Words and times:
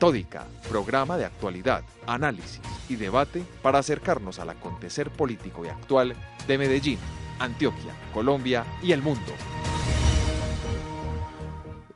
Metódica, 0.00 0.46
programa 0.66 1.18
de 1.18 1.26
actualidad, 1.26 1.84
análisis 2.06 2.62
y 2.88 2.96
debate 2.96 3.44
para 3.60 3.80
acercarnos 3.80 4.38
al 4.38 4.48
acontecer 4.48 5.10
político 5.10 5.62
y 5.62 5.68
actual 5.68 6.16
de 6.48 6.56
Medellín, 6.56 6.98
Antioquia, 7.38 7.94
Colombia 8.14 8.64
y 8.82 8.92
el 8.92 9.02
mundo. 9.02 9.30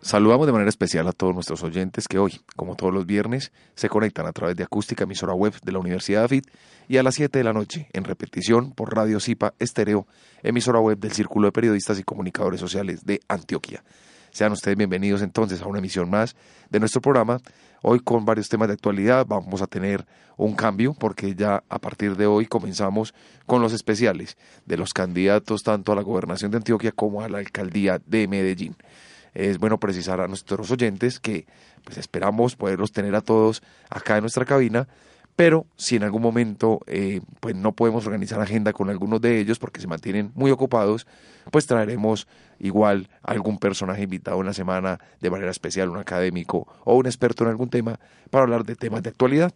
Saludamos 0.02 0.46
de 0.46 0.52
manera 0.52 0.68
especial 0.68 1.08
a 1.08 1.12
todos 1.12 1.32
nuestros 1.32 1.62
oyentes 1.62 2.06
que 2.06 2.18
hoy, 2.18 2.42
como 2.56 2.76
todos 2.76 2.92
los 2.92 3.06
viernes, 3.06 3.52
se 3.74 3.88
conectan 3.88 4.26
a 4.26 4.32
través 4.32 4.54
de 4.54 4.64
Acústica, 4.64 5.04
emisora 5.04 5.32
web 5.32 5.54
de 5.62 5.72
la 5.72 5.78
Universidad 5.78 6.18
de 6.18 6.24
AFIT, 6.26 6.46
y 6.88 6.98
a 6.98 7.02
las 7.02 7.14
7 7.14 7.38
de 7.38 7.44
la 7.44 7.54
noche, 7.54 7.88
en 7.94 8.04
repetición 8.04 8.72
por 8.72 8.94
Radio 8.94 9.18
Zipa 9.18 9.54
Estéreo, 9.58 10.06
emisora 10.42 10.78
web 10.78 10.98
del 10.98 11.12
Círculo 11.12 11.46
de 11.46 11.52
Periodistas 11.52 11.98
y 11.98 12.02
Comunicadores 12.02 12.60
Sociales 12.60 13.06
de 13.06 13.20
Antioquia. 13.28 13.82
Sean 14.34 14.50
ustedes 14.50 14.76
bienvenidos 14.76 15.22
entonces 15.22 15.62
a 15.62 15.66
una 15.66 15.78
emisión 15.78 16.10
más 16.10 16.34
de 16.68 16.80
nuestro 16.80 17.00
programa. 17.00 17.38
Hoy 17.86 18.00
con 18.00 18.24
varios 18.24 18.48
temas 18.48 18.68
de 18.68 18.72
actualidad 18.72 19.26
vamos 19.26 19.60
a 19.60 19.66
tener 19.66 20.06
un 20.38 20.54
cambio 20.54 20.94
porque 20.94 21.34
ya 21.34 21.64
a 21.68 21.78
partir 21.78 22.16
de 22.16 22.24
hoy 22.24 22.46
comenzamos 22.46 23.12
con 23.44 23.60
los 23.60 23.74
especiales 23.74 24.38
de 24.64 24.78
los 24.78 24.94
candidatos 24.94 25.64
tanto 25.64 25.92
a 25.92 25.94
la 25.94 26.00
gobernación 26.00 26.50
de 26.50 26.56
Antioquia 26.56 26.92
como 26.92 27.20
a 27.20 27.28
la 27.28 27.40
alcaldía 27.40 28.00
de 28.06 28.26
Medellín. 28.26 28.74
Es 29.34 29.58
bueno 29.58 29.78
precisar 29.78 30.22
a 30.22 30.28
nuestros 30.28 30.70
oyentes 30.70 31.20
que 31.20 31.46
pues 31.84 31.98
esperamos 31.98 32.56
poderlos 32.56 32.90
tener 32.90 33.14
a 33.14 33.20
todos 33.20 33.62
acá 33.90 34.16
en 34.16 34.22
nuestra 34.22 34.46
cabina, 34.46 34.88
pero 35.36 35.66
si 35.76 35.96
en 35.96 36.04
algún 36.04 36.22
momento 36.22 36.80
eh, 36.86 37.20
pues 37.40 37.56
no 37.56 37.72
podemos 37.72 38.06
organizar 38.06 38.40
agenda 38.40 38.72
con 38.72 38.88
algunos 38.88 39.20
de 39.20 39.40
ellos 39.40 39.58
porque 39.58 39.80
se 39.80 39.86
mantienen 39.86 40.30
muy 40.34 40.50
ocupados, 40.50 41.06
pues 41.50 41.66
traeremos 41.66 42.28
igual 42.60 43.08
algún 43.22 43.58
personaje 43.58 44.02
invitado 44.02 44.40
en 44.40 44.46
la 44.46 44.54
semana 44.54 45.00
de 45.20 45.30
manera 45.30 45.50
especial, 45.50 45.90
un 45.90 45.98
académico 45.98 46.68
o 46.84 46.96
un 46.96 47.06
experto 47.06 47.44
en 47.44 47.50
algún 47.50 47.68
tema 47.68 47.98
para 48.30 48.44
hablar 48.44 48.64
de 48.64 48.76
temas 48.76 49.02
de 49.02 49.10
actualidad. 49.10 49.52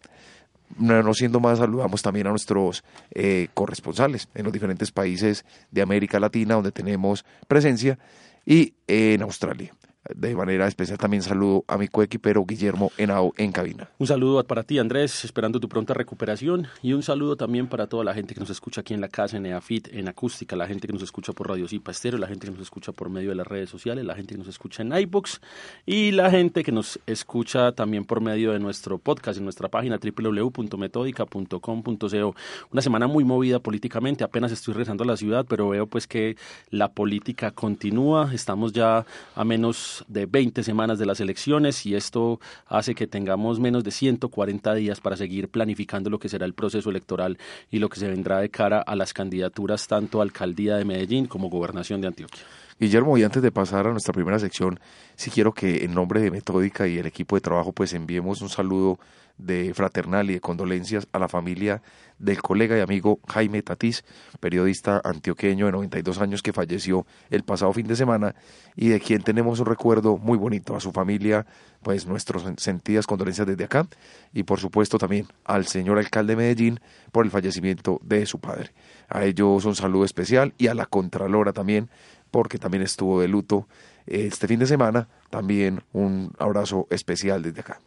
No 0.77 1.13
siendo 1.15 1.39
más, 1.39 1.57
saludamos 1.57 2.03
también 2.03 2.27
a 2.27 2.29
nuestros 2.29 2.83
eh, 3.11 3.47
corresponsales 3.55 4.29
en 4.35 4.43
los 4.43 4.53
diferentes 4.53 4.91
países 4.91 5.43
de 5.71 5.81
América 5.81 6.19
Latina 6.19 6.55
donde 6.55 6.71
tenemos 6.71 7.25
presencia 7.47 7.97
y 8.45 8.75
en 8.87 9.23
Australia. 9.23 9.73
De 10.15 10.33
manera 10.33 10.65
especial 10.65 10.97
también 10.97 11.21
saludo 11.21 11.65
a 11.67 11.77
mi 11.77 11.89
coequipero 11.89 12.45
Guillermo 12.45 12.89
Henao 12.97 13.33
en 13.35 13.51
cabina. 13.51 13.89
Un 13.97 14.07
saludo 14.07 14.41
para 14.45 14.63
ti 14.63 14.79
Andrés, 14.79 15.25
esperando 15.25 15.59
tu 15.59 15.67
pronta 15.67 15.93
recuperación 15.93 16.67
y 16.81 16.93
un 16.93 17.03
saludo 17.03 17.35
también 17.35 17.67
para 17.67 17.87
toda 17.87 18.05
la 18.05 18.13
gente 18.13 18.33
que 18.33 18.39
nos 18.39 18.49
escucha 18.49 18.79
aquí 18.79 18.93
en 18.93 19.01
la 19.01 19.09
casa, 19.09 19.35
en 19.35 19.45
EAFIT, 19.45 19.89
en 19.91 20.07
acústica, 20.07 20.55
la 20.55 20.67
gente 20.67 20.87
que 20.87 20.93
nos 20.93 21.03
escucha 21.03 21.33
por 21.33 21.49
Radio 21.49 21.67
Zipa 21.67 21.91
Estéreo, 21.91 22.17
la 22.17 22.27
gente 22.27 22.47
que 22.47 22.53
nos 22.53 22.61
escucha 22.61 22.93
por 22.93 23.09
medio 23.09 23.27
de 23.29 23.35
las 23.35 23.45
redes 23.45 23.69
sociales, 23.69 24.05
la 24.05 24.15
gente 24.15 24.35
que 24.35 24.37
nos 24.37 24.47
escucha 24.47 24.83
en 24.83 24.93
iBooks 24.93 25.41
y 25.85 26.11
la 26.11 26.31
gente 26.31 26.63
que 26.63 26.71
nos 26.71 26.97
escucha 27.05 27.73
también 27.73 28.05
por 28.05 28.21
medio 28.21 28.53
de 28.53 28.59
nuestro 28.59 28.99
podcast 28.99 29.37
en 29.37 29.43
nuestra 29.43 29.67
página 29.67 29.99
www.metodica.com.co. 30.01 32.35
Una 32.71 32.81
semana 32.81 33.07
muy 33.07 33.25
movida 33.25 33.59
políticamente, 33.59 34.23
apenas 34.23 34.53
estoy 34.53 34.75
regresando 34.75 35.03
a 35.03 35.07
la 35.07 35.17
ciudad, 35.17 35.45
pero 35.47 35.67
veo 35.67 35.87
pues 35.87 36.07
que 36.07 36.37
la 36.69 36.93
política 36.93 37.51
continúa, 37.51 38.33
estamos 38.33 38.71
ya 38.71 39.05
a 39.35 39.43
menos 39.43 39.88
de 40.07 40.25
20 40.25 40.63
semanas 40.63 40.99
de 40.99 41.05
las 41.05 41.19
elecciones 41.19 41.85
y 41.85 41.95
esto 41.95 42.39
hace 42.67 42.95
que 42.95 43.07
tengamos 43.07 43.59
menos 43.59 43.83
de 43.83 43.91
140 43.91 44.73
días 44.75 45.01
para 45.01 45.15
seguir 45.15 45.49
planificando 45.49 46.09
lo 46.09 46.19
que 46.19 46.29
será 46.29 46.45
el 46.45 46.53
proceso 46.53 46.89
electoral 46.89 47.37
y 47.69 47.79
lo 47.79 47.89
que 47.89 47.99
se 47.99 48.07
vendrá 48.07 48.39
de 48.39 48.49
cara 48.49 48.81
a 48.81 48.95
las 48.95 49.13
candidaturas 49.13 49.87
tanto 49.87 50.19
a 50.19 50.23
alcaldía 50.23 50.77
de 50.77 50.85
Medellín 50.85 51.25
como 51.25 51.49
gobernación 51.49 52.01
de 52.01 52.07
Antioquia. 52.07 52.43
Guillermo, 52.79 53.17
y 53.17 53.23
antes 53.23 53.41
de 53.41 53.51
pasar 53.51 53.87
a 53.87 53.91
nuestra 53.91 54.13
primera 54.13 54.39
sección, 54.39 54.79
sí 55.15 55.29
quiero 55.29 55.53
que 55.53 55.83
en 55.83 55.93
nombre 55.93 56.21
de 56.21 56.31
Metódica 56.31 56.87
y 56.87 56.97
el 56.97 57.05
equipo 57.05 57.35
de 57.35 57.41
trabajo 57.41 57.73
pues 57.73 57.93
enviemos 57.93 58.41
un 58.41 58.49
saludo 58.49 58.99
de 59.39 59.73
fraternal 59.73 60.29
y 60.29 60.33
de 60.35 60.41
condolencias 60.41 61.07
a 61.11 61.17
la 61.17 61.27
familia 61.27 61.81
del 62.19 62.41
colega 62.41 62.77
y 62.77 62.81
amigo 62.81 63.19
Jaime 63.27 63.61
Tatís, 63.63 64.03
periodista 64.39 65.01
antioqueño 65.03 65.65
de 65.65 65.71
92 65.71 66.19
años 66.19 66.43
que 66.43 66.53
falleció 66.53 67.07
el 67.29 67.43
pasado 67.43 67.73
fin 67.73 67.87
de 67.87 67.95
semana 67.95 68.35
y 68.75 68.89
de 68.89 68.99
quien 68.99 69.23
tenemos 69.23 69.59
un 69.59 69.65
recuerdo 69.65 70.17
muy 70.17 70.37
bonito 70.37 70.75
a 70.75 70.81
su 70.81 70.91
familia, 70.91 71.45
pues 71.81 72.05
nuestras 72.05 72.43
sentidas 72.57 73.07
condolencias 73.07 73.47
desde 73.47 73.63
acá 73.63 73.87
y 74.33 74.43
por 74.43 74.59
supuesto 74.59 74.97
también 74.97 75.27
al 75.45 75.65
señor 75.65 75.97
alcalde 75.97 76.33
de 76.33 76.37
Medellín 76.37 76.79
por 77.11 77.25
el 77.25 77.31
fallecimiento 77.31 77.99
de 78.03 78.25
su 78.25 78.39
padre. 78.39 78.71
A 79.07 79.23
ellos 79.23 79.63
un 79.65 79.75
saludo 79.75 80.03
especial 80.03 80.53
y 80.57 80.67
a 80.67 80.73
la 80.73 80.85
Contralora 80.85 81.53
también 81.53 81.89
porque 82.31 82.59
también 82.59 82.83
estuvo 82.83 83.21
de 83.21 83.27
luto 83.27 83.67
este 84.05 84.47
fin 84.47 84.59
de 84.59 84.65
semana, 84.65 85.07
también 85.29 85.83
un 85.93 86.33
abrazo 86.37 86.87
especial 86.89 87.41
desde 87.41 87.61
acá. 87.61 87.79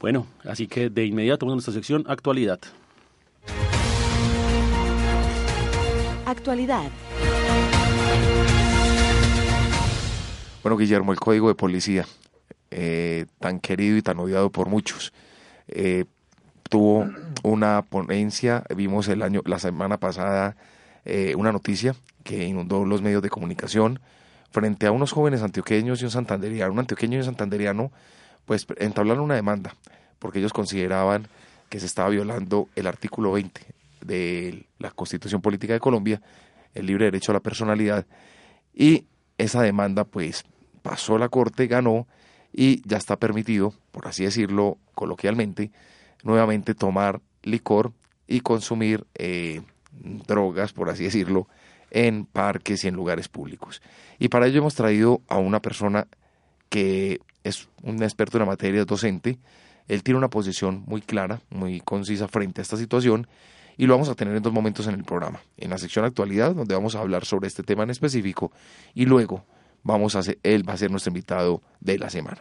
Bueno, 0.00 0.26
así 0.44 0.66
que 0.66 0.88
de 0.88 1.04
inmediato 1.04 1.44
vamos 1.44 1.52
a 1.52 1.56
nuestra 1.56 1.74
sección 1.74 2.04
actualidad. 2.08 2.58
Actualidad. 6.24 6.90
Bueno, 10.62 10.78
Guillermo, 10.78 11.12
el 11.12 11.20
código 11.20 11.48
de 11.48 11.54
policía, 11.54 12.06
eh, 12.70 13.26
tan 13.38 13.60
querido 13.60 13.98
y 13.98 14.02
tan 14.02 14.18
odiado 14.18 14.50
por 14.50 14.68
muchos, 14.70 15.12
eh, 15.68 16.06
tuvo 16.70 17.06
una 17.42 17.82
ponencia, 17.82 18.64
vimos 18.74 19.06
el 19.08 19.20
año, 19.20 19.42
la 19.44 19.58
semana 19.58 19.98
pasada 19.98 20.56
eh, 21.04 21.34
una 21.36 21.52
noticia 21.52 21.94
que 22.24 22.44
inundó 22.44 22.86
los 22.86 23.02
medios 23.02 23.22
de 23.22 23.28
comunicación 23.28 24.00
frente 24.50 24.86
a 24.86 24.92
unos 24.92 25.12
jóvenes 25.12 25.42
antioqueños 25.42 26.00
y 26.00 26.06
un 26.06 26.10
santanderiano, 26.10 26.72
un 26.72 26.78
antioqueño 26.78 27.16
y 27.16 27.18
un 27.18 27.24
santanderiano 27.26 27.90
pues 28.44 28.66
entablaron 28.78 29.24
una 29.24 29.34
demanda 29.34 29.74
porque 30.20 30.38
ellos 30.38 30.52
consideraban 30.52 31.26
que 31.68 31.80
se 31.80 31.86
estaba 31.86 32.10
violando 32.10 32.68
el 32.76 32.86
artículo 32.86 33.32
20 33.32 33.60
de 34.02 34.66
la 34.78 34.90
Constitución 34.90 35.40
Política 35.40 35.72
de 35.72 35.80
Colombia, 35.80 36.22
el 36.74 36.86
libre 36.86 37.06
derecho 37.06 37.32
a 37.32 37.34
la 37.34 37.40
personalidad, 37.40 38.06
y 38.72 39.06
esa 39.38 39.62
demanda 39.62 40.04
pues 40.04 40.44
pasó 40.82 41.16
a 41.16 41.18
la 41.18 41.28
Corte, 41.28 41.66
ganó 41.66 42.06
y 42.52 42.86
ya 42.88 42.98
está 42.98 43.16
permitido, 43.16 43.74
por 43.90 44.06
así 44.06 44.24
decirlo 44.24 44.78
coloquialmente, 44.94 45.70
nuevamente 46.22 46.74
tomar 46.74 47.20
licor 47.42 47.92
y 48.26 48.40
consumir 48.40 49.06
eh, 49.14 49.62
drogas, 49.92 50.72
por 50.72 50.90
así 50.90 51.04
decirlo, 51.04 51.48
en 51.90 52.26
parques 52.26 52.84
y 52.84 52.88
en 52.88 52.94
lugares 52.94 53.28
públicos. 53.28 53.80
Y 54.18 54.28
para 54.28 54.46
ello 54.46 54.58
hemos 54.58 54.74
traído 54.74 55.22
a 55.28 55.38
una 55.38 55.60
persona 55.60 56.06
que 56.68 57.20
es 57.44 57.68
un 57.82 58.02
experto 58.02 58.36
en 58.36 58.40
la 58.40 58.46
materia, 58.46 58.80
es 58.80 58.86
docente. 58.86 59.38
Él 59.88 60.02
tiene 60.02 60.18
una 60.18 60.30
posición 60.30 60.84
muy 60.86 61.00
clara, 61.00 61.40
muy 61.50 61.80
concisa 61.80 62.28
frente 62.28 62.60
a 62.60 62.62
esta 62.62 62.76
situación 62.76 63.26
y 63.76 63.86
lo 63.86 63.94
vamos 63.94 64.08
a 64.08 64.14
tener 64.14 64.36
en 64.36 64.42
dos 64.42 64.52
momentos 64.52 64.86
en 64.86 64.94
el 64.94 65.04
programa. 65.04 65.40
En 65.56 65.70
la 65.70 65.78
sección 65.78 66.04
actualidad, 66.04 66.54
donde 66.54 66.74
vamos 66.74 66.94
a 66.94 67.00
hablar 67.00 67.24
sobre 67.24 67.48
este 67.48 67.62
tema 67.62 67.82
en 67.82 67.90
específico 67.90 68.52
y 68.94 69.06
luego 69.06 69.44
vamos 69.82 70.16
a 70.16 70.20
él 70.42 70.68
va 70.68 70.74
a 70.74 70.76
ser 70.76 70.90
nuestro 70.90 71.10
invitado 71.10 71.62
de 71.80 71.98
la 71.98 72.10
semana. 72.10 72.38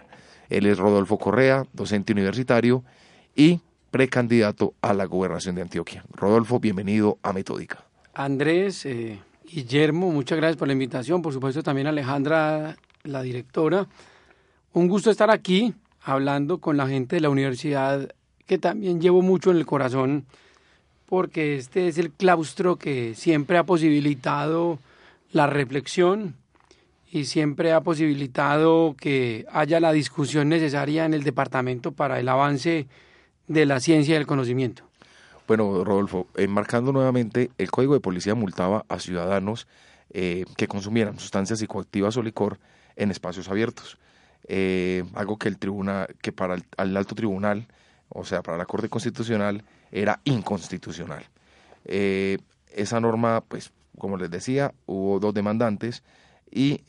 Él 0.50 0.66
es 0.66 0.78
Rodolfo 0.78 1.18
Correa, 1.18 1.66
docente 1.74 2.13
universitario 2.13 2.84
y 3.36 3.62
precandidato 3.92 4.74
a 4.81 4.94
la 4.94 5.06
gobernación 5.06 5.56
de 5.56 5.62
Antioquia. 5.62 6.04
Rodolfo, 6.12 6.60
bienvenido 6.60 7.19
a 7.24 7.34
Metódica. 7.34 7.86
Andrés, 8.13 8.86
eh, 8.86 9.19
Guillermo, 9.46 10.12
muchas 10.12 10.38
gracias 10.38 10.57
por 10.57 10.68
la 10.68 10.74
invitación. 10.74 11.22
Por 11.22 11.34
supuesto, 11.34 11.63
también 11.63 11.88
Alejandra, 11.88 12.75
la 13.04 13.22
directora. 13.22 13.88
Un 14.71 14.88
gusto 14.88 15.10
estar 15.10 15.31
aquí 15.31 15.74
hablando 16.01 16.60
con 16.60 16.77
la 16.77 16.88
gente 16.88 17.16
de 17.16 17.21
la 17.21 17.30
universidad 17.30 18.13
que 18.45 18.60
también 18.60 19.01
llevo 19.01 19.21
mucho 19.21 19.50
en 19.50 19.57
el 19.57 19.66
corazón 19.66 20.25
porque 21.07 21.56
este 21.56 21.88
es 21.88 21.98
el 21.98 22.12
claustro 22.12 22.75
que 22.75 23.16
siempre 23.16 23.57
ha 23.57 23.63
posibilitado 23.63 24.77
la 25.31 25.48
reflexión 25.48 26.36
y 27.12 27.25
siempre 27.25 27.74
ha 27.74 27.81
posibilitado 27.81 28.95
que 28.95 29.48
haya 29.51 29.80
la 29.80 29.92
discusión 29.92 30.50
necesaria 30.50 31.06
en 31.06 31.15
el 31.15 31.24
departamento 31.24 31.92
para 31.92 32.19
el 32.19 32.30
avance 32.30 32.86
de 33.48 33.65
la 33.65 33.80
ciencia 33.80 34.13
y 34.13 34.18
el 34.18 34.27
conocimiento. 34.27 34.83
Bueno, 35.48 35.83
Rodolfo, 35.83 36.27
enmarcando 36.36 36.92
nuevamente, 36.92 37.50
el 37.57 37.72
Código 37.72 37.95
de 37.95 38.01
Policía 38.01 38.36
multaba 38.36 38.86
a 38.88 39.00
ciudadanos 39.00 39.68
eh, 40.12 40.45
que 40.57 40.68
consumieran 40.68 41.18
sustancias 41.18 41.57
psicoactivas 41.57 42.15
o 42.18 42.22
licor 42.22 42.60
en 42.95 43.10
espacios 43.10 43.50
abiertos. 43.50 43.98
Eh, 44.47 45.03
algo 45.13 45.38
que 45.38 45.47
el 45.47 45.57
tribunal, 45.57 46.15
que 46.21 46.31
para 46.31 46.56
el, 46.56 46.97
alto 46.97 47.15
tribunal, 47.15 47.68
o 48.09 48.25
sea, 48.25 48.41
para 48.41 48.57
la 48.57 48.65
Corte 48.65 48.89
Constitucional, 48.89 49.63
era 49.91 50.21
inconstitucional. 50.24 51.25
Eh, 51.86 52.38
esa 52.74 53.00
norma, 53.00 53.41
pues, 53.47 53.71
como 53.97 54.18
les 54.18 54.31
decía, 54.31 54.74
hubo 54.86 55.19
dos 55.19 55.33
demandantes 55.33 56.03
y 56.51 56.80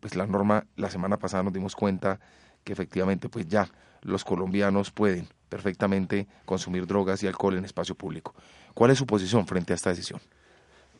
pues 0.00 0.14
la 0.14 0.26
norma 0.26 0.66
la 0.76 0.90
semana 0.90 1.16
pasada 1.18 1.42
nos 1.42 1.54
dimos 1.54 1.74
cuenta 1.74 2.20
que 2.64 2.74
efectivamente 2.74 3.30
pues 3.30 3.48
ya 3.48 3.70
los 4.02 4.24
colombianos 4.24 4.90
pueden 4.90 5.26
perfectamente 5.48 6.26
consumir 6.44 6.86
drogas 6.86 7.22
y 7.22 7.26
alcohol 7.26 7.56
en 7.56 7.64
espacio 7.64 7.94
público. 7.94 8.34
¿Cuál 8.74 8.90
es 8.90 8.98
su 8.98 9.06
posición 9.06 9.46
frente 9.46 9.72
a 9.72 9.76
esta 9.76 9.90
decisión? 9.90 10.20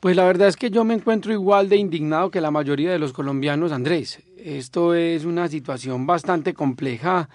Pues 0.07 0.15
la 0.15 0.25
verdad 0.25 0.47
es 0.47 0.55
que 0.55 0.71
yo 0.71 0.85
me 0.85 0.95
encuentro 0.95 1.33
igual 1.33 1.69
de 1.69 1.79
indignado 1.79 2.31
que 2.31 2.41
la 2.41 2.53
mayoría 2.53 2.93
de 2.93 2.99
los 3.01 3.13
colombianos, 3.13 3.73
Andrés. 3.73 4.23
Esto 4.39 4.95
es 4.95 5.25
una 5.25 5.49
situación 5.49 6.07
bastante 6.07 6.55
compleja 6.55 7.29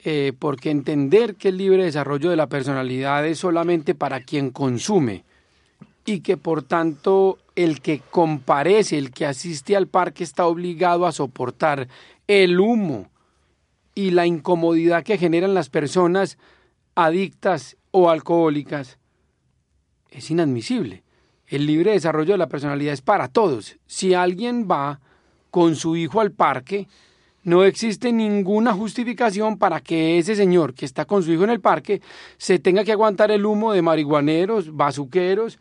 eh, 0.00 0.32
porque 0.36 0.72
entender 0.72 1.36
que 1.36 1.50
el 1.50 1.58
libre 1.58 1.84
desarrollo 1.84 2.28
de 2.28 2.34
la 2.34 2.48
personalidad 2.48 3.24
es 3.24 3.38
solamente 3.38 3.94
para 3.94 4.18
quien 4.18 4.50
consume 4.50 5.22
y 6.04 6.18
que 6.18 6.36
por 6.36 6.64
tanto 6.64 7.38
el 7.54 7.80
que 7.80 8.00
comparece, 8.10 8.98
el 8.98 9.12
que 9.12 9.24
asiste 9.24 9.76
al 9.76 9.86
parque 9.86 10.24
está 10.24 10.44
obligado 10.46 11.06
a 11.06 11.12
soportar 11.12 11.86
el 12.26 12.58
humo 12.58 13.12
y 13.94 14.10
la 14.10 14.26
incomodidad 14.26 15.04
que 15.04 15.18
generan 15.18 15.54
las 15.54 15.70
personas 15.70 16.36
adictas 16.96 17.76
o 17.92 18.10
alcohólicas 18.10 18.98
es 20.10 20.32
inadmisible. 20.32 21.04
El 21.48 21.66
libre 21.66 21.92
desarrollo 21.92 22.32
de 22.32 22.38
la 22.38 22.48
personalidad 22.48 22.92
es 22.92 23.00
para 23.00 23.28
todos. 23.28 23.76
Si 23.86 24.12
alguien 24.12 24.68
va 24.70 25.00
con 25.50 25.76
su 25.76 25.96
hijo 25.96 26.20
al 26.20 26.30
parque, 26.30 26.88
no 27.42 27.64
existe 27.64 28.12
ninguna 28.12 28.74
justificación 28.74 29.56
para 29.56 29.80
que 29.80 30.18
ese 30.18 30.36
señor 30.36 30.74
que 30.74 30.84
está 30.84 31.06
con 31.06 31.22
su 31.22 31.32
hijo 31.32 31.44
en 31.44 31.50
el 31.50 31.60
parque 31.60 32.02
se 32.36 32.58
tenga 32.58 32.84
que 32.84 32.92
aguantar 32.92 33.30
el 33.30 33.46
humo 33.46 33.72
de 33.72 33.80
marihuaneros, 33.80 34.76
bazuqueros 34.76 35.58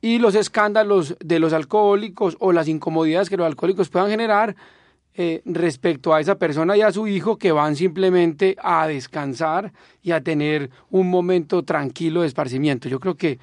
y 0.00 0.18
los 0.18 0.34
escándalos 0.34 1.16
de 1.20 1.38
los 1.38 1.52
alcohólicos 1.52 2.36
o 2.40 2.52
las 2.52 2.66
incomodidades 2.66 3.30
que 3.30 3.36
los 3.36 3.46
alcohólicos 3.46 3.88
puedan 3.88 4.10
generar 4.10 4.56
eh, 5.14 5.42
respecto 5.44 6.14
a 6.14 6.20
esa 6.20 6.36
persona 6.36 6.76
y 6.76 6.82
a 6.82 6.92
su 6.92 7.06
hijo 7.06 7.36
que 7.36 7.52
van 7.52 7.76
simplemente 7.76 8.56
a 8.60 8.86
descansar 8.88 9.72
y 10.02 10.12
a 10.12 10.20
tener 10.20 10.70
un 10.90 11.10
momento 11.10 11.62
tranquilo 11.64 12.22
de 12.22 12.28
esparcimiento. 12.28 12.88
Yo 12.88 13.00
creo 13.00 13.16
que 13.16 13.38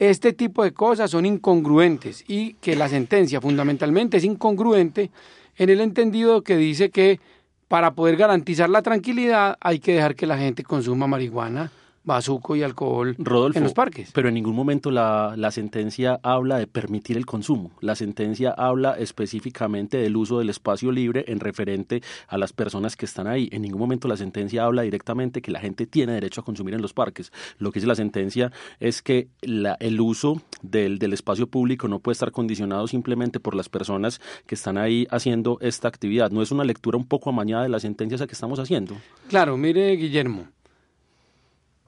este 0.00 0.32
tipo 0.32 0.64
de 0.64 0.72
cosas 0.72 1.10
son 1.10 1.26
incongruentes 1.26 2.24
y 2.26 2.54
que 2.54 2.74
la 2.74 2.88
sentencia 2.88 3.38
fundamentalmente 3.40 4.16
es 4.16 4.24
incongruente 4.24 5.10
en 5.58 5.68
el 5.68 5.82
entendido 5.82 6.42
que 6.42 6.56
dice 6.56 6.88
que 6.88 7.20
para 7.68 7.92
poder 7.92 8.16
garantizar 8.16 8.70
la 8.70 8.80
tranquilidad 8.80 9.58
hay 9.60 9.78
que 9.78 9.92
dejar 9.92 10.16
que 10.16 10.26
la 10.26 10.38
gente 10.38 10.64
consuma 10.64 11.06
marihuana 11.06 11.70
bazuco 12.02 12.56
y 12.56 12.62
alcohol 12.62 13.16
en 13.18 13.62
los 13.62 13.74
parques. 13.74 14.10
Pero 14.12 14.28
en 14.28 14.34
ningún 14.34 14.54
momento 14.54 14.90
la, 14.90 15.34
la, 15.36 15.50
sentencia 15.50 16.18
habla 16.22 16.58
de 16.58 16.66
permitir 16.66 17.16
el 17.16 17.26
consumo. 17.26 17.72
La 17.80 17.94
sentencia 17.94 18.50
habla 18.50 18.94
específicamente 18.94 19.98
del 19.98 20.16
uso 20.16 20.38
del 20.38 20.48
espacio 20.48 20.92
libre 20.92 21.24
en 21.28 21.40
referente 21.40 22.02
a 22.28 22.38
las 22.38 22.52
personas 22.52 22.96
que 22.96 23.04
están 23.04 23.26
ahí. 23.26 23.48
En 23.52 23.62
ningún 23.62 23.80
momento 23.80 24.08
la 24.08 24.16
sentencia 24.16 24.64
habla 24.64 24.82
directamente 24.82 25.42
que 25.42 25.50
la 25.50 25.60
gente 25.60 25.86
tiene 25.86 26.12
derecho 26.12 26.40
a 26.40 26.44
consumir 26.44 26.74
en 26.74 26.82
los 26.82 26.94
parques. 26.94 27.32
Lo 27.58 27.70
que 27.70 27.80
dice 27.80 27.86
la 27.86 27.94
sentencia 27.94 28.50
es 28.78 29.02
que 29.02 29.28
la, 29.42 29.76
el 29.80 30.00
uso 30.00 30.40
del, 30.62 30.98
del 30.98 31.12
espacio 31.12 31.46
público 31.48 31.88
no 31.88 31.98
puede 31.98 32.14
estar 32.14 32.32
condicionado 32.32 32.86
simplemente 32.86 33.40
por 33.40 33.54
las 33.54 33.68
personas 33.68 34.20
que 34.46 34.54
están 34.54 34.78
ahí 34.78 35.06
haciendo 35.10 35.58
esta 35.60 35.88
actividad. 35.88 36.30
¿No 36.30 36.42
es 36.42 36.50
una 36.50 36.64
lectura 36.64 36.96
un 36.96 37.06
poco 37.06 37.30
amañada 37.30 37.64
de 37.64 37.68
la 37.68 37.80
sentencia 37.80 38.16
esa 38.16 38.26
que 38.26 38.34
estamos 38.34 38.58
haciendo? 38.58 38.96
Claro, 39.28 39.56
mire, 39.56 39.96
Guillermo 39.96 40.48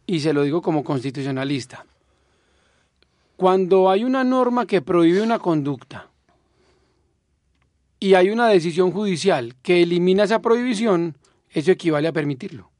y 0.06 0.20
se 0.20 0.32
lo 0.32 0.42
digo 0.42 0.62
como 0.62 0.82
constitucionalista, 0.82 1.86
cuando 3.36 3.90
hay 3.90 4.04
una 4.04 4.24
norma 4.24 4.66
que 4.66 4.82
prohíbe 4.82 5.22
una 5.22 5.38
conducta 5.38 6.08
y 7.98 8.14
hay 8.14 8.30
una 8.30 8.48
decisión 8.48 8.90
judicial 8.90 9.54
que 9.62 9.82
elimina 9.82 10.24
esa 10.24 10.40
prohibición, 10.40 11.16
eso 11.50 11.70
equivale 11.70 12.08
a 12.08 12.12
permitirlo 12.12 12.71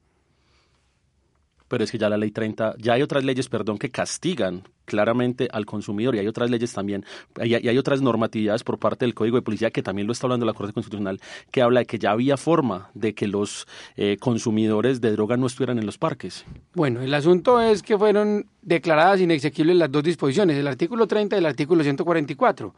pero 1.73 1.85
es 1.85 1.91
que 1.91 1.97
ya 1.97 2.11
la 2.11 2.19
ley 2.19 2.31
30, 2.31 2.75
ya 2.77 2.93
hay 2.93 3.01
otras 3.01 3.25
leyes, 3.25 3.49
perdón, 3.49 3.79
que 3.79 3.91
castigan 3.91 4.63
claramente 4.85 5.49
al 5.51 5.65
consumidor 5.65 6.15
y 6.15 6.19
hay 6.19 6.27
otras 6.29 6.51
leyes 6.51 6.71
también, 6.71 7.03
y 7.43 7.55
hay, 7.55 7.79
otras 7.79 8.03
normatividades 8.03 8.63
por 8.63 8.79
parte 8.79 9.07
del 9.07 9.15
Código 9.15 9.37
de 9.37 9.43
Policía 9.43 9.71
que 9.71 9.83
también 9.83 10.07
lo 10.07 10.13
está 10.13 10.27
hablando 10.27 10.45
la 10.45 10.53
Corte 10.53 10.75
Constitucional, 10.75 11.19
que 11.51 11.63
habla 11.63 11.81
de 11.81 11.87
que 11.87 11.99
ya 11.99 12.11
había 12.11 12.37
forma 12.37 12.91
de 12.93 13.15
que 13.15 13.27
los 13.27 13.67
eh, 13.97 14.19
consumidores 14.21 15.01
de 15.01 15.13
droga 15.13 15.39
no 15.39 15.47
estuvieran 15.47 15.79
en 15.79 15.87
los 15.87 15.97
parques. 15.97 16.45
Bueno, 16.75 17.01
el 17.01 17.15
asunto 17.15 17.59
es 17.59 17.83
que 17.83 17.97
fueron 17.97 18.45
declaradas 18.61 19.23
inexequibles 19.23 19.75
las 19.75 19.91
dos 19.91 20.03
disposiciones, 20.03 20.59
el 20.59 20.67
artículo 20.67 21.07
30 21.07 21.37
y 21.37 21.39
el 21.39 21.47
artículo 21.47 21.83
144. 21.83 22.75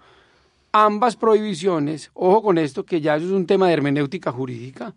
Ambas 0.70 1.16
prohibiciones, 1.16 2.12
ojo 2.14 2.44
con 2.44 2.58
esto, 2.58 2.84
que 2.84 3.00
ya 3.00 3.16
eso 3.16 3.26
es 3.26 3.32
un 3.32 3.44
tema 3.44 3.66
de 3.66 3.72
hermenéutica 3.72 4.30
jurídica, 4.30 4.94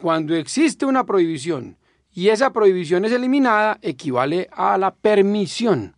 cuando 0.00 0.34
existe 0.34 0.86
una 0.86 1.04
prohibición 1.04 1.76
y 2.12 2.28
esa 2.28 2.52
prohibición 2.52 3.04
es 3.04 3.12
eliminada, 3.12 3.78
equivale 3.82 4.48
a 4.52 4.76
la 4.78 4.92
permisión. 4.94 5.94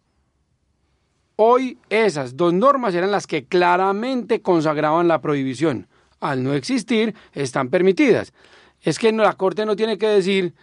Hoy 1.37 1.79
esas 1.89 2.37
dos 2.37 2.53
normas 2.53 2.95
eran 2.95 3.11
las 3.11 3.27
que 3.27 3.47
claramente 3.47 4.43
consagraban 4.43 5.09
la 5.09 5.21
prohibición. 5.21 5.89
Al 6.21 6.45
no 6.45 6.53
existir, 6.53 7.15
están 7.33 7.69
permitidas. 7.69 8.33
Es 8.81 8.99
que 8.99 9.11
la 9.13 9.33
Corte 9.33 9.65
no 9.65 9.75
tiene 9.75 9.97
que 9.97 10.07
decir, 10.07 10.55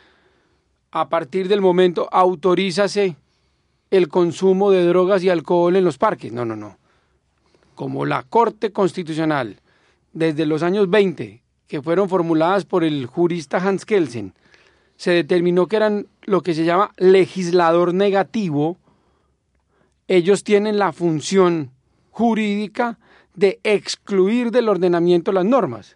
a 0.92 1.10
partir 1.10 1.48
del 1.48 1.62
momento, 1.62 2.08
autorízase 2.12 3.16
el 3.90 4.08
consumo 4.08 4.72
de 4.72 4.86
drogas 4.86 5.24
y 5.24 5.30
alcohol 5.30 5.76
en 5.76 5.84
los 5.84 5.98
parques. 5.98 6.32
No, 6.32 6.46
no, 6.46 6.56
no. 6.56 6.78
Como 7.76 8.06
la 8.06 8.24
Corte 8.24 8.72
Constitucional, 8.72 9.60
desde 10.14 10.46
los 10.46 10.64
años 10.64 10.90
20, 10.90 11.42
que 11.68 11.82
fueron 11.82 12.10
formuladas 12.10 12.66
por 12.66 12.84
el 12.84 13.06
jurista 13.06 13.58
Hans 13.58 13.86
Kelsen, 13.86 14.34
se 15.00 15.12
determinó 15.12 15.68
que 15.68 15.78
eran 15.78 16.08
lo 16.24 16.42
que 16.42 16.54
se 16.54 16.66
llama 16.66 16.92
legislador 16.98 17.94
negativo, 17.94 18.78
ellos 20.10 20.44
tienen 20.44 20.78
la 20.78 20.92
función 20.92 21.72
jurídica 22.12 23.00
de 23.34 23.62
excluir 23.64 24.52
del 24.52 24.68
ordenamiento 24.68 25.32
las 25.32 25.46
normas, 25.46 25.96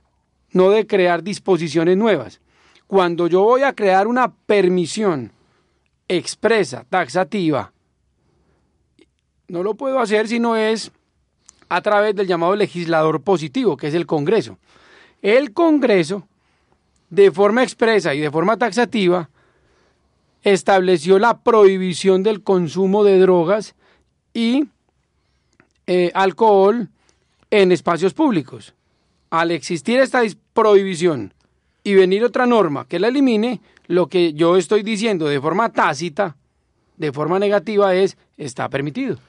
no 0.51 0.69
de 0.69 0.88
crear 0.88 1.22
disposiciones 1.22 1.98
nuevas. 1.98 2.39
Cuando 2.88 3.27
yo 3.27 3.41
voy 3.43 3.63
a 3.63 3.74
crear 3.74 4.07
una 4.07 4.33
permisión 4.33 5.33
expresa, 6.07 6.86
taxativa, 6.89 7.74
no 9.50 9.63
lo 9.63 9.74
puedo 9.74 10.00
hacer 10.00 10.29
si 10.29 10.39
no 10.39 10.55
es 10.55 10.93
a 11.67 11.81
través 11.81 12.15
del 12.15 12.27
llamado 12.27 12.55
legislador 12.55 13.22
positivo, 13.22 13.75
que 13.75 13.88
es 13.88 13.95
el 13.95 14.05
Congreso. 14.05 14.60
El 15.22 15.51
Congreso 15.51 16.25
de 17.13 17.32
forma 17.32 17.62
expresa 17.62 18.15
y 18.15 18.20
de 18.20 18.32
forma 18.32 18.58
taxativa, 18.58 19.29
estableció 20.41 21.20
la 21.20 21.43
prohibición 21.43 22.24
del 22.24 22.41
consumo 22.41 23.03
de 23.03 23.20
drogas 23.20 23.75
y 24.34 24.65
eh, 25.86 26.12
alcohol 26.15 26.89
en 27.51 27.72
espacios 27.72 28.15
públicos. 28.15 28.74
Al 29.29 29.51
existir 29.51 30.00
esta 30.00 30.24
prohibición 30.53 31.36
y 31.84 31.93
venir 31.93 32.24
otra 32.24 32.48
norma 32.48 32.88
que 32.88 33.00
la 33.00 33.10
elimine, 33.10 33.62
lo 33.86 34.08
que 34.08 34.34
yo 34.34 34.58
estoy 34.58 34.82
diciendo 34.82 35.27
de 35.27 35.39
forma 35.39 35.72
tácita, 35.72 36.36
de 36.98 37.12
forma 37.12 37.38
negativa, 37.38 37.93
es 37.93 38.17
está 38.38 38.70
permitido. 38.70 39.20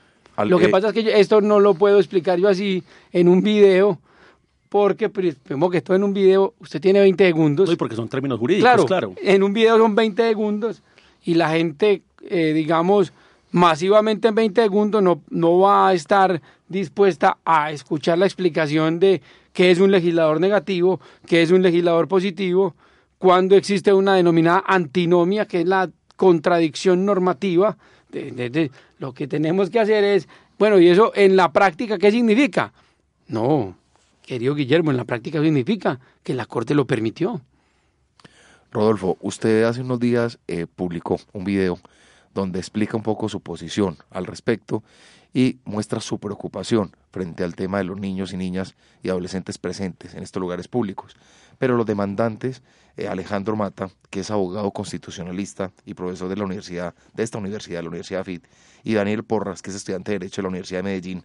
lo 0.46 0.58
que 0.58 0.70
pasa 0.70 0.88
es 0.88 0.94
que 0.94 1.20
esto 1.20 1.42
no 1.42 1.60
lo 1.60 1.74
puedo 1.74 1.98
explicar 1.98 2.38
yo 2.38 2.48
así 2.48 2.82
en 3.12 3.28
un 3.28 3.42
video 3.42 4.00
porque 4.74 5.08
primero 5.08 5.70
que 5.70 5.76
esto 5.78 5.94
en 5.94 6.02
un 6.02 6.12
video 6.12 6.52
usted 6.58 6.80
tiene 6.80 6.98
20 6.98 7.24
segundos. 7.24 7.70
No, 7.70 7.76
porque 7.76 7.94
son 7.94 8.08
términos 8.08 8.40
jurídicos, 8.40 8.86
claro, 8.86 9.14
En 9.22 9.44
un 9.44 9.52
video 9.52 9.78
son 9.78 9.94
20 9.94 10.26
segundos 10.26 10.82
y 11.22 11.34
la 11.34 11.50
gente, 11.50 12.02
eh, 12.22 12.52
digamos, 12.52 13.12
masivamente 13.52 14.26
en 14.26 14.34
20 14.34 14.62
segundos 14.62 15.00
no, 15.00 15.22
no 15.30 15.60
va 15.60 15.90
a 15.90 15.94
estar 15.94 16.42
dispuesta 16.66 17.38
a 17.44 17.70
escuchar 17.70 18.18
la 18.18 18.26
explicación 18.26 18.98
de 18.98 19.22
qué 19.52 19.70
es 19.70 19.78
un 19.78 19.92
legislador 19.92 20.40
negativo, 20.40 20.98
qué 21.24 21.42
es 21.42 21.52
un 21.52 21.62
legislador 21.62 22.08
positivo, 22.08 22.74
cuando 23.18 23.54
existe 23.54 23.92
una 23.92 24.16
denominada 24.16 24.64
antinomia, 24.66 25.46
que 25.46 25.60
es 25.60 25.68
la 25.68 25.88
contradicción 26.16 27.06
normativa. 27.06 27.76
lo 28.98 29.14
que 29.14 29.28
tenemos 29.28 29.70
que 29.70 29.78
hacer 29.78 30.02
es, 30.02 30.26
bueno, 30.58 30.80
¿y 30.80 30.88
eso 30.88 31.12
en 31.14 31.36
la 31.36 31.52
práctica 31.52 31.96
qué 31.96 32.10
significa? 32.10 32.72
No, 33.28 33.76
querido 34.24 34.54
Guillermo, 34.54 34.90
en 34.90 34.96
la 34.96 35.04
práctica 35.04 35.40
significa 35.40 36.00
que 36.22 36.34
la 36.34 36.46
Corte 36.46 36.74
lo 36.74 36.86
permitió. 36.86 37.40
Rodolfo, 38.72 39.16
usted 39.20 39.64
hace 39.64 39.82
unos 39.82 40.00
días 40.00 40.38
eh, 40.48 40.66
publicó 40.66 41.20
un 41.32 41.44
video 41.44 41.78
donde 42.34 42.58
explica 42.58 42.96
un 42.96 43.04
poco 43.04 43.28
su 43.28 43.40
posición 43.40 43.98
al 44.10 44.26
respecto 44.26 44.82
y 45.32 45.58
muestra 45.64 46.00
su 46.00 46.18
preocupación 46.18 46.96
frente 47.10 47.44
al 47.44 47.54
tema 47.54 47.78
de 47.78 47.84
los 47.84 47.98
niños 47.98 48.32
y 48.32 48.36
niñas 48.36 48.74
y 49.02 49.08
adolescentes 49.08 49.58
presentes 49.58 50.14
en 50.14 50.22
estos 50.22 50.40
lugares 50.40 50.66
públicos. 50.66 51.16
Pero 51.58 51.76
los 51.76 51.86
demandantes, 51.86 52.62
eh, 52.96 53.06
Alejandro 53.06 53.54
Mata, 53.54 53.90
que 54.10 54.20
es 54.20 54.30
abogado 54.30 54.70
constitucionalista 54.72 55.72
y 55.84 55.94
profesor 55.94 56.28
de 56.28 56.36
la 56.36 56.44
universidad, 56.44 56.94
de 57.14 57.22
esta 57.22 57.38
universidad, 57.38 57.82
la 57.82 57.88
Universidad 57.88 58.24
FIT, 58.24 58.44
y 58.82 58.94
Daniel 58.94 59.22
Porras, 59.24 59.62
que 59.62 59.70
es 59.70 59.76
estudiante 59.76 60.12
de 60.12 60.18
Derecho 60.18 60.40
de 60.40 60.44
la 60.44 60.48
Universidad 60.48 60.80
de 60.80 60.84
Medellín, 60.84 61.24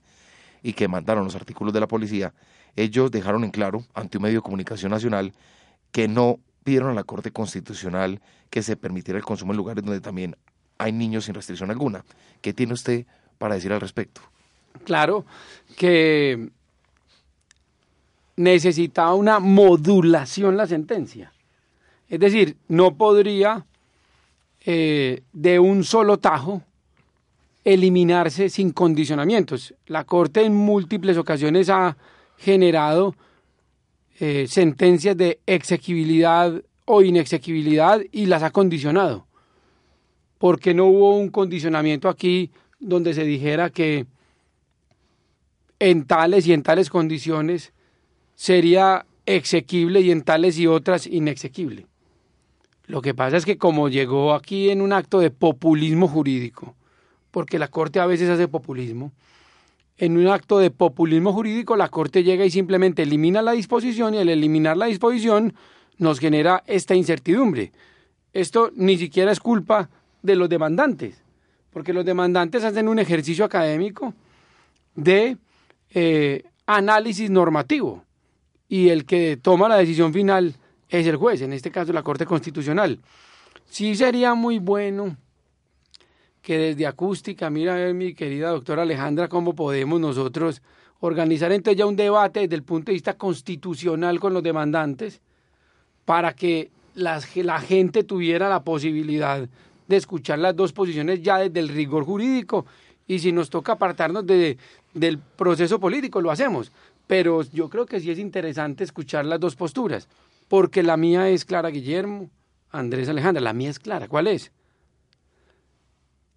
y 0.62 0.74
que 0.74 0.88
mandaron 0.88 1.24
los 1.24 1.36
artículos 1.36 1.74
de 1.74 1.80
la 1.80 1.88
policía, 1.88 2.34
ellos 2.76 3.12
dejaron 3.12 3.44
en 3.44 3.52
claro 3.52 3.84
ante 3.94 4.18
un 4.18 4.24
medio 4.24 4.40
de 4.40 4.44
comunicación 4.44 4.92
nacional 4.92 5.34
que 5.92 6.08
no 6.08 6.40
pidieron 6.64 6.92
a 6.92 6.94
la 6.94 7.04
Corte 7.04 7.32
Constitucional 7.32 8.22
que 8.50 8.62
se 8.62 8.76
permitiera 8.76 9.18
el 9.18 9.26
consumo 9.26 9.54
en 9.54 9.58
lugares 9.58 9.84
donde 9.84 10.02
también 10.02 10.36
hay 10.78 10.92
niños 10.92 11.26
sin 11.26 11.36
restricción 11.36 11.70
alguna. 11.70 12.04
¿Qué 12.42 12.54
tiene 12.54 12.74
usted 12.74 13.06
para 13.38 13.56
decir 13.56 13.72
al 13.74 13.82
respecto? 13.82 14.22
Claro 14.86 15.26
que 15.76 16.50
necesitaba 18.36 19.14
una 19.14 19.40
modulación 19.40 20.56
la 20.56 20.68
sentencia. 20.68 21.32
Es 22.08 22.20
decir, 22.20 22.56
no 22.68 22.96
podría 22.96 23.66
eh, 24.66 25.22
de 25.34 25.60
un 25.60 25.84
solo 25.84 26.18
tajo 26.18 26.64
eliminarse 27.64 28.50
sin 28.50 28.72
condicionamientos. 28.72 29.74
La 29.88 30.06
Corte 30.06 30.44
en 30.44 30.56
múltiples 30.56 31.18
ocasiones 31.18 31.70
ha 31.70 31.98
generado 32.40 33.16
eh, 34.20 34.48
sentencias 34.48 35.16
de 35.16 35.40
exequibilidad 35.46 36.62
o 36.86 37.02
inexequibilidad 37.02 38.02
y 38.12 38.26
las 38.26 38.44
ha 38.44 38.52
condicionado. 38.52 39.28
Porque 40.38 40.74
no 40.74 40.86
hubo 40.86 41.18
un 41.18 41.30
condicionamiento 41.30 42.10
aquí 42.10 42.52
donde 42.80 43.14
se 43.14 43.24
dijera 43.24 43.70
que 43.70 44.08
en 45.80 46.06
tales 46.06 46.48
y 46.48 46.54
en 46.54 46.64
tales 46.64 46.90
condiciones 46.90 47.74
sería 48.36 49.06
exequible 49.26 50.02
y 50.02 50.12
en 50.12 50.24
tales 50.24 50.58
y 50.58 50.68
otras 50.68 51.08
inexequible. 51.08 51.86
Lo 52.88 53.02
que 53.02 53.14
pasa 53.14 53.38
es 53.38 53.46
que 53.46 53.58
como 53.58 53.90
llegó 53.90 54.34
aquí 54.34 54.70
en 54.70 54.82
un 54.82 54.94
acto 54.94 55.20
de 55.20 55.30
populismo 55.30 56.08
jurídico, 56.08 56.76
porque 57.32 57.60
la 57.60 57.68
Corte 57.68 58.00
a 58.00 58.08
veces 58.08 58.30
hace 58.30 58.48
populismo, 58.48 59.12
en 60.00 60.18
un 60.18 60.28
acto 60.28 60.60
de 60.60 60.72
populismo 60.72 61.34
jurídico 61.34 61.76
la 61.76 61.90
Corte 61.90 62.24
llega 62.24 62.46
y 62.46 62.50
simplemente 62.50 63.04
elimina 63.04 63.42
la 63.42 63.52
disposición 63.52 64.14
y 64.14 64.18
al 64.18 64.30
eliminar 64.30 64.78
la 64.78 64.86
disposición 64.86 65.54
nos 65.98 66.20
genera 66.20 66.64
esta 66.68 66.96
incertidumbre. 66.96 67.74
Esto 68.32 68.72
ni 68.76 68.98
siquiera 68.98 69.32
es 69.32 69.42
culpa 69.42 69.90
de 70.22 70.38
los 70.38 70.48
demandantes, 70.48 71.22
porque 71.72 71.92
los 71.92 72.06
demandantes 72.06 72.64
hacen 72.64 72.88
un 72.88 72.98
ejercicio 72.98 73.44
académico 73.44 74.14
de 74.96 75.38
eh, 75.92 76.44
análisis 76.66 77.30
normativo 77.30 78.06
y 78.70 78.90
el 78.90 79.06
que 79.06 79.38
toma 79.42 79.68
la 79.68 79.78
decisión 79.78 80.14
final 80.14 80.56
es 80.88 81.08
el 81.08 81.18
juez, 81.18 81.42
en 81.42 81.52
este 81.52 81.72
caso 81.72 81.92
la 81.92 82.04
Corte 82.04 82.26
Constitucional. 82.26 83.00
Sí 83.66 83.96
sería 83.96 84.34
muy 84.34 84.60
bueno 84.60 85.18
que 86.50 86.58
desde 86.58 86.88
acústica, 86.88 87.52
mira 87.52 87.94
mi 87.94 88.16
querida 88.16 88.50
doctora 88.50 88.82
Alejandra, 88.82 89.28
cómo 89.28 89.54
podemos 89.54 90.00
nosotros 90.00 90.64
organizar 91.00 91.52
entonces 91.52 91.78
ya 91.78 91.86
un 91.86 91.96
debate 91.96 92.40
desde 92.40 92.56
el 92.56 92.64
punto 92.64 92.88
de 92.88 92.94
vista 92.94 93.14
constitucional 93.14 94.20
con 94.20 94.34
los 94.34 94.42
demandantes 94.42 95.22
para 96.06 96.34
que 96.34 96.72
la 96.96 97.62
gente 97.62 98.04
tuviera 98.04 98.50
la 98.50 98.64
posibilidad 98.64 99.48
de 99.88 99.96
escuchar 99.96 100.40
las 100.40 100.56
dos 100.56 100.74
posiciones 100.74 101.22
ya 101.22 101.38
desde 101.38 101.60
el 101.60 101.70
rigor 101.70 102.04
jurídico 102.04 102.66
y 103.06 103.20
si 103.20 103.32
nos 103.32 103.52
toca 103.52 103.74
apartarnos 103.74 104.26
de, 104.26 104.58
del 104.96 105.20
proceso 105.20 105.80
político, 105.80 106.20
lo 106.20 106.32
hacemos. 106.32 106.72
Pero 107.06 107.44
yo 107.44 107.70
creo 107.70 107.86
que 107.86 108.00
sí 108.00 108.10
es 108.10 108.18
interesante 108.18 108.84
escuchar 108.84 109.24
las 109.24 109.40
dos 109.40 109.56
posturas, 109.56 110.08
porque 110.48 110.82
la 110.82 110.98
mía 110.98 111.30
es 111.30 111.46
clara, 111.46 111.70
Guillermo, 111.70 112.32
Andrés 112.72 113.08
Alejandra, 113.08 113.40
la 113.40 113.54
mía 113.54 113.70
es 113.70 113.78
clara. 113.78 114.08
¿Cuál 114.08 114.26
es? 114.26 114.52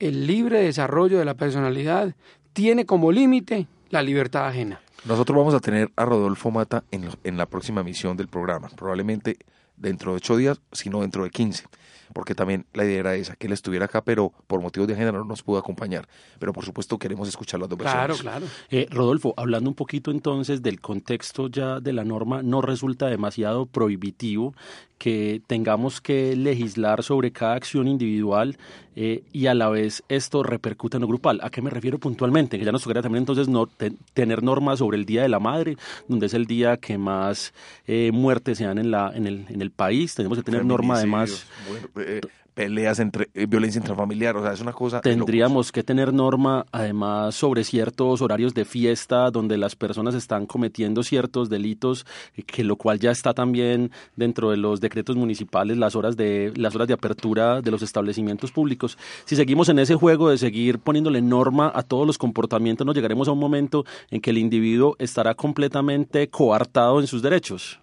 El 0.03 0.27
libre 0.27 0.61
desarrollo 0.61 1.19
de 1.19 1.25
la 1.25 1.35
personalidad 1.35 2.15
tiene 2.53 2.85
como 2.87 3.13
límite 3.13 3.69
la 3.91 4.03
libertad 4.03 4.49
ajena. 4.49 4.81
Nosotros 5.05 5.39
vamos 5.39 5.55
a 5.55 5.61
tener 5.61 5.91
a 5.95 6.05
Rodolfo 6.05 6.51
Mata 6.51 6.83
en, 6.91 7.09
en 7.23 7.37
la 7.37 7.47
próxima 7.47 7.83
emisión 7.83 8.17
del 8.17 8.27
programa, 8.29 8.69
probablemente 8.77 9.37
dentro 9.77 10.11
de 10.11 10.17
ocho 10.17 10.37
días, 10.37 10.61
sino 10.73 11.01
dentro 11.03 11.23
de 11.23 11.31
quince 11.31 11.65
porque 12.13 12.35
también 12.35 12.67
la 12.73 12.85
idea 12.85 13.01
era 13.01 13.15
esa, 13.15 13.37
que 13.37 13.47
él 13.47 13.53
estuviera 13.53 13.87
acá, 13.87 14.05
pero 14.05 14.33
por 14.47 14.61
motivos 14.61 14.89
de 14.89 14.95
género 14.95 15.19
no 15.19 15.25
nos 15.25 15.43
pudo 15.43 15.59
acompañar. 15.59 16.09
Pero 16.39 16.53
por 16.53 16.65
supuesto 16.65 16.99
queremos 16.99 17.29
escuchar 17.29 17.61
las 17.61 17.69
dos 17.69 17.79
Claro, 17.79 18.15
claro. 18.17 18.47
Eh, 18.71 18.87
Rodolfo, 18.91 19.35
hablando 19.37 19.71
un 19.71 19.75
poquito 19.75 20.11
entonces 20.11 20.63
del 20.63 20.81
contexto 20.81 21.49
ya 21.49 21.81
de 21.81 21.93
la 21.93 22.05
norma, 22.05 22.43
no 22.43 22.63
resulta 22.63 23.07
demasiado 23.07 23.67
prohibitivo 23.67 24.55
que 25.03 25.43
tengamos 25.49 26.01
que 26.01 26.37
legislar 26.37 27.03
sobre 27.03 27.33
cada 27.33 27.55
acción 27.55 27.89
individual 27.89 28.57
eh, 28.95 29.25
y 29.33 29.49
a 29.49 29.55
la 29.55 29.69
vez 29.69 30.05
esto 30.09 30.45
repercute 30.45 30.97
en 30.97 31.01
lo 31.01 31.09
grupal. 31.09 31.41
¿A 31.43 31.51
qué 31.51 31.61
me 31.61 31.71
refiero 31.71 31.99
puntualmente? 31.99 32.57
Que 32.57 32.65
ya 32.65 32.71
nos 32.71 32.85
tocaría 32.85 33.03
también 33.03 33.23
entonces 33.23 33.49
no, 33.49 33.67
tener 34.15 34.45
normas 34.45 34.79
sobre 34.79 34.97
el 34.97 35.05
Día 35.05 35.23
de 35.23 35.29
la 35.29 35.41
Madre, 35.41 35.77
donde 36.07 36.27
es 36.27 36.35
el 36.35 36.47
día 36.47 36.77
que 36.77 36.99
más 36.99 37.53
eh, 37.89 38.13
muertes 38.13 38.59
se 38.59 38.65
dan 38.65 38.79
en, 38.79 38.93
la, 38.93 39.11
en, 39.13 39.27
el, 39.27 39.45
en 39.49 39.61
el 39.61 39.73
país. 39.73 40.15
Tenemos 40.15 40.39
que 40.39 40.45
tener 40.45 40.65
norma 40.65 40.95
además... 40.95 41.49
Eh, 41.97 42.21
peleas 42.55 42.99
entre 42.99 43.31
eh, 43.35 43.47
violencia 43.47 43.79
intrafamiliar, 43.79 44.37
o 44.37 44.43
sea, 44.43 44.53
es 44.53 44.61
una 44.61 44.73
cosa. 44.73 45.01
Tendríamos 45.01 45.73
que 45.73 45.83
tener 45.83 46.13
norma, 46.13 46.67
además, 46.73 47.35
sobre 47.35 47.65
ciertos 47.65 48.23
horarios 48.23 48.55
de 48.55 48.65
fiesta 48.65 49.31
donde 49.31 49.57
las 49.57 49.77
personas 49.77 50.15
están 50.15 50.47
cometiendo 50.47 51.03
ciertos 51.03 51.49
delitos, 51.49 52.07
eh, 52.37 52.43
que 52.43 52.65
lo 52.65 52.77
cual 52.77 52.99
ya 52.99 53.11
está 53.11 53.35
también 53.35 53.91
dentro 54.17 54.51
de 54.51 54.57
los 54.57 54.81
decretos 54.81 55.17
municipales, 55.17 55.77
las 55.79 55.97
horas 55.97 56.17
de 56.17 56.53
las 56.57 56.75
horas 56.75 56.89
de 56.89 56.95
apertura 56.95 57.63
de 57.63 57.71
los 57.71 57.83
establecimientos 57.83 58.53
públicos. 58.53 58.99
Si 59.25 59.37
seguimos 59.37 59.69
en 59.69 59.79
ese 59.79 59.95
juego 59.95 60.31
de 60.31 60.39
seguir 60.39 60.79
poniéndole 60.79 61.23
norma 61.23 61.73
a 61.75 61.83
todos 61.83 62.07
los 62.07 62.19
comportamientos, 62.19 62.87
nos 62.87 62.95
llegaremos 62.95 63.29
a 63.29 63.33
un 63.33 63.39
momento 63.39 63.85
en 64.11 64.21
que 64.21 64.31
el 64.31 64.39
individuo 64.39 64.97
estará 64.99 65.35
completamente 65.35 66.29
coartado 66.29 67.01
en 67.01 67.07
sus 67.07 67.23
derechos. 67.23 67.82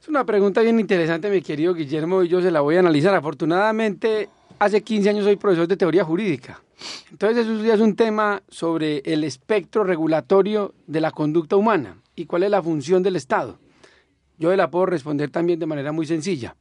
Es 0.00 0.08
una 0.08 0.24
pregunta 0.24 0.62
bien 0.62 0.80
interesante, 0.80 1.28
mi 1.28 1.42
querido 1.42 1.74
Guillermo, 1.74 2.22
y 2.22 2.28
yo 2.28 2.40
se 2.40 2.50
la 2.50 2.62
voy 2.62 2.76
a 2.76 2.78
analizar. 2.78 3.14
Afortunadamente, 3.14 4.30
hace 4.58 4.80
15 4.80 5.10
años 5.10 5.24
soy 5.24 5.36
profesor 5.36 5.68
de 5.68 5.76
teoría 5.76 6.04
jurídica. 6.04 6.62
Entonces, 7.10 7.46
eso 7.46 7.62
ya 7.62 7.74
es 7.74 7.80
un 7.80 7.94
tema 7.94 8.42
sobre 8.48 9.02
el 9.04 9.24
espectro 9.24 9.84
regulatorio 9.84 10.72
de 10.86 11.02
la 11.02 11.10
conducta 11.10 11.56
humana 11.56 11.98
y 12.16 12.24
cuál 12.24 12.44
es 12.44 12.50
la 12.50 12.62
función 12.62 13.02
del 13.02 13.16
Estado. 13.16 13.58
Yo 14.38 14.56
la 14.56 14.70
puedo 14.70 14.86
responder 14.86 15.28
también 15.30 15.58
de 15.58 15.66
manera 15.66 15.92
muy 15.92 16.06
sencilla. 16.06 16.56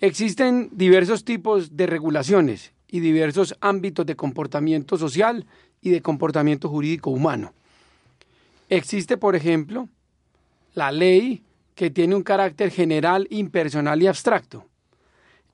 Existen 0.00 0.70
diversos 0.72 1.22
tipos 1.22 1.76
de 1.76 1.86
regulaciones 1.86 2.72
y 2.88 3.00
diversos 3.00 3.54
ámbitos 3.60 4.06
de 4.06 4.16
comportamiento 4.16 4.96
social 4.96 5.44
y 5.82 5.90
de 5.90 6.00
comportamiento 6.00 6.70
jurídico 6.70 7.10
humano. 7.10 7.52
Existe, 8.70 9.18
por 9.18 9.36
ejemplo, 9.36 9.90
la 10.72 10.90
ley 10.90 11.42
que 11.74 11.90
tiene 11.90 12.14
un 12.14 12.22
carácter 12.22 12.70
general, 12.70 13.26
impersonal 13.30 14.02
y 14.02 14.06
abstracto. 14.06 14.66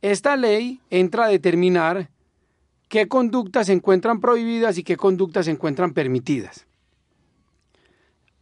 Esta 0.02 0.36
ley 0.36 0.80
entra 0.90 1.26
a 1.26 1.28
determinar 1.28 2.10
qué 2.88 3.08
conductas 3.08 3.66
se 3.66 3.72
encuentran 3.72 4.20
prohibidas 4.20 4.78
y 4.78 4.82
qué 4.82 4.96
conductas 4.96 5.46
se 5.46 5.52
encuentran 5.52 5.92
permitidas. 5.92 6.66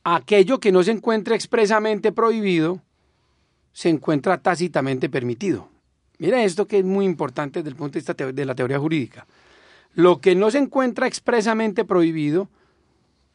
Aquello 0.04 0.58
que 0.58 0.72
no 0.72 0.82
se 0.82 0.92
encuentra 0.92 1.34
expresamente 1.34 2.12
prohibido 2.12 2.80
se 3.72 3.90
encuentra 3.90 4.38
tácitamente 4.38 5.08
permitido. 5.08 5.68
Mira 6.18 6.42
esto 6.42 6.66
que 6.66 6.78
es 6.78 6.84
muy 6.84 7.04
importante 7.04 7.60
desde 7.60 7.70
el 7.70 7.76
punto 7.76 7.92
de 7.92 8.00
vista 8.00 8.14
de 8.14 8.44
la 8.44 8.54
teoría 8.54 8.78
jurídica. 8.78 9.26
Lo 9.94 10.20
que 10.20 10.34
no 10.34 10.50
se 10.50 10.58
encuentra 10.58 11.06
expresamente 11.06 11.84
prohibido 11.84 12.48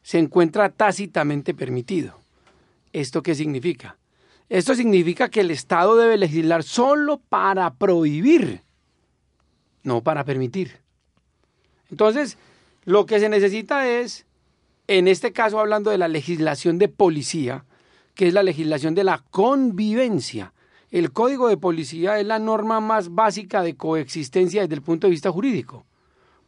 se 0.02 0.20
encuentra 0.20 0.70
tácitamente 0.70 1.54
permitido. 1.54 2.20
¿Esto 2.92 3.24
qué 3.24 3.36
significa? 3.36 3.98
Esto 4.50 4.76
significa 4.76 5.30
que 5.30 5.42
el 5.42 5.52
Estado 5.52 5.96
debe 5.96 6.18
legislar 6.18 6.64
solo 6.64 7.18
para 7.30 7.74
prohibir, 7.76 8.62
no 9.84 10.02
para 10.02 10.26
permitir. 10.26 10.82
Entonces, 11.90 12.38
lo 12.86 13.06
que 13.06 13.20
se 13.20 13.30
necesita 13.30 13.88
es, 13.88 14.26
en 14.88 15.08
este 15.08 15.32
caso 15.32 15.60
hablando 15.60 15.92
de 15.92 15.98
la 15.98 16.08
legislación 16.08 16.78
de 16.78 16.90
policía, 16.90 17.66
que 18.16 18.28
es 18.28 18.34
la 18.34 18.44
legislación 18.44 18.96
de 18.96 19.04
la 19.04 19.24
convivencia. 19.32 20.54
El 20.92 21.12
código 21.12 21.48
de 21.48 21.58
policía 21.58 22.20
es 22.20 22.28
la 22.28 22.38
norma 22.38 22.80
más 22.80 23.10
básica 23.10 23.64
de 23.64 23.76
coexistencia 23.76 24.62
desde 24.62 24.76
el 24.76 24.82
punto 24.84 25.08
de 25.08 25.12
vista 25.12 25.32
jurídico, 25.32 25.86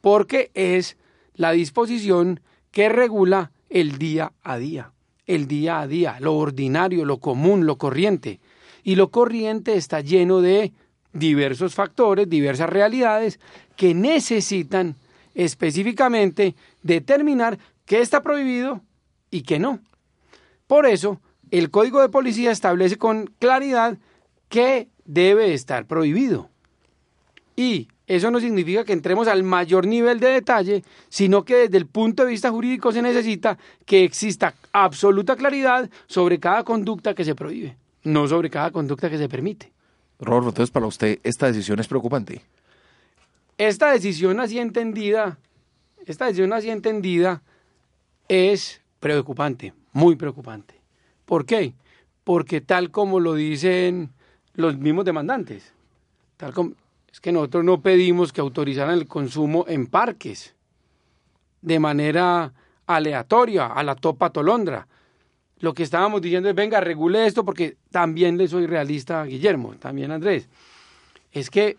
porque 0.01 0.51
es 0.53 0.97
la 1.33 1.51
disposición 1.51 2.41
que 2.71 2.89
regula 2.89 3.51
el 3.69 3.97
día 3.97 4.33
a 4.43 4.57
día 4.57 4.94
el 5.27 5.48
día 5.48 5.79
a 5.79 5.88
día, 5.88 6.17
lo 6.20 6.36
ordinario, 6.36 7.05
lo 7.05 7.17
común, 7.17 7.65
lo 7.65 7.77
corriente. 7.77 8.39
Y 8.84 8.96
lo 8.96 9.10
corriente 9.10 9.75
está 9.75 10.01
lleno 10.01 10.41
de 10.41 10.72
diversos 11.13 11.74
factores, 11.74 12.29
diversas 12.29 12.70
realidades 12.70 13.39
que 13.75 13.94
necesitan 13.94 14.96
específicamente 15.34 16.55
determinar 16.84 17.58
qué 17.86 18.01
está 18.01 18.22
prohibido 18.22 18.82
y 19.32 19.41
qué 19.41 19.60
no. 19.60 19.79
Por 20.67 20.86
eso, 20.86 21.20
el 21.51 21.70
Código 21.70 22.01
de 22.01 22.10
Policía 22.10 22.51
establece 22.51 22.98
con 22.98 23.27
claridad 23.39 23.98
qué 24.50 24.89
debe 25.05 25.53
estar 25.53 25.86
prohibido. 25.86 26.50
Y 27.55 27.88
eso 28.07 28.29
no 28.29 28.39
significa 28.39 28.83
que 28.83 28.93
entremos 28.93 29.27
al 29.27 29.43
mayor 29.43 29.88
nivel 29.88 30.19
de 30.19 30.27
detalle, 30.27 30.83
sino 31.09 31.43
que 31.43 31.55
desde 31.55 31.77
el 31.77 31.88
punto 31.88 32.24
de 32.24 32.31
vista 32.31 32.51
jurídico 32.51 32.91
se 32.91 33.01
necesita 33.01 33.57
que 33.85 34.03
exista 34.03 34.53
absoluta 34.71 35.35
claridad 35.35 35.89
sobre 36.05 36.39
cada 36.39 36.63
conducta 36.63 37.15
que 37.15 37.25
se 37.25 37.33
prohíbe, 37.33 37.77
no 38.03 38.27
sobre 38.27 38.50
cada 38.50 38.71
conducta 38.71 39.09
que 39.09 39.17
se 39.17 39.27
permite. 39.27 39.71
Rodolfo, 40.19 40.50
entonces 40.50 40.71
para 40.71 40.85
usted 40.85 41.19
esta 41.24 41.47
decisión 41.47 41.79
es 41.79 41.88
preocupante. 41.88 42.41
Esta 43.57 43.91
decisión 43.91 44.39
así 44.39 44.59
entendida, 44.59 45.39
esta 46.05 46.25
decisión 46.25 46.53
así 46.53 46.69
entendida 46.69 47.41
es 48.27 48.81
preocupante, 49.00 49.74
muy 49.93 50.15
preocupante. 50.15 50.75
¿Por 51.25 51.45
qué? 51.45 51.74
Porque 52.24 52.62
tal 52.62 52.91
como 52.91 53.19
lo 53.19 53.33
dicen 53.33 54.12
los 54.53 54.77
mismos 54.77 55.05
demandantes, 55.05 55.74
tal 56.38 56.53
como 56.53 56.74
es 57.15 57.22
que 57.22 57.31
nosotros 57.31 57.63
no 57.63 57.79
pedimos 57.79 58.34
que 58.34 58.41
autorizaran 58.41 58.98
el 58.98 59.07
consumo 59.07 59.63
en 59.69 59.88
parques 59.88 60.53
de 61.62 61.79
manera 61.79 62.51
aleatoria, 62.88 63.67
a 63.67 63.84
la 63.84 63.95
topa 63.95 64.31
tolondra. 64.31 64.86
Lo 65.60 65.74
que 65.74 65.84
estábamos 65.84 66.22
diciendo 66.22 66.50
es, 66.50 66.55
venga, 66.55 66.81
regule 66.81 67.25
esto 67.25 67.45
porque 67.45 67.77
también 67.89 68.38
le 68.38 68.50
soy 68.50 68.67
realista 68.67 69.22
a 69.22 69.25
Guillermo, 69.25 69.75
también 69.79 70.12
a 70.12 70.15
Andrés. 70.15 70.50
Es 71.31 71.50
que 71.50 71.77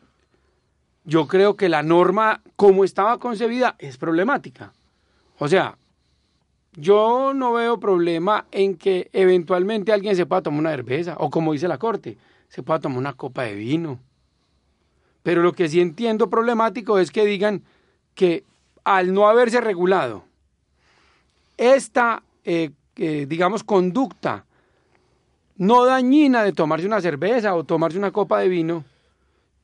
yo 1.04 1.26
creo 1.26 1.54
que 1.54 1.68
la 1.68 1.82
norma 1.82 2.40
como 2.56 2.82
estaba 2.82 3.18
concebida 3.18 3.76
es 3.78 3.98
problemática. 3.98 4.72
O 5.38 5.48
sea, 5.48 5.76
yo 6.76 7.34
no 7.34 7.52
veo 7.52 7.78
problema 7.78 8.46
en 8.52 8.78
que 8.78 9.10
eventualmente 9.12 9.92
alguien 9.92 10.16
se 10.16 10.24
pueda 10.24 10.40
tomar 10.40 10.60
una 10.60 10.70
cerveza 10.70 11.16
o 11.18 11.28
como 11.28 11.52
dice 11.52 11.68
la 11.68 11.76
corte, 11.76 12.16
se 12.48 12.62
pueda 12.62 12.80
tomar 12.80 12.96
una 12.96 13.12
copa 13.12 13.42
de 13.42 13.54
vino 13.54 13.98
pero 15.26 15.42
lo 15.42 15.54
que 15.54 15.68
sí 15.68 15.80
entiendo 15.80 16.30
problemático 16.30 17.00
es 17.00 17.10
que 17.10 17.24
digan 17.24 17.64
que 18.14 18.44
al 18.84 19.12
no 19.12 19.28
haberse 19.28 19.60
regulado 19.60 20.22
esta, 21.56 22.22
eh, 22.44 22.70
digamos, 22.94 23.64
conducta 23.64 24.44
no 25.56 25.84
dañina 25.84 26.44
de 26.44 26.52
tomarse 26.52 26.86
una 26.86 27.00
cerveza 27.00 27.56
o 27.56 27.64
tomarse 27.64 27.98
una 27.98 28.12
copa 28.12 28.38
de 28.38 28.46
vino, 28.46 28.84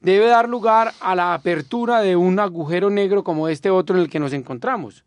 debe 0.00 0.26
dar 0.26 0.48
lugar 0.48 0.94
a 0.98 1.14
la 1.14 1.32
apertura 1.32 2.00
de 2.00 2.16
un 2.16 2.40
agujero 2.40 2.90
negro 2.90 3.22
como 3.22 3.46
este 3.46 3.70
otro 3.70 3.94
en 3.94 4.02
el 4.02 4.10
que 4.10 4.18
nos 4.18 4.32
encontramos. 4.32 5.04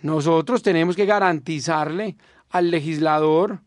Nosotros 0.00 0.62
tenemos 0.62 0.94
que 0.94 1.06
garantizarle 1.06 2.14
al 2.50 2.70
legislador 2.70 3.58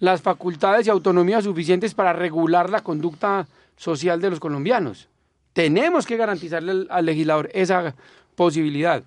las 0.00 0.20
facultades 0.20 0.88
y 0.88 0.90
autonomía 0.90 1.40
suficientes 1.40 1.94
para 1.94 2.12
regular 2.12 2.70
la 2.70 2.80
conducta 2.80 3.46
social 3.76 4.20
de 4.20 4.30
los 4.30 4.40
colombianos. 4.40 5.08
Tenemos 5.52 6.06
que 6.06 6.16
garantizarle 6.16 6.86
al, 6.88 7.04
legislador 7.04 7.50
esa 7.52 7.94
posibilidad. 8.34 9.02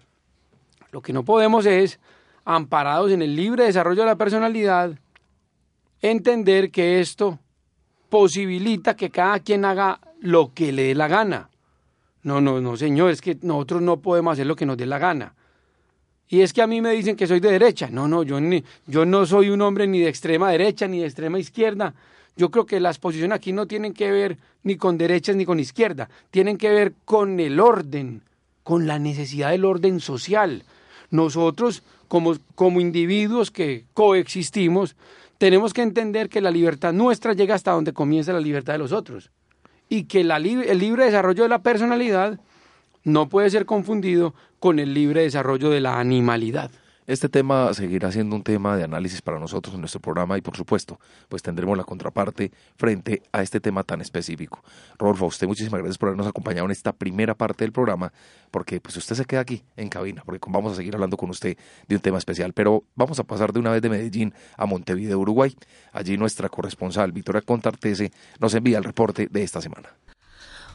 Lo 0.91 1.01
que 1.01 1.13
no 1.13 1.23
podemos 1.23 1.65
es, 1.65 1.99
amparados 2.43 3.11
en 3.11 3.21
el 3.21 3.35
libre 3.35 3.65
desarrollo 3.65 4.03
de 4.03 4.07
la 4.07 4.15
personalidad, 4.15 4.91
entender 6.01 6.71
que 6.71 6.99
esto 6.99 7.39
posibilita 8.09 8.95
que 8.95 9.09
cada 9.09 9.39
quien 9.39 9.65
haga 9.65 9.99
lo 10.21 10.53
que 10.53 10.71
le 10.71 10.83
dé 10.83 10.95
la 10.95 11.07
gana. 11.07 11.49
No, 12.23 12.41
no, 12.41 12.61
no, 12.61 12.77
señor, 12.77 13.11
es 13.11 13.21
que 13.21 13.37
nosotros 13.41 13.81
no 13.81 13.97
podemos 13.97 14.33
hacer 14.33 14.47
lo 14.47 14.55
que 14.55 14.65
nos 14.65 14.77
dé 14.77 14.85
la 14.85 14.99
gana. 14.99 15.33
Y 16.27 16.41
es 16.41 16.53
que 16.53 16.61
a 16.61 16.67
mí 16.67 16.81
me 16.81 16.91
dicen 16.91 17.15
que 17.15 17.27
soy 17.27 17.39
de 17.39 17.51
derecha. 17.51 17.87
No, 17.91 18.07
no, 18.07 18.23
yo, 18.23 18.39
ni, 18.39 18.63
yo 18.87 19.05
no 19.05 19.25
soy 19.25 19.49
un 19.49 19.61
hombre 19.61 19.85
ni 19.85 19.99
de 19.99 20.09
extrema 20.09 20.49
derecha 20.49 20.87
ni 20.87 20.99
de 20.99 21.05
extrema 21.05 21.37
izquierda. 21.37 21.93
Yo 22.35 22.51
creo 22.51 22.65
que 22.65 22.79
las 22.79 22.99
posiciones 22.99 23.35
aquí 23.35 23.53
no 23.53 23.65
tienen 23.65 23.93
que 23.93 24.11
ver 24.11 24.37
ni 24.63 24.75
con 24.75 24.97
derechas 24.97 25.35
ni 25.35 25.45
con 25.45 25.59
izquierda, 25.59 26.09
tienen 26.31 26.57
que 26.57 26.69
ver 26.69 26.93
con 27.05 27.39
el 27.39 27.59
orden, 27.59 28.21
con 28.63 28.87
la 28.87 28.99
necesidad 28.99 29.51
del 29.51 29.65
orden 29.65 29.99
social. 29.99 30.63
Nosotros, 31.11 31.83
como, 32.07 32.35
como 32.55 32.81
individuos 32.81 33.51
que 33.51 33.85
coexistimos, 33.93 34.95
tenemos 35.37 35.73
que 35.73 35.81
entender 35.81 36.29
que 36.29 36.41
la 36.41 36.51
libertad 36.51 36.93
nuestra 36.93 37.33
llega 37.33 37.55
hasta 37.55 37.71
donde 37.71 37.93
comienza 37.93 38.33
la 38.33 38.39
libertad 38.39 38.73
de 38.73 38.79
los 38.79 38.91
otros 38.91 39.31
y 39.89 40.05
que 40.05 40.21
el 40.21 40.79
libre 40.79 41.05
desarrollo 41.05 41.43
de 41.43 41.49
la 41.49 41.61
personalidad 41.61 42.39
no 43.03 43.29
puede 43.29 43.49
ser 43.49 43.65
confundido 43.65 44.33
con 44.59 44.79
el 44.79 44.93
libre 44.93 45.21
desarrollo 45.21 45.69
de 45.69 45.81
la 45.81 45.99
animalidad. 45.99 46.71
Este 47.07 47.29
tema 47.29 47.71
seguirá 47.75 48.11
siendo 48.11 48.35
un 48.35 48.41
tema 48.41 48.75
de 48.75 48.83
análisis 48.83 49.21
para 49.21 49.37
nosotros 49.37 49.75
en 49.75 49.81
nuestro 49.81 50.01
programa 50.01 50.39
y 50.39 50.41
por 50.41 50.57
supuesto, 50.57 50.99
pues 51.29 51.43
tendremos 51.43 51.77
la 51.77 51.83
contraparte 51.83 52.51
frente 52.77 53.21
a 53.31 53.43
este 53.43 53.59
tema 53.59 53.83
tan 53.83 54.01
específico. 54.01 54.63
Rodolfo, 54.97 55.27
usted 55.27 55.45
muchísimas 55.45 55.81
gracias 55.81 55.99
por 55.99 56.09
habernos 56.09 56.25
acompañado 56.25 56.65
en 56.65 56.71
esta 56.71 56.93
primera 56.93 57.35
parte 57.35 57.63
del 57.63 57.71
programa, 57.71 58.11
porque 58.49 58.81
pues 58.81 58.97
usted 58.97 59.15
se 59.15 59.25
queda 59.25 59.41
aquí 59.41 59.61
en 59.77 59.89
cabina, 59.89 60.23
porque 60.25 60.49
vamos 60.49 60.73
a 60.73 60.75
seguir 60.75 60.95
hablando 60.95 61.15
con 61.15 61.29
usted 61.29 61.55
de 61.87 61.95
un 61.95 62.01
tema 62.01 62.17
especial, 62.17 62.53
pero 62.53 62.85
vamos 62.95 63.19
a 63.19 63.23
pasar 63.23 63.53
de 63.53 63.59
una 63.59 63.69
vez 63.69 63.83
de 63.83 63.89
Medellín 63.89 64.33
a 64.57 64.65
Montevideo, 64.65 65.19
Uruguay. 65.19 65.55
Allí 65.91 66.17
nuestra 66.17 66.49
corresponsal 66.49 67.11
Victoria 67.11 67.41
Contartese 67.41 68.11
nos 68.39 68.55
envía 68.55 68.79
el 68.79 68.83
reporte 68.83 69.27
de 69.29 69.43
esta 69.43 69.61
semana. 69.61 69.89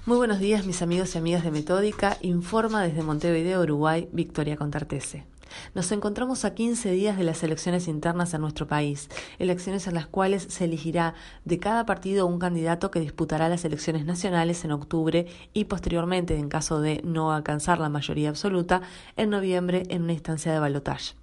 Muy 0.07 0.17
buenos 0.17 0.39
días 0.39 0.65
mis 0.65 0.81
amigos 0.81 1.17
y 1.17 1.19
amigas 1.19 1.43
de 1.43 1.51
Metódica, 1.51 2.19
informa 2.21 2.85
desde 2.85 3.03
Montevideo, 3.03 3.63
Uruguay, 3.63 4.09
Victoria 4.13 4.57
Contartese. 4.57 5.30
Nos 5.75 5.91
encontramos 5.93 6.45
a 6.45 6.55
15 6.55 6.91
días 6.93 7.17
de 7.17 7.25
las 7.25 7.43
elecciones 7.43 7.89
internas 7.89 8.35
en 8.35 8.41
nuestro 8.41 8.67
país, 8.67 9.09
elecciones 9.39 9.87
en 9.87 9.95
las 9.95 10.07
cuales 10.07 10.47
se 10.49 10.65
elegirá 10.65 11.15
de 11.45 11.59
cada 11.59 11.87
partido 11.87 12.27
un 12.27 12.39
candidato 12.39 12.91
que 12.91 13.01
disputará 13.01 13.49
las 13.49 13.65
elecciones 13.65 14.05
nacionales 14.05 14.65
en 14.65 14.73
octubre 14.73 15.27
y 15.53 15.65
posteriormente, 15.65 16.37
en 16.37 16.49
caso 16.49 16.81
de 16.81 17.01
no 17.05 17.33
alcanzar 17.33 17.79
la 17.79 17.89
mayoría 17.89 18.29
absoluta, 18.29 18.83
en 19.17 19.31
noviembre 19.31 19.85
en 19.89 20.03
una 20.03 20.13
instancia 20.13 20.53
de 20.53 20.59
balotaje. 20.59 21.15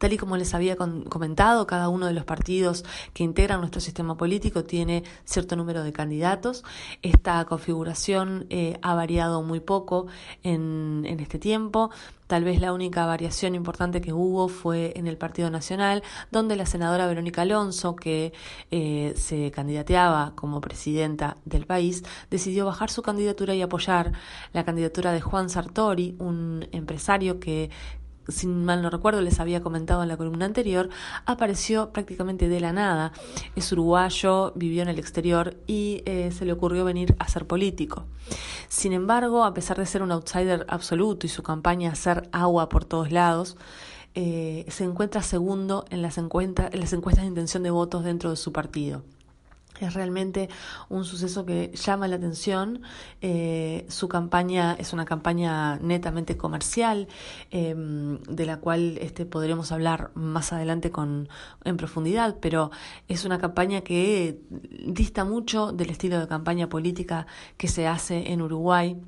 Tal 0.00 0.14
y 0.14 0.16
como 0.16 0.38
les 0.38 0.54
había 0.54 0.76
comentado, 0.76 1.66
cada 1.66 1.90
uno 1.90 2.06
de 2.06 2.14
los 2.14 2.24
partidos 2.24 2.86
que 3.12 3.22
integran 3.22 3.60
nuestro 3.60 3.82
sistema 3.82 4.16
político 4.16 4.64
tiene 4.64 5.04
cierto 5.26 5.56
número 5.56 5.84
de 5.84 5.92
candidatos. 5.92 6.64
Esta 7.02 7.44
configuración 7.44 8.46
eh, 8.48 8.78
ha 8.80 8.94
variado 8.94 9.42
muy 9.42 9.60
poco 9.60 10.06
en, 10.42 11.04
este 11.20 11.38
tiempo. 11.38 11.90
Tal 12.30 12.44
vez 12.44 12.60
la 12.60 12.72
única 12.72 13.06
variación 13.06 13.56
importante 13.56 14.00
que 14.00 14.12
hubo 14.12 14.46
fue 14.46 14.92
en 14.94 15.08
el 15.08 15.18
Partido 15.18 15.50
Nacional, 15.50 16.04
donde 16.30 16.54
la 16.54 16.64
senadora 16.64 17.08
Verónica 17.08 17.42
Alonso, 17.42 17.96
que 17.96 18.32
eh, 18.70 19.14
se 19.16 19.50
candidateaba 19.50 20.34
como 20.36 20.60
presidenta 20.60 21.38
del 21.44 21.66
país, 21.66 22.04
decidió 22.30 22.66
bajar 22.66 22.88
su 22.88 23.02
candidatura 23.02 23.56
y 23.56 23.62
apoyar 23.62 24.12
la 24.52 24.64
candidatura 24.64 25.10
de 25.10 25.20
Juan 25.20 25.50
Sartori, 25.50 26.14
un 26.20 26.68
empresario 26.70 27.40
que 27.40 27.68
si 28.30 28.46
mal 28.46 28.82
no 28.82 28.90
recuerdo, 28.90 29.20
les 29.20 29.40
había 29.40 29.60
comentado 29.62 30.02
en 30.02 30.08
la 30.08 30.16
columna 30.16 30.46
anterior, 30.46 30.88
apareció 31.26 31.90
prácticamente 31.90 32.48
de 32.48 32.60
la 32.60 32.72
nada. 32.72 33.12
Es 33.56 33.70
uruguayo, 33.72 34.52
vivió 34.54 34.82
en 34.82 34.88
el 34.88 34.98
exterior 34.98 35.56
y 35.66 36.02
eh, 36.06 36.30
se 36.32 36.44
le 36.44 36.52
ocurrió 36.52 36.84
venir 36.84 37.14
a 37.18 37.28
ser 37.28 37.46
político. 37.46 38.06
Sin 38.68 38.92
embargo, 38.92 39.44
a 39.44 39.54
pesar 39.54 39.78
de 39.78 39.86
ser 39.86 40.02
un 40.02 40.12
outsider 40.12 40.66
absoluto 40.68 41.26
y 41.26 41.28
su 41.28 41.42
campaña 41.42 41.92
hacer 41.92 42.28
agua 42.32 42.68
por 42.68 42.84
todos 42.84 43.12
lados, 43.12 43.56
eh, 44.14 44.66
se 44.68 44.84
encuentra 44.84 45.22
segundo 45.22 45.84
en 45.90 46.02
las, 46.02 46.18
en 46.18 46.28
las 46.28 46.92
encuestas 46.92 47.22
de 47.22 47.28
intención 47.28 47.62
de 47.62 47.70
votos 47.70 48.04
dentro 48.04 48.30
de 48.30 48.36
su 48.36 48.52
partido. 48.52 49.02
Es 49.80 49.94
realmente 49.94 50.48
un 50.88 51.04
suceso 51.04 51.44
que 51.44 51.72
llama 51.74 52.06
la 52.06 52.16
atención. 52.16 52.82
Eh, 53.22 53.86
su 53.88 54.08
campaña 54.08 54.76
es 54.78 54.92
una 54.92 55.06
campaña 55.06 55.78
netamente 55.78 56.36
comercial, 56.36 57.08
em, 57.50 58.18
de 58.22 58.46
la 58.46 58.58
cual 58.58 58.98
este, 59.00 59.24
podremos 59.24 59.72
hablar 59.72 60.10
más 60.14 60.52
adelante 60.52 60.90
con, 60.90 61.28
en 61.64 61.76
profundidad, 61.76 62.36
pero 62.40 62.70
es 63.08 63.24
una 63.24 63.38
campaña 63.38 63.80
que 63.80 64.40
dista 64.86 65.24
mucho 65.24 65.72
del 65.72 65.90
estilo 65.90 66.20
de 66.20 66.28
campaña 66.28 66.68
política 66.68 67.26
que 67.56 67.68
se 67.68 67.86
hace 67.86 68.32
en 68.32 68.42
Uruguay 68.42 69.00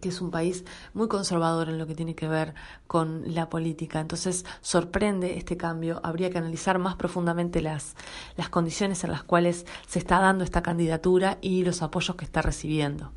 que 0.00 0.08
es 0.08 0.20
un 0.20 0.30
país 0.30 0.64
muy 0.92 1.08
conservador 1.08 1.68
en 1.68 1.78
lo 1.78 1.86
que 1.86 1.94
tiene 1.94 2.14
que 2.14 2.28
ver 2.28 2.54
con 2.86 3.34
la 3.34 3.48
política. 3.48 4.00
Entonces 4.00 4.44
sorprende 4.60 5.36
este 5.38 5.56
cambio. 5.56 6.00
Habría 6.02 6.30
que 6.30 6.38
analizar 6.38 6.78
más 6.78 6.96
profundamente 6.96 7.60
las, 7.60 7.94
las 8.36 8.48
condiciones 8.48 9.04
en 9.04 9.10
las 9.10 9.22
cuales 9.22 9.66
se 9.86 9.98
está 9.98 10.20
dando 10.20 10.44
esta 10.44 10.62
candidatura 10.62 11.38
y 11.40 11.64
los 11.64 11.82
apoyos 11.82 12.16
que 12.16 12.24
está 12.24 12.42
recibiendo. 12.42 13.12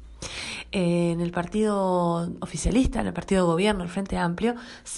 Eh, 0.71 1.11
en 1.11 1.21
el 1.21 1.31
partido 1.31 2.29
oficialista, 2.41 2.99
en 2.99 3.07
el 3.07 3.13
partido 3.13 3.45
de 3.45 3.51
gobierno, 3.51 3.83
el 3.83 3.89
Frente 3.89 4.17
Amplio, 4.17 4.55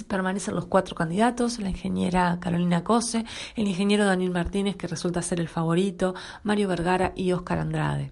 permanecen 0.07 0.55
los 0.55 0.65
cuatro 0.65 0.95
candidatos, 0.95 1.59
la 1.59 1.69
ingeniera 1.69 2.37
Carolina 2.39 2.83
Cose, 2.83 3.25
el 3.55 3.67
ingeniero 3.67 4.05
Daniel 4.05 4.31
Martínez, 4.31 4.75
que 4.75 4.87
resulta 4.87 5.21
ser 5.21 5.39
el 5.39 5.49
favorito, 5.49 6.15
Mario 6.43 6.67
Vergara 6.67 7.13
y 7.15 7.31
Óscar 7.33 7.59
Andrade. 7.59 8.11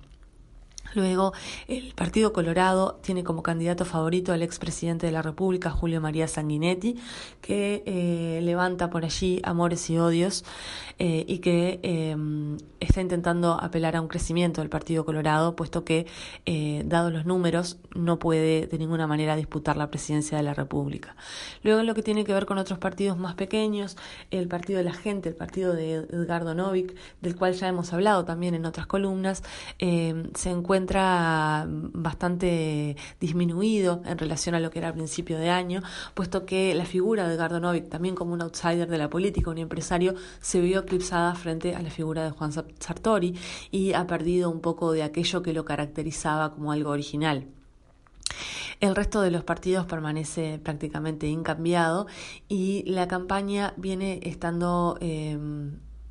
Luego, 0.94 1.34
el 1.68 1.94
Partido 1.94 2.34
Colorado 2.34 3.00
tiene 3.02 3.24
como 3.24 3.44
candidato 3.44 3.86
favorito 3.86 4.34
al 4.34 4.42
expresidente 4.42 5.06
de 5.06 5.12
la 5.12 5.22
República, 5.22 5.70
Julio 5.70 6.02
María 6.02 6.28
Sanguinetti, 6.28 6.96
que 7.42 7.84
eh, 7.86 8.40
levanta 8.42 8.90
por 8.90 9.06
allí 9.06 9.42
amores 9.44 9.90
y 9.90 9.98
odios 9.98 10.46
eh, 11.00 11.26
y 11.28 11.40
que 11.40 11.80
em, 11.84 12.58
está 12.80 13.02
intentando 13.02 13.54
apelar 13.62 13.96
a 13.96 14.02
un 14.02 14.08
crecimiento 14.08 14.62
del 14.62 14.70
Partido 14.70 15.06
Colorado, 15.06 15.56
puesto 15.56 15.84
que, 15.84 16.08
eh, 16.46 16.84
dados 16.86 17.12
los 17.12 17.26
números, 17.26 17.78
no 17.94 18.18
puede 18.18 18.68
de 18.68 18.78
ninguna 18.78 19.08
manera 19.08 19.36
disputar 19.36 19.78
la 19.78 19.90
presidencia 19.90 20.38
de 20.38 20.44
la 20.44 20.54
República. 20.54 21.16
Luego, 21.64 21.82
en 21.82 21.88
lo 21.88 21.96
que 21.96 22.04
tiene 22.04 22.24
que 22.24 22.34
ver 22.34 22.46
con 22.46 22.58
otros 22.58 22.80
partidos 22.80 23.18
más 23.18 23.36
pequeños, 23.36 23.98
el 24.32 24.48
Partido 24.48 24.78
de 24.78 24.86
la 24.86 24.94
Gente, 24.94 25.30
el 25.30 25.36
partido 25.36 25.74
de 25.74 25.96
Edgardo 25.96 26.56
Novik, 26.56 26.96
del 27.22 27.36
cual 27.36 27.54
ya 27.54 27.68
hemos 27.68 27.94
hablado 27.94 28.26
también 28.26 28.56
en 28.56 28.66
otras 28.66 28.88
columnas, 28.88 29.44
se 29.80 30.50
encuentra 30.50 30.77
bastante 30.86 32.96
disminuido 33.20 34.02
en 34.06 34.18
relación 34.18 34.56
a 34.56 34.60
lo 34.60 34.70
que 34.70 34.80
era 34.80 34.90
al 34.90 34.94
principio 34.94 35.40
de 35.40 35.50
año, 35.50 35.82
puesto 36.14 36.46
que 36.46 36.76
la 36.76 36.86
figura 36.86 37.28
de 37.28 37.36
Edgardo 37.36 37.60
Novik, 37.60 37.90
también 37.90 38.16
como 38.16 38.34
un 38.34 38.42
outsider 38.42 38.88
de 38.88 38.98
la 38.98 39.10
política, 39.10 39.50
un 39.50 39.58
empresario, 39.58 40.14
se 40.40 40.62
vio 40.62 40.82
eclipsada 40.82 41.34
frente 41.36 41.76
a 41.76 41.82
la 41.82 41.90
figura 41.90 42.24
de 42.24 42.32
Juan 42.32 42.52
Sartori 42.52 43.36
y 43.72 43.94
ha 43.94 44.06
perdido 44.06 44.50
un 44.50 44.62
poco 44.62 44.92
de 44.92 45.04
aquello 45.04 45.42
que 45.42 45.54
lo 45.54 45.66
caracterizaba 45.66 46.54
como 46.54 46.72
algo 46.72 46.92
original. 46.92 47.48
El 48.80 48.96
resto 48.96 49.22
de 49.22 49.32
los 49.32 49.44
partidos 49.44 49.88
permanece 49.88 50.60
prácticamente 50.60 51.28
incambiado 51.28 52.06
y 52.48 52.84
la 52.86 53.08
campaña 53.08 53.74
viene 53.76 54.20
estando 54.22 55.00
eh, 55.02 55.36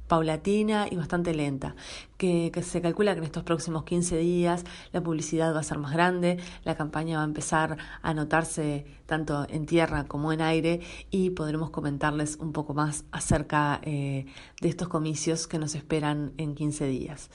paulatina 0.09 0.87
y 0.91 0.97
bastante 0.97 1.35
lenta, 1.35 1.75
que, 2.17 2.53
se 2.63 2.81
calcula 2.81 3.15
que 3.15 3.19
en 3.19 3.25
estos 3.25 3.43
próximos 3.43 3.85
15 3.85 4.17
días 4.19 4.65
la 4.93 5.03
publicidad 5.03 5.55
va 5.55 5.61
a 5.61 5.63
ser 5.63 5.79
más 5.79 5.93
grande, 5.93 6.39
la 6.65 6.77
campaña 6.77 7.19
va 7.19 7.23
a 7.23 7.27
empezar 7.27 7.77
a 8.03 8.15
notarse 8.15 8.87
tanto 9.07 9.47
en 9.49 9.67
tierra 9.67 10.05
como 10.05 10.33
en 10.33 10.41
aire 10.41 10.81
y 11.11 11.31
podremos 11.31 11.71
comentarles 11.71 12.37
un 12.37 12.53
poco 12.53 12.75
más 12.75 13.05
acerca 13.13 13.81
eh, 13.83 14.27
de 14.61 14.69
estos 14.69 14.89
comicios 14.89 15.47
que 15.47 15.59
nos 15.59 15.75
esperan 15.75 16.33
en 16.39 16.55
15 16.55 16.87
días. 16.87 17.31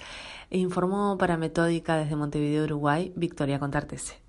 Informó 0.50 1.18
para 1.18 1.38
Metódica 1.38 1.98
desde 1.98 2.16
Montevideo, 2.16 2.66
Uruguay, 2.66 3.14
Victoria 3.16 3.60
Contartese. 3.60 4.22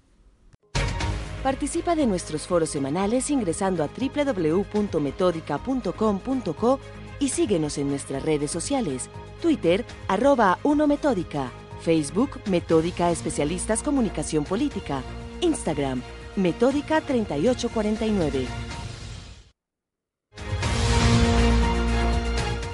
Participa 1.42 1.96
de 1.96 2.07
nuestros 2.07 2.46
foros 2.46 2.70
semanales 2.70 3.28
ingresando 3.28 3.83
a 3.83 3.88
www.metódica.com.co 3.88 6.78
y 7.23 7.29
síguenos 7.29 7.79
en 7.79 7.89
nuestras 7.89 8.25
redes 8.25 8.51
sociales, 8.51 9.09
Twitter, 9.41 9.85
arroba 10.09 10.59
1 10.65 10.89
Metódica, 10.89 11.53
Facebook, 11.81 12.41
Metódica 12.47 13.13
Especialistas 13.13 13.85
Comunicación 13.85 14.43
Política, 14.43 15.03
Instagram, 15.41 16.03
Metódica 16.35 17.01
3849. 17.01 18.45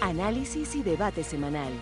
Análisis 0.01 0.75
y 0.77 0.83
debate 0.83 1.23
semanal. 1.25 1.73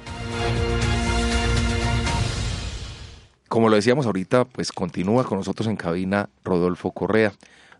Como 3.46 3.68
lo 3.68 3.76
decíamos 3.76 4.06
ahorita, 4.06 4.44
pues 4.44 4.72
continúa 4.72 5.22
con 5.22 5.38
nosotros 5.38 5.68
en 5.68 5.76
cabina 5.76 6.28
Rodolfo 6.42 6.90
Correa. 6.90 7.32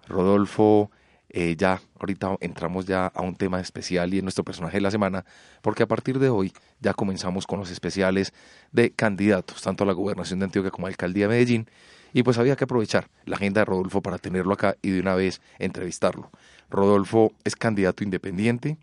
Rodolfo 0.07 0.92
eh, 1.38 1.55
ya 1.55 1.83
ahorita 2.01 2.38
entramos 2.40 2.87
ya 2.87 3.09
a 3.09 3.20
un 3.20 3.37
tema 3.37 3.61
especial 3.61 4.14
y 4.14 4.20
en 4.20 4.25
nuestro 4.25 4.42
personaje 4.42 4.79
de 4.79 4.81
la 4.81 4.90
semana, 4.90 5.27
porque 5.61 5.83
a 5.83 5.87
partir 5.87 6.18
de 6.18 6.31
hoy 6.31 6.51
ya 6.81 6.94
comenzamos 6.94 7.46
con 7.46 7.59
los 7.59 7.70
especiales 7.70 8.33
de 8.72 8.90
candidatos, 8.92 9.61
tanto 9.61 9.85
a 9.85 9.87
la 9.87 9.92
gobernación 9.92 10.38
de 10.38 10.46
Antioquia 10.46 10.70
como 10.70 10.87
a 10.87 10.88
la 10.88 10.94
alcaldía 10.94 11.27
de 11.27 11.35
Medellín, 11.35 11.68
y 12.14 12.22
pues 12.22 12.38
había 12.38 12.57
que 12.57 12.64
aprovechar 12.64 13.11
la 13.27 13.37
agenda 13.37 13.61
de 13.61 13.66
Rodolfo 13.66 14.01
para 14.01 14.16
tenerlo 14.16 14.55
acá 14.55 14.79
y 14.81 14.92
de 14.92 15.01
una 15.01 15.14
vez 15.14 15.42
entrevistarlo. 15.59 16.31
Rodolfo 16.70 17.33
es 17.44 17.55
candidato 17.55 18.03
independiente, 18.03 18.79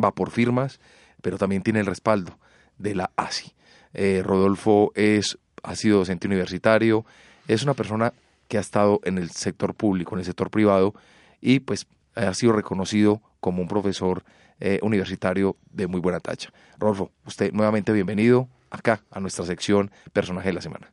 va 0.00 0.12
por 0.12 0.30
firmas, 0.30 0.78
pero 1.22 1.38
también 1.38 1.62
tiene 1.62 1.80
el 1.80 1.86
respaldo 1.86 2.38
de 2.78 2.94
la 2.94 3.10
ASI. 3.16 3.52
Eh, 3.94 4.22
Rodolfo 4.24 4.92
es, 4.94 5.38
ha 5.64 5.74
sido 5.74 5.98
docente 5.98 6.28
universitario, 6.28 7.04
es 7.48 7.64
una 7.64 7.74
persona 7.74 8.12
que 8.46 8.58
ha 8.58 8.60
estado 8.60 9.00
en 9.02 9.18
el 9.18 9.30
sector 9.30 9.74
público, 9.74 10.14
en 10.14 10.20
el 10.20 10.24
sector 10.24 10.50
privado, 10.50 10.94
y 11.44 11.60
pues 11.60 11.86
ha 12.16 12.32
sido 12.32 12.52
reconocido 12.52 13.20
como 13.38 13.60
un 13.60 13.68
profesor 13.68 14.24
eh, 14.60 14.78
universitario 14.82 15.56
de 15.70 15.86
muy 15.86 16.00
buena 16.00 16.18
tacha. 16.18 16.50
Rolfo, 16.78 17.12
usted 17.26 17.52
nuevamente 17.52 17.92
bienvenido 17.92 18.48
acá 18.70 19.02
a 19.10 19.20
nuestra 19.20 19.44
sección 19.44 19.90
Personaje 20.12 20.48
de 20.48 20.54
la 20.54 20.62
Semana. 20.62 20.90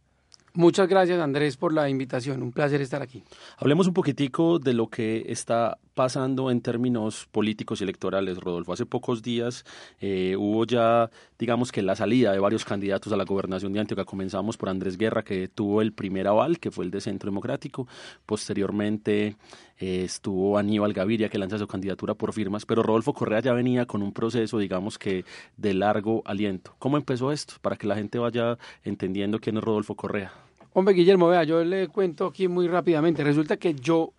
Muchas 0.53 0.89
gracias 0.89 1.21
Andrés 1.21 1.55
por 1.55 1.71
la 1.71 1.87
invitación, 1.87 2.43
un 2.43 2.51
placer 2.51 2.81
estar 2.81 3.01
aquí. 3.01 3.23
Hablemos 3.57 3.87
un 3.87 3.93
poquitico 3.93 4.59
de 4.59 4.73
lo 4.73 4.89
que 4.89 5.23
está 5.27 5.77
pasando 5.93 6.51
en 6.51 6.62
términos 6.62 7.27
políticos 7.32 7.82
y 7.82 7.84
electorales, 7.84 8.38
Rodolfo. 8.38 8.73
Hace 8.73 8.86
pocos 8.86 9.21
días 9.21 9.65
eh, 9.99 10.36
hubo 10.38 10.65
ya, 10.65 11.10
digamos 11.38 11.71
que 11.71 11.82
la 11.82 11.95
salida 11.95 12.32
de 12.32 12.39
varios 12.39 12.65
candidatos 12.65 13.12
a 13.12 13.17
la 13.17 13.25
gobernación 13.25 13.73
de 13.73 13.80
Antioquia. 13.80 14.06
Comenzamos 14.06 14.58
por 14.58 14.69
Andrés 14.69 14.97
Guerra, 14.97 15.23
que 15.23 15.47
tuvo 15.47 15.82
el 15.82 15.93
primer 15.93 16.27
aval, 16.27 16.60
que 16.60 16.71
fue 16.71 16.86
el 16.86 16.91
de 16.91 17.01
Centro 17.01 17.30
Democrático. 17.30 17.88
Posteriormente 18.25 19.36
eh, 19.80 20.04
estuvo 20.04 20.58
Aníbal 20.58 20.93
Gaviria, 20.93 21.30
que 21.30 21.38
lanza 21.38 21.58
su 21.58 21.67
candidatura 21.67 22.13
por 22.13 22.34
firmas, 22.34 22.65
pero 22.65 22.84
Rodolfo 22.84 23.13
Correa 23.13 23.41
ya 23.41 23.54
venía 23.54 23.86
con 23.86 24.01
un 24.01 24.13
proceso, 24.13 24.58
digamos 24.60 24.97
que 24.97 25.25
de 25.58 25.73
largo 25.73 26.21
aliento. 26.25 26.73
¿Cómo 26.80 26.97
empezó 26.97 27.32
esto? 27.32 27.56
Para 27.62 27.75
que 27.75 27.88
la 27.88 27.95
gente 27.95 28.17
vaya 28.17 28.58
entendiendo 28.84 29.39
quién 29.39 29.58
es 29.58 29.63
Rodolfo 29.63 29.95
Correa. 29.95 30.32
Hombre, 30.73 30.93
Guillermo, 30.93 31.27
vea, 31.27 31.43
yo 31.43 31.65
le 31.65 31.89
cuento 31.89 32.27
aquí 32.27 32.47
muy 32.47 32.67
rápidamente. 32.67 33.25
Resulta 33.25 33.58
que 33.58 33.73
yo 33.73 34.13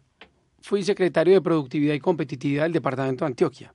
fui 0.62 0.82
secretario 0.82 1.34
de 1.34 1.40
Productividad 1.40 1.94
y 1.94 2.00
Competitividad 2.00 2.64
del 2.64 2.72
Departamento 2.72 3.24
de 3.24 3.30
Antioquia. 3.30 3.74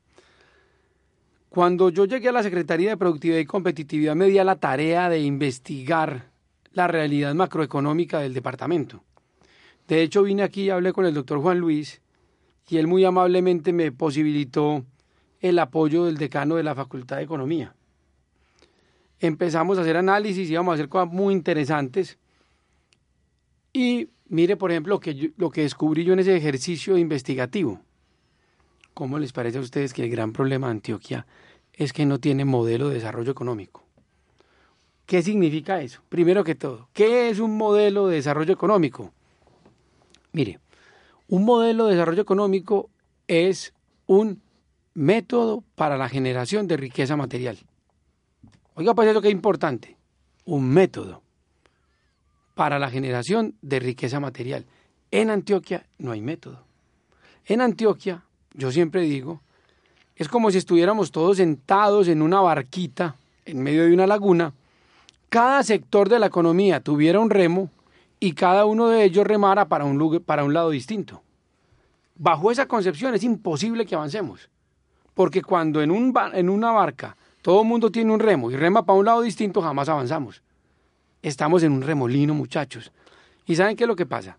Cuando 1.50 1.90
yo 1.90 2.06
llegué 2.06 2.30
a 2.30 2.32
la 2.34 2.44
Secretaría 2.44 2.90
de 2.90 2.98
Productividad 2.98 3.40
y 3.40 3.46
Competitividad 3.46 4.16
me 4.16 4.28
di 4.28 4.38
a 4.38 4.44
la 4.44 4.56
tarea 4.56 5.10
de 5.10 5.20
investigar 5.20 6.30
la 6.74 6.88
realidad 6.88 7.34
macroeconómica 7.34 8.20
del 8.20 8.34
departamento. 8.34 9.04
De 9.88 10.02
hecho, 10.02 10.24
vine 10.24 10.44
aquí 10.44 10.64
y 10.64 10.70
hablé 10.70 10.94
con 10.94 11.06
el 11.06 11.14
doctor 11.14 11.40
Juan 11.42 11.60
Luis 11.60 12.02
y 12.70 12.78
él 12.78 12.88
muy 12.88 13.06
amablemente 13.06 13.74
me 13.74 13.92
posibilitó 13.92 14.86
el 15.40 15.60
apoyo 15.60 16.06
del 16.06 16.18
decano 16.18 16.56
de 16.56 16.64
la 16.64 16.76
Facultad 16.76 17.18
de 17.18 17.24
Economía. 17.24 17.74
Empezamos 19.20 19.78
a 19.78 19.82
hacer 19.82 19.98
análisis, 19.98 20.50
íbamos 20.50 20.72
a 20.72 20.76
hacer 20.76 20.90
cosas 20.90 21.12
muy 21.12 21.34
interesantes 21.34 22.18
y 23.74 24.10
Mire, 24.30 24.58
por 24.58 24.72
ejemplo, 24.72 24.96
lo 24.96 25.00
que, 25.00 25.32
lo 25.38 25.50
que 25.50 25.62
descubrí 25.62 26.04
yo 26.04 26.14
en 26.14 26.20
ese 26.20 26.36
ejercicio 26.36 26.98
investigativo. 26.98 27.80
¿Cómo 28.94 29.20
les 29.20 29.32
parece 29.32 29.58
a 29.58 29.62
ustedes 29.62 29.94
que 29.94 30.04
el 30.04 30.10
gran 30.10 30.34
problema 30.34 30.68
de 30.68 30.72
Antioquia 30.72 31.28
es 31.74 31.94
que 31.94 32.06
no 32.06 32.20
tiene 32.20 32.44
modelo 32.46 32.90
de 32.90 32.96
desarrollo 32.96 33.32
económico? 33.32 33.84
¿Qué 35.06 35.22
significa 35.22 35.82
eso? 35.82 36.02
Primero 36.10 36.44
que 36.44 36.56
todo, 36.56 36.90
¿qué 36.92 37.30
es 37.30 37.40
un 37.40 37.56
modelo 37.56 38.08
de 38.08 38.16
desarrollo 38.16 38.54
económico? 38.54 39.14
Mire, 40.34 40.60
un 41.30 41.46
modelo 41.46 41.86
de 41.86 41.94
desarrollo 41.94 42.22
económico 42.22 42.90
es 43.28 43.74
un 44.08 44.42
método 44.94 45.64
para 45.76 45.96
la 45.96 46.10
generación 46.10 46.68
de 46.68 46.76
riqueza 46.76 47.16
material. 47.16 47.58
Oiga, 48.74 48.94
pues 48.94 49.08
eso 49.08 49.22
que 49.22 49.30
es 49.30 49.34
importante, 49.34 49.96
un 50.44 50.68
método 50.70 51.22
para 52.58 52.80
la 52.80 52.90
generación 52.90 53.54
de 53.62 53.80
riqueza 53.80 54.20
material. 54.20 54.66
En 55.12 55.30
Antioquia 55.30 55.86
no 56.00 56.12
hay 56.12 56.22
método. 56.22 56.64
En 57.46 57.62
Antioquia, 57.62 58.24
yo 58.54 58.72
siempre 58.72 59.04
digo, 59.04 59.40
es 60.16 60.28
como 60.28 60.52
si 60.52 60.58
estuviéramos 60.58 61.12
todos 61.12 61.38
sentados 61.38 62.08
en 62.10 62.22
una 62.22 62.42
barquita 62.42 63.16
en 63.46 63.62
medio 63.62 63.86
de 63.86 63.94
una 63.94 64.08
laguna, 64.08 64.54
cada 65.30 65.62
sector 65.64 66.10
de 66.10 66.20
la 66.20 66.26
economía 66.26 66.82
tuviera 66.82 67.20
un 67.20 67.30
remo 67.30 67.70
y 68.20 68.34
cada 68.34 68.66
uno 68.66 68.88
de 68.88 69.04
ellos 69.04 69.26
remara 69.26 69.66
para 69.66 69.86
un, 69.86 70.22
para 70.26 70.44
un 70.44 70.54
lado 70.54 70.72
distinto. 70.72 71.22
Bajo 72.16 72.52
esa 72.52 72.68
concepción 72.68 73.14
es 73.14 73.24
imposible 73.24 73.86
que 73.86 73.94
avancemos, 73.94 74.50
porque 75.14 75.44
cuando 75.44 75.82
en, 75.84 75.92
un, 75.92 76.12
en 76.34 76.50
una 76.50 76.72
barca 76.72 77.16
todo 77.44 77.62
el 77.62 77.68
mundo 77.68 77.92
tiene 77.92 78.12
un 78.12 78.20
remo 78.20 78.50
y 78.50 78.56
rema 78.56 78.84
para 78.84 78.98
un 78.98 79.06
lado 79.06 79.22
distinto, 79.22 79.62
jamás 79.62 79.88
avanzamos. 79.88 80.42
Estamos 81.28 81.62
en 81.64 81.74
un 81.74 81.82
remolino, 81.82 82.34
muchachos. 82.34 82.90
¿Y 83.46 83.58
saben 83.58 83.76
qué 83.76 83.84
es 83.84 83.88
lo 83.90 83.98
que 83.98 84.06
pasa? 84.06 84.38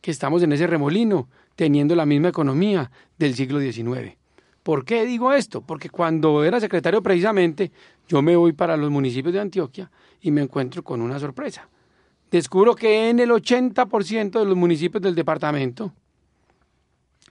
Que 0.00 0.12
estamos 0.12 0.40
en 0.44 0.52
ese 0.52 0.68
remolino 0.68 1.28
teniendo 1.56 1.96
la 1.96 2.06
misma 2.06 2.28
economía 2.28 2.92
del 3.18 3.34
siglo 3.34 3.58
XIX. 3.58 4.16
¿Por 4.62 4.84
qué 4.84 5.04
digo 5.04 5.32
esto? 5.32 5.62
Porque 5.62 5.90
cuando 5.90 6.44
era 6.44 6.60
secretario 6.60 7.02
precisamente, 7.02 7.72
yo 8.06 8.22
me 8.22 8.36
voy 8.36 8.52
para 8.52 8.76
los 8.76 8.88
municipios 8.88 9.34
de 9.34 9.40
Antioquia 9.40 9.90
y 10.20 10.30
me 10.30 10.42
encuentro 10.42 10.84
con 10.84 11.02
una 11.02 11.18
sorpresa. 11.18 11.68
Descubro 12.30 12.76
que 12.76 13.10
en 13.10 13.18
el 13.18 13.30
80% 13.30 14.38
de 14.38 14.44
los 14.44 14.56
municipios 14.56 15.02
del 15.02 15.16
departamento 15.16 15.92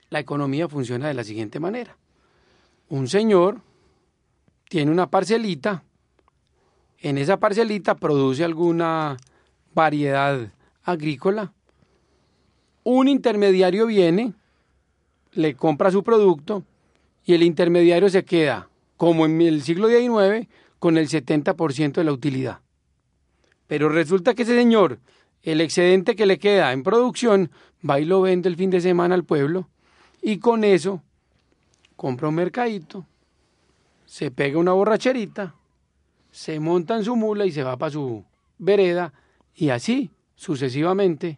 la 0.10 0.20
economía 0.20 0.68
funciona 0.68 1.08
de 1.08 1.14
la 1.14 1.24
siguiente 1.24 1.62
manera. 1.62 1.96
Un 2.90 3.08
señor 3.08 3.62
tiene 4.68 4.92
una 4.92 5.10
parcelita 5.10 5.82
en 7.02 7.18
esa 7.18 7.38
parcelita 7.38 7.96
produce 7.96 8.44
alguna 8.44 9.18
variedad 9.74 10.52
agrícola, 10.84 11.52
un 12.84 13.08
intermediario 13.08 13.88
viene, 13.88 14.34
le 15.34 15.56
compra 15.56 15.92
su 15.92 16.04
producto 16.04 16.64
y 17.26 17.34
el 17.34 17.44
intermediario 17.44 18.10
se 18.10 18.24
queda, 18.24 18.70
como 18.98 19.26
en 19.26 19.42
el 19.42 19.64
siglo 19.64 19.88
XIX, 19.88 20.48
con 20.80 20.98
el 20.98 21.08
70% 21.08 21.94
de 21.94 22.04
la 22.04 22.14
utilidad. 22.14 22.60
Pero 23.68 23.90
resulta 23.90 24.34
que 24.34 24.44
ese 24.44 24.56
señor, 24.56 25.00
el 25.44 25.62
excedente 25.62 26.16
que 26.16 26.26
le 26.26 26.40
queda 26.40 26.72
en 26.72 26.84
producción, 26.84 27.52
va 27.88 28.00
y 28.00 28.06
lo 28.06 28.22
vende 28.22 28.50
el 28.50 28.58
fin 28.58 28.70
de 28.70 28.82
semana 28.82 29.16
al 29.16 29.24
pueblo 29.24 29.70
y 30.22 30.38
con 30.38 30.64
eso 30.64 31.02
compra 31.96 32.30
un 32.30 32.36
mercadito, 32.36 33.06
se 34.06 34.30
pega 34.30 34.60
una 34.60 34.74
borracherita, 34.74 35.56
se 36.32 36.60
monta 36.60 36.96
en 36.96 37.04
su 37.04 37.16
mula 37.16 37.46
y 37.46 37.52
se 37.52 37.64
va 37.64 37.78
para 37.78 37.92
su 37.92 38.24
vereda 38.58 39.14
y 39.56 39.70
así 39.70 40.10
sucesivamente 40.36 41.38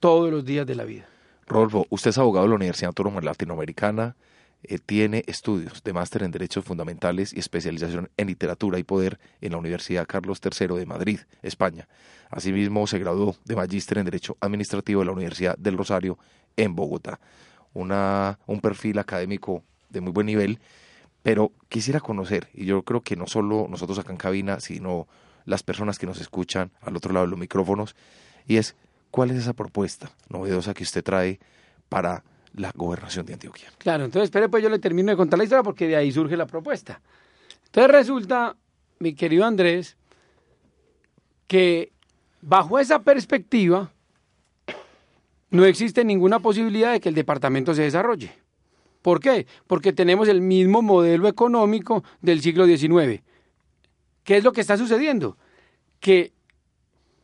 todos 0.00 0.30
los 0.30 0.44
días 0.44 0.66
de 0.66 0.74
la 0.74 0.84
vida. 0.84 1.06
Rodolfo, 1.46 1.86
usted 1.90 2.10
es 2.10 2.18
abogado 2.18 2.44
de 2.44 2.50
la 2.50 2.56
Universidad 2.56 2.88
Autónoma 2.88 3.20
Latinoamericana, 3.20 4.16
eh, 4.64 4.78
tiene 4.78 5.24
estudios 5.26 5.82
de 5.82 5.92
máster 5.92 6.22
en 6.22 6.30
Derechos 6.30 6.64
Fundamentales 6.64 7.32
y 7.32 7.40
especialización 7.40 8.08
en 8.16 8.28
Literatura 8.28 8.78
y 8.78 8.84
Poder 8.84 9.18
en 9.40 9.52
la 9.52 9.58
Universidad 9.58 10.06
Carlos 10.06 10.40
III 10.42 10.78
de 10.78 10.86
Madrid, 10.86 11.20
España. 11.42 11.88
Asimismo, 12.30 12.86
se 12.86 12.98
graduó 12.98 13.36
de 13.44 13.56
magíster 13.56 13.98
en 13.98 14.04
Derecho 14.04 14.36
Administrativo 14.40 15.00
de 15.00 15.06
la 15.06 15.12
Universidad 15.12 15.58
del 15.58 15.76
Rosario 15.76 16.18
en 16.56 16.74
Bogotá. 16.76 17.18
Una, 17.74 18.38
un 18.46 18.60
perfil 18.60 18.98
académico 18.98 19.64
de 19.90 20.00
muy 20.00 20.12
buen 20.12 20.26
nivel, 20.26 20.60
pero 21.22 21.52
quisiera 21.68 22.00
conocer, 22.00 22.48
y 22.52 22.64
yo 22.64 22.82
creo 22.82 23.02
que 23.02 23.16
no 23.16 23.26
solo 23.26 23.66
nosotros 23.68 23.98
acá 23.98 24.10
en 24.12 24.18
cabina, 24.18 24.60
sino 24.60 25.06
las 25.44 25.62
personas 25.62 25.98
que 25.98 26.06
nos 26.06 26.20
escuchan 26.20 26.70
al 26.80 26.96
otro 26.96 27.12
lado 27.12 27.26
de 27.26 27.30
los 27.30 27.38
micrófonos, 27.38 27.94
y 28.46 28.56
es 28.56 28.76
cuál 29.10 29.30
es 29.30 29.36
esa 29.36 29.52
propuesta 29.52 30.10
novedosa 30.28 30.74
que 30.74 30.82
usted 30.82 31.04
trae 31.04 31.38
para 31.88 32.24
la 32.54 32.72
gobernación 32.74 33.24
de 33.26 33.34
Antioquia. 33.34 33.70
Claro, 33.78 34.04
entonces 34.04 34.24
espere, 34.24 34.48
pues 34.48 34.62
yo 34.62 34.68
le 34.68 34.78
termino 34.78 35.10
de 35.10 35.16
contar 35.16 35.38
la 35.38 35.44
historia 35.44 35.62
porque 35.62 35.86
de 35.86 35.96
ahí 35.96 36.12
surge 36.12 36.36
la 36.36 36.46
propuesta. 36.46 37.00
Entonces 37.66 37.90
resulta, 37.90 38.56
mi 38.98 39.14
querido 39.14 39.44
Andrés, 39.44 39.96
que 41.46 41.92
bajo 42.40 42.78
esa 42.78 43.02
perspectiva 43.02 43.92
no 45.50 45.64
existe 45.64 46.04
ninguna 46.04 46.40
posibilidad 46.40 46.92
de 46.92 47.00
que 47.00 47.08
el 47.08 47.14
departamento 47.14 47.74
se 47.74 47.82
desarrolle. 47.82 48.32
¿Por 49.02 49.18
qué? 49.18 49.46
Porque 49.66 49.92
tenemos 49.92 50.28
el 50.28 50.40
mismo 50.40 50.80
modelo 50.80 51.26
económico 51.28 52.04
del 52.20 52.40
siglo 52.40 52.66
XIX. 52.66 53.20
¿Qué 54.22 54.36
es 54.36 54.44
lo 54.44 54.52
que 54.52 54.60
está 54.60 54.76
sucediendo? 54.76 55.36
Que 55.98 56.32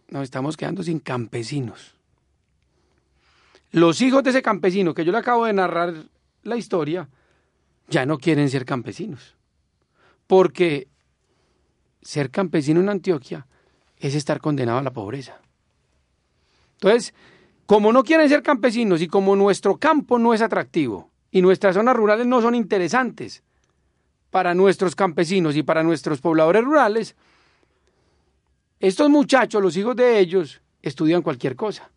nos 0.09 0.25
estamos 0.25 0.57
quedando 0.57 0.83
sin 0.83 0.99
campesinos. 0.99 1.95
Los 3.71 4.01
hijos 4.01 4.25
de 4.25 4.31
ese 4.31 4.43
campesino, 4.43 4.93
que 4.93 5.05
yo 5.05 5.13
le 5.13 5.19
acabo 5.19 5.45
de 5.45 5.53
narrar 5.53 5.95
la 6.43 6.57
historia, 6.57 7.09
ya 7.89 8.05
no 8.05 8.19
quieren 8.19 8.51
ser 8.51 8.65
campesinos. 8.65 9.37
Porque 10.27 10.89
ser 12.03 12.31
campesino 12.31 12.81
en 12.81 12.89
Antioquia 12.89 13.47
es 13.99 14.15
estar 14.17 14.41
condenado 14.41 14.79
a 14.79 14.83
la 14.83 14.93
pobreza. 14.93 15.41
Entonces, 16.75 17.15
como 17.67 17.93
no 17.93 18.03
quieren 18.03 18.29
ser 18.29 18.43
campesinos 18.43 19.01
y 19.01 19.07
como 19.07 19.37
nuestro 19.37 19.77
campo 19.77 20.19
no 20.19 20.35
es 20.35 20.41
atractivo 20.41 21.11
y 21.31 21.43
nuestras 21.43 21.75
zonas 21.75 21.97
rurales 21.97 22.27
no 22.27 22.41
son 22.41 22.55
interesantes 22.55 23.43
para 24.31 24.55
nuestros 24.55 24.95
campesinos 24.95 25.57
y 25.57 25.63
para 25.63 25.83
nuestros 25.83 26.21
pobladores 26.21 26.65
rurales, 26.65 27.17
estos 28.81 29.11
muchachos, 29.11 29.63
los 29.63 29.77
hijos 29.77 29.97
de 29.97 30.19
ellos, 30.19 30.61
estudian 30.83 31.23
cualquier 31.23 31.57
cosa. 31.57 31.91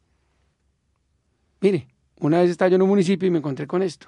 Mire, 1.60 1.88
una 2.20 2.42
vez 2.42 2.50
estaba 2.50 2.70
yo 2.70 2.76
en 2.76 2.82
un 2.82 2.90
municipio 2.90 3.28
y 3.28 3.32
me 3.32 3.38
encontré 3.38 3.68
con 3.68 3.84
esto. 3.84 4.08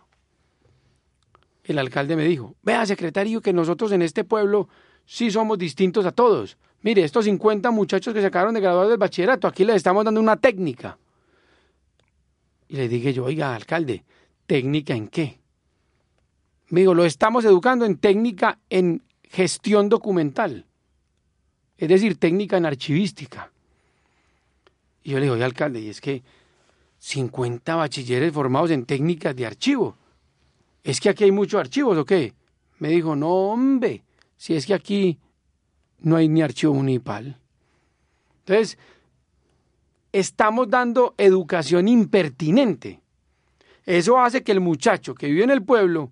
El 1.63 1.77
alcalde 1.77 2.15
me 2.15 2.25
dijo, 2.25 2.55
vea 2.63 2.85
secretario 2.85 3.41
que 3.41 3.53
nosotros 3.53 3.91
en 3.91 4.01
este 4.01 4.23
pueblo 4.23 4.67
sí 5.05 5.31
somos 5.31 5.57
distintos 5.57 6.05
a 6.05 6.11
todos. 6.11 6.57
Mire, 6.81 7.03
estos 7.03 7.25
50 7.25 7.71
muchachos 7.71 8.13
que 8.13 8.21
se 8.21 8.27
acabaron 8.27 8.53
de 8.53 8.61
graduar 8.61 8.87
del 8.87 8.97
bachillerato, 8.97 9.47
aquí 9.47 9.63
les 9.63 9.77
estamos 9.77 10.03
dando 10.03 10.19
una 10.19 10.35
técnica. 10.35 10.97
Y 12.67 12.75
le 12.75 12.89
dije 12.89 13.13
yo, 13.13 13.25
oiga, 13.25 13.55
alcalde, 13.55 14.03
¿técnica 14.53 14.93
en 14.93 15.07
qué? 15.07 15.39
Me 16.69 16.81
dijo, 16.81 16.93
lo 16.93 17.05
estamos 17.05 17.43
educando 17.45 17.85
en 17.85 17.97
técnica 17.97 18.59
en 18.69 19.01
gestión 19.23 19.89
documental 19.89 20.65
es 21.83 21.89
decir, 21.89 22.17
técnica 22.17 22.55
en 22.55 22.65
archivística. 22.65 23.51
Y 25.03 25.11
yo 25.11 25.17
le 25.17 25.23
digo, 25.23 25.35
oye, 25.35 25.43
alcalde, 25.43 25.81
y 25.81 25.89
es 25.89 25.99
que 25.99 26.23
50 26.99 27.75
bachilleres 27.75 28.31
formados 28.31 28.71
en 28.71 28.85
técnicas 28.85 29.35
de 29.35 29.45
archivo. 29.45 29.97
¿Es 30.81 31.01
que 31.01 31.09
aquí 31.09 31.25
hay 31.25 31.31
muchos 31.31 31.59
archivos 31.59 31.97
o 31.97 32.05
qué? 32.05 32.33
Me 32.79 32.87
dijo, 32.87 33.17
no, 33.17 33.27
hombre, 33.27 34.03
si 34.37 34.55
es 34.55 34.65
que 34.65 34.73
aquí 34.73 35.19
no 35.99 36.15
hay 36.15 36.29
ni 36.29 36.41
archivo 36.41 36.73
municipal. 36.73 37.37
Entonces, 38.39 38.77
estamos 40.13 40.69
dando 40.69 41.15
educación 41.17 41.89
impertinente. 41.89 43.01
Eso 43.85 44.19
hace 44.19 44.43
que 44.43 44.51
el 44.51 44.61
muchacho 44.61 45.13
que 45.15 45.27
vive 45.27 45.43
en 45.43 45.51
el 45.51 45.63
pueblo 45.63 46.11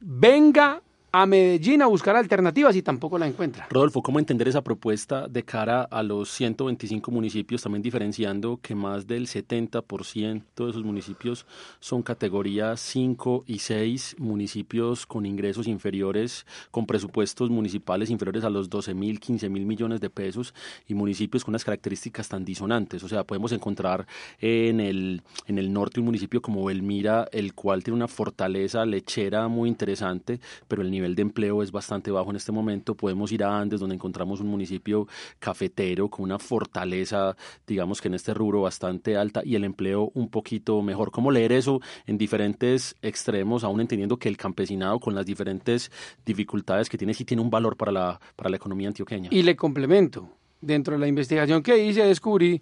venga 0.00 0.82
a 1.20 1.26
Medellín 1.26 1.82
a 1.82 1.86
buscar 1.86 2.14
alternativas 2.14 2.76
y 2.76 2.82
tampoco 2.82 3.18
la 3.18 3.26
encuentra. 3.26 3.66
Rodolfo, 3.70 4.02
¿cómo 4.02 4.20
entender 4.20 4.46
esa 4.46 4.62
propuesta 4.62 5.26
de 5.26 5.42
cara 5.42 5.82
a 5.82 6.04
los 6.04 6.30
125 6.30 7.10
municipios, 7.10 7.60
también 7.60 7.82
diferenciando 7.82 8.60
que 8.62 8.76
más 8.76 9.08
del 9.08 9.26
70% 9.26 10.42
de 10.54 10.70
esos 10.70 10.84
municipios 10.84 11.44
son 11.80 12.02
categorías 12.04 12.78
5 12.80 13.42
y 13.48 13.58
6, 13.58 14.14
municipios 14.20 15.06
con 15.06 15.26
ingresos 15.26 15.66
inferiores, 15.66 16.46
con 16.70 16.86
presupuestos 16.86 17.50
municipales 17.50 18.10
inferiores 18.10 18.44
a 18.44 18.50
los 18.50 18.70
12 18.70 18.94
mil, 18.94 19.18
15 19.18 19.48
mil 19.48 19.66
millones 19.66 20.00
de 20.00 20.10
pesos 20.10 20.54
y 20.86 20.94
municipios 20.94 21.44
con 21.44 21.50
unas 21.50 21.64
características 21.64 22.28
tan 22.28 22.44
disonantes? 22.44 23.02
O 23.02 23.08
sea, 23.08 23.24
podemos 23.24 23.50
encontrar 23.50 24.06
en 24.40 24.78
el, 24.78 25.22
en 25.48 25.58
el 25.58 25.72
norte 25.72 25.98
un 25.98 26.06
municipio 26.06 26.40
como 26.40 26.64
Belmira, 26.64 27.26
el 27.32 27.54
cual 27.54 27.82
tiene 27.82 27.96
una 27.96 28.06
fortaleza 28.06 28.86
lechera 28.86 29.48
muy 29.48 29.68
interesante, 29.68 30.38
pero 30.68 30.82
el 30.82 30.92
nivel 31.08 31.14
de 31.14 31.22
empleo 31.22 31.62
es 31.62 31.72
bastante 31.72 32.10
bajo 32.10 32.30
en 32.30 32.36
este 32.36 32.52
momento. 32.52 32.94
Podemos 32.94 33.32
ir 33.32 33.42
a 33.44 33.58
Andes, 33.58 33.80
donde 33.80 33.94
encontramos 33.94 34.40
un 34.40 34.48
municipio 34.48 35.06
cafetero 35.38 36.08
con 36.08 36.24
una 36.24 36.38
fortaleza, 36.38 37.36
digamos 37.66 38.00
que 38.00 38.08
en 38.08 38.14
este 38.14 38.34
rubro 38.34 38.62
bastante 38.62 39.16
alta 39.16 39.42
y 39.44 39.54
el 39.54 39.64
empleo 39.64 40.10
un 40.14 40.28
poquito 40.28 40.82
mejor. 40.82 41.10
¿Cómo 41.10 41.30
leer 41.30 41.52
eso 41.52 41.80
en 42.06 42.18
diferentes 42.18 42.96
extremos, 43.02 43.64
aún 43.64 43.80
entendiendo 43.80 44.18
que 44.18 44.28
el 44.28 44.36
campesinado 44.36 45.00
con 45.00 45.14
las 45.14 45.24
diferentes 45.24 45.90
dificultades 46.24 46.88
que 46.88 46.98
tiene 46.98 47.14
sí 47.14 47.24
tiene 47.24 47.42
un 47.42 47.50
valor 47.50 47.76
para 47.76 47.92
la, 47.92 48.20
para 48.36 48.50
la 48.50 48.56
economía 48.56 48.88
antioqueña? 48.88 49.28
Y 49.32 49.42
le 49.42 49.56
complemento. 49.56 50.28
Dentro 50.60 50.94
de 50.94 51.00
la 51.00 51.06
investigación 51.06 51.62
que 51.62 51.78
hice 51.78 52.04
descubrí 52.04 52.60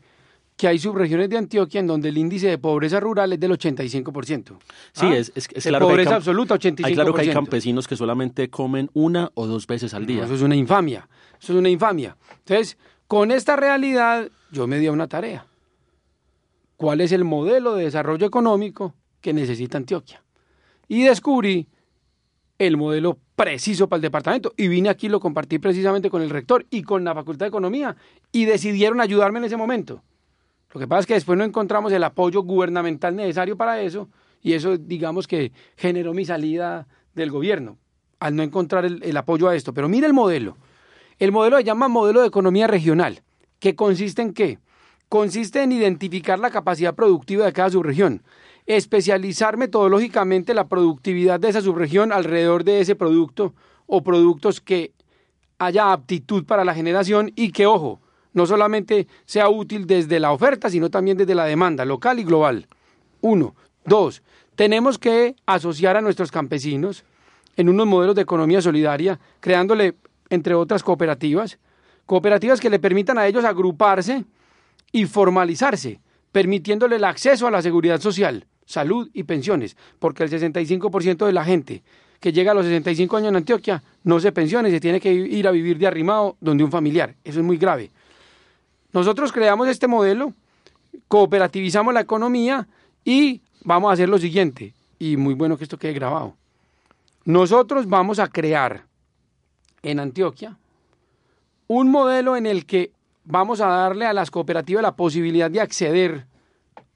que 0.56 0.68
hay 0.68 0.78
subregiones 0.78 1.28
de 1.28 1.36
Antioquia 1.36 1.80
en 1.80 1.86
donde 1.86 2.08
el 2.08 2.16
índice 2.16 2.48
de 2.48 2.58
pobreza 2.58 2.98
rural 2.98 3.32
es 3.32 3.40
del 3.40 3.52
85%. 3.52 4.56
Sí, 4.92 5.06
es, 5.06 5.30
es, 5.34 5.48
es 5.52 5.64
claro 5.64 5.86
pobreza 5.86 6.10
que 6.10 6.14
hay, 6.14 6.16
absoluta, 6.16 6.54
85%. 6.54 6.84
Hay 6.84 6.94
claro 6.94 7.14
que 7.14 7.20
hay 7.20 7.30
campesinos 7.30 7.86
que 7.86 7.96
solamente 7.96 8.48
comen 8.48 8.90
una 8.94 9.30
o 9.34 9.46
dos 9.46 9.66
veces 9.66 9.92
al 9.92 10.06
día. 10.06 10.20
No, 10.20 10.24
eso 10.24 10.34
es 10.34 10.42
una 10.42 10.56
infamia, 10.56 11.08
eso 11.38 11.52
es 11.52 11.58
una 11.58 11.68
infamia. 11.68 12.16
Entonces, 12.38 12.78
con 13.06 13.30
esta 13.30 13.56
realidad, 13.56 14.30
yo 14.50 14.66
me 14.66 14.78
di 14.78 14.86
a 14.86 14.92
una 14.92 15.08
tarea. 15.08 15.46
¿Cuál 16.76 17.00
es 17.00 17.12
el 17.12 17.24
modelo 17.24 17.74
de 17.74 17.84
desarrollo 17.84 18.26
económico 18.26 18.94
que 19.20 19.32
necesita 19.32 19.78
Antioquia? 19.78 20.22
Y 20.88 21.02
descubrí 21.02 21.68
el 22.58 22.76
modelo 22.76 23.18
preciso 23.34 23.88
para 23.88 23.98
el 23.98 24.02
departamento. 24.02 24.52
Y 24.56 24.68
vine 24.68 24.88
aquí, 24.88 25.08
lo 25.08 25.20
compartí 25.20 25.58
precisamente 25.58 26.10
con 26.10 26.22
el 26.22 26.30
rector 26.30 26.66
y 26.70 26.82
con 26.82 27.04
la 27.04 27.14
Facultad 27.14 27.46
de 27.46 27.48
Economía. 27.48 27.96
Y 28.32 28.44
decidieron 28.44 29.00
ayudarme 29.00 29.38
en 29.38 29.44
ese 29.46 29.56
momento. 29.56 30.02
Lo 30.76 30.80
que 30.80 30.88
pasa 30.88 31.00
es 31.00 31.06
que 31.06 31.14
después 31.14 31.38
no 31.38 31.44
encontramos 31.44 31.90
el 31.90 32.04
apoyo 32.04 32.42
gubernamental 32.42 33.16
necesario 33.16 33.56
para 33.56 33.80
eso 33.80 34.10
y 34.42 34.52
eso 34.52 34.76
digamos 34.76 35.26
que 35.26 35.50
generó 35.74 36.12
mi 36.12 36.26
salida 36.26 36.86
del 37.14 37.30
gobierno 37.30 37.78
al 38.20 38.36
no 38.36 38.42
encontrar 38.42 38.84
el, 38.84 39.16
apoyo 39.16 39.48
a 39.48 39.56
esto. 39.56 39.72
Pero 39.72 39.88
mire 39.88 40.06
el 40.06 40.12
modelo. 40.12 40.58
El 41.18 41.32
modelo 41.32 41.56
se 41.56 41.64
llama 41.64 41.88
modelo 41.88 42.20
de 42.20 42.26
economía 42.26 42.66
regional, 42.66 43.22
que 43.58 43.74
consiste 43.74 44.20
en 44.20 44.34
qué? 44.34 44.58
Consiste 45.08 45.62
en 45.62 45.72
identificar 45.72 46.38
la 46.38 46.50
capacidad 46.50 46.94
productiva 46.94 47.46
de 47.46 47.54
cada 47.54 47.70
subregión, 47.70 48.22
especializar 48.66 49.56
metodológicamente 49.56 50.52
la 50.52 50.68
productividad 50.68 51.40
de 51.40 51.48
esa 51.48 51.62
subregión 51.62 52.12
alrededor 52.12 52.64
de 52.64 52.80
ese 52.80 52.96
producto 52.96 53.54
o 53.86 54.02
productos 54.02 54.60
que 54.60 54.92
haya 55.56 55.90
aptitud 55.90 56.44
para 56.44 56.66
la 56.66 56.74
generación 56.74 57.32
y 57.34 57.52
que, 57.52 57.64
ojo, 57.64 58.02
no 58.36 58.46
solamente 58.46 59.08
sea 59.24 59.48
útil 59.48 59.86
desde 59.86 60.20
la 60.20 60.30
oferta, 60.30 60.70
sino 60.70 60.90
también 60.90 61.16
desde 61.16 61.34
la 61.34 61.46
demanda 61.46 61.84
local 61.84 62.20
y 62.20 62.24
global. 62.24 62.68
Uno. 63.22 63.56
Dos, 63.84 64.22
tenemos 64.56 64.98
que 64.98 65.36
asociar 65.46 65.96
a 65.96 66.00
nuestros 66.00 66.30
campesinos 66.30 67.04
en 67.56 67.68
unos 67.68 67.86
modelos 67.86 68.14
de 68.14 68.22
economía 68.22 68.60
solidaria, 68.60 69.18
creándole, 69.40 69.94
entre 70.28 70.54
otras 70.54 70.82
cooperativas, 70.82 71.58
Cooperativas 72.06 72.60
que 72.60 72.70
le 72.70 72.78
permitan 72.78 73.18
a 73.18 73.26
ellos 73.26 73.44
agruparse 73.44 74.24
y 74.92 75.06
formalizarse, 75.06 75.98
permitiéndole 76.30 76.96
el 76.96 77.04
acceso 77.04 77.48
a 77.48 77.50
la 77.50 77.62
seguridad 77.62 78.00
social, 78.00 78.46
salud 78.64 79.10
y 79.12 79.24
pensiones, 79.24 79.76
porque 79.98 80.22
el 80.22 80.30
65% 80.30 81.26
de 81.26 81.32
la 81.32 81.44
gente 81.44 81.82
que 82.20 82.32
llega 82.32 82.52
a 82.52 82.54
los 82.54 82.64
65 82.64 83.16
años 83.16 83.30
en 83.30 83.36
Antioquia 83.36 83.82
no 84.04 84.20
se 84.20 84.30
pensiona 84.30 84.68
y 84.68 84.72
se 84.72 84.80
tiene 84.80 85.00
que 85.00 85.12
ir 85.12 85.48
a 85.48 85.50
vivir 85.50 85.78
de 85.78 85.88
arrimado 85.88 86.36
donde 86.40 86.62
un 86.62 86.70
familiar. 86.70 87.16
Eso 87.24 87.40
es 87.40 87.44
muy 87.44 87.56
grave. 87.56 87.90
Nosotros 88.96 89.30
creamos 89.30 89.68
este 89.68 89.88
modelo, 89.88 90.32
cooperativizamos 91.06 91.92
la 91.92 92.00
economía 92.00 92.66
y 93.04 93.42
vamos 93.62 93.90
a 93.90 93.92
hacer 93.92 94.08
lo 94.08 94.16
siguiente, 94.16 94.72
y 94.98 95.18
muy 95.18 95.34
bueno 95.34 95.58
que 95.58 95.64
esto 95.64 95.76
quede 95.76 95.92
grabado. 95.92 96.34
Nosotros 97.26 97.86
vamos 97.86 98.18
a 98.18 98.28
crear 98.28 98.86
en 99.82 100.00
Antioquia 100.00 100.56
un 101.66 101.90
modelo 101.90 102.38
en 102.38 102.46
el 102.46 102.64
que 102.64 102.90
vamos 103.24 103.60
a 103.60 103.66
darle 103.66 104.06
a 104.06 104.14
las 104.14 104.30
cooperativas 104.30 104.82
la 104.82 104.96
posibilidad 104.96 105.50
de 105.50 105.60
acceder 105.60 106.26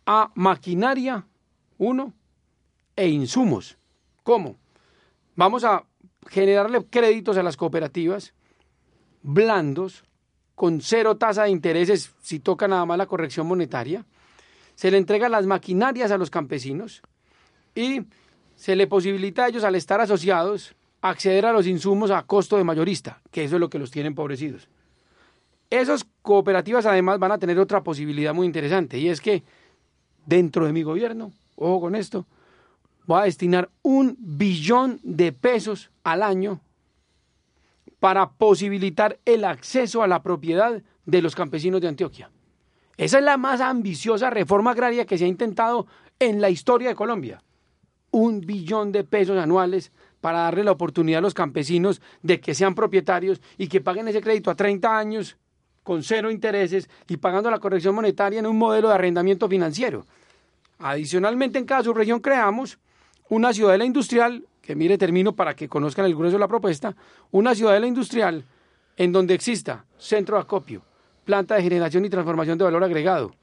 a 0.06 0.30
maquinaria, 0.34 1.26
uno, 1.76 2.14
e 2.96 3.08
insumos. 3.08 3.76
¿Cómo? 4.22 4.56
Vamos 5.36 5.64
a 5.64 5.84
generarle 6.30 6.82
créditos 6.86 7.36
a 7.36 7.42
las 7.42 7.58
cooperativas 7.58 8.32
blandos, 9.22 10.02
con 10.60 10.82
cero 10.82 11.16
tasa 11.16 11.44
de 11.44 11.48
intereses 11.48 12.12
si 12.20 12.38
toca 12.38 12.68
nada 12.68 12.84
más 12.84 12.98
la 12.98 13.06
corrección 13.06 13.46
monetaria. 13.46 14.04
Se 14.74 14.90
le 14.90 14.98
entrega 14.98 15.30
las 15.30 15.46
maquinarias 15.46 16.10
a 16.10 16.18
los 16.18 16.28
campesinos 16.28 17.00
y 17.74 18.02
se 18.56 18.76
le 18.76 18.86
posibilita 18.86 19.46
a 19.46 19.48
ellos, 19.48 19.64
al 19.64 19.74
estar 19.74 20.02
asociados, 20.02 20.74
acceder 21.00 21.46
a 21.46 21.54
los 21.54 21.66
insumos 21.66 22.10
a 22.10 22.24
costo 22.24 22.58
de 22.58 22.64
mayorista, 22.64 23.22
que 23.30 23.44
eso 23.44 23.56
es 23.56 23.60
lo 23.60 23.70
que 23.70 23.78
los 23.78 23.90
tiene 23.90 24.08
empobrecidos. 24.08 24.68
Esas 25.70 26.06
cooperativas 26.20 26.84
además 26.84 27.18
van 27.18 27.32
a 27.32 27.38
tener 27.38 27.58
otra 27.58 27.82
posibilidad 27.82 28.34
muy 28.34 28.46
interesante 28.46 28.98
y 28.98 29.08
es 29.08 29.22
que 29.22 29.42
dentro 30.26 30.66
de 30.66 30.74
mi 30.74 30.82
gobierno, 30.82 31.32
ojo 31.56 31.80
con 31.80 31.94
esto, 31.94 32.26
voy 33.06 33.22
a 33.22 33.24
destinar 33.24 33.70
un 33.80 34.14
billón 34.18 35.00
de 35.04 35.32
pesos 35.32 35.90
al 36.04 36.22
año 36.22 36.60
para 38.00 38.30
posibilitar 38.30 39.18
el 39.24 39.44
acceso 39.44 40.02
a 40.02 40.08
la 40.08 40.22
propiedad 40.22 40.82
de 41.06 41.22
los 41.22 41.34
campesinos 41.34 41.80
de 41.80 41.88
Antioquia. 41.88 42.30
Esa 42.96 43.18
es 43.18 43.24
la 43.24 43.36
más 43.36 43.60
ambiciosa 43.60 44.30
reforma 44.30 44.72
agraria 44.72 45.06
que 45.06 45.16
se 45.16 45.24
ha 45.24 45.28
intentado 45.28 45.86
en 46.18 46.40
la 46.40 46.50
historia 46.50 46.88
de 46.88 46.94
Colombia. 46.94 47.42
Un 48.10 48.40
billón 48.40 48.90
de 48.92 49.04
pesos 49.04 49.38
anuales 49.38 49.92
para 50.20 50.40
darle 50.40 50.64
la 50.64 50.72
oportunidad 50.72 51.18
a 51.18 51.22
los 51.22 51.34
campesinos 51.34 52.02
de 52.22 52.40
que 52.40 52.54
sean 52.54 52.74
propietarios 52.74 53.40
y 53.56 53.68
que 53.68 53.80
paguen 53.80 54.08
ese 54.08 54.20
crédito 54.20 54.50
a 54.50 54.56
30 54.56 54.98
años 54.98 55.36
con 55.82 56.02
cero 56.02 56.30
intereses 56.30 56.90
y 57.08 57.16
pagando 57.16 57.50
la 57.50 57.58
corrección 57.58 57.94
monetaria 57.94 58.38
en 58.38 58.46
un 58.46 58.58
modelo 58.58 58.88
de 58.88 58.94
arrendamiento 58.94 59.48
financiero. 59.48 60.06
Adicionalmente, 60.78 61.58
en 61.58 61.64
cada 61.64 61.82
subregión 61.82 62.20
creamos 62.20 62.78
una 63.28 63.52
ciudadela 63.52 63.84
industrial, 63.84 64.44
mire, 64.74 64.98
termino 64.98 65.34
para 65.34 65.54
que 65.54 65.68
conozcan 65.68 66.06
el 66.06 66.14
grueso 66.14 66.36
de 66.36 66.40
la 66.40 66.48
propuesta, 66.48 66.96
una 67.30 67.54
ciudadela 67.54 67.86
industrial 67.86 68.44
en 68.96 69.12
donde 69.12 69.34
exista 69.34 69.84
centro 69.98 70.36
de 70.36 70.42
acopio, 70.42 70.82
planta 71.24 71.54
de 71.54 71.62
generación 71.62 72.04
y 72.04 72.10
transformación 72.10 72.58
de 72.58 72.64
valor 72.64 72.84
agregado, 72.84 73.34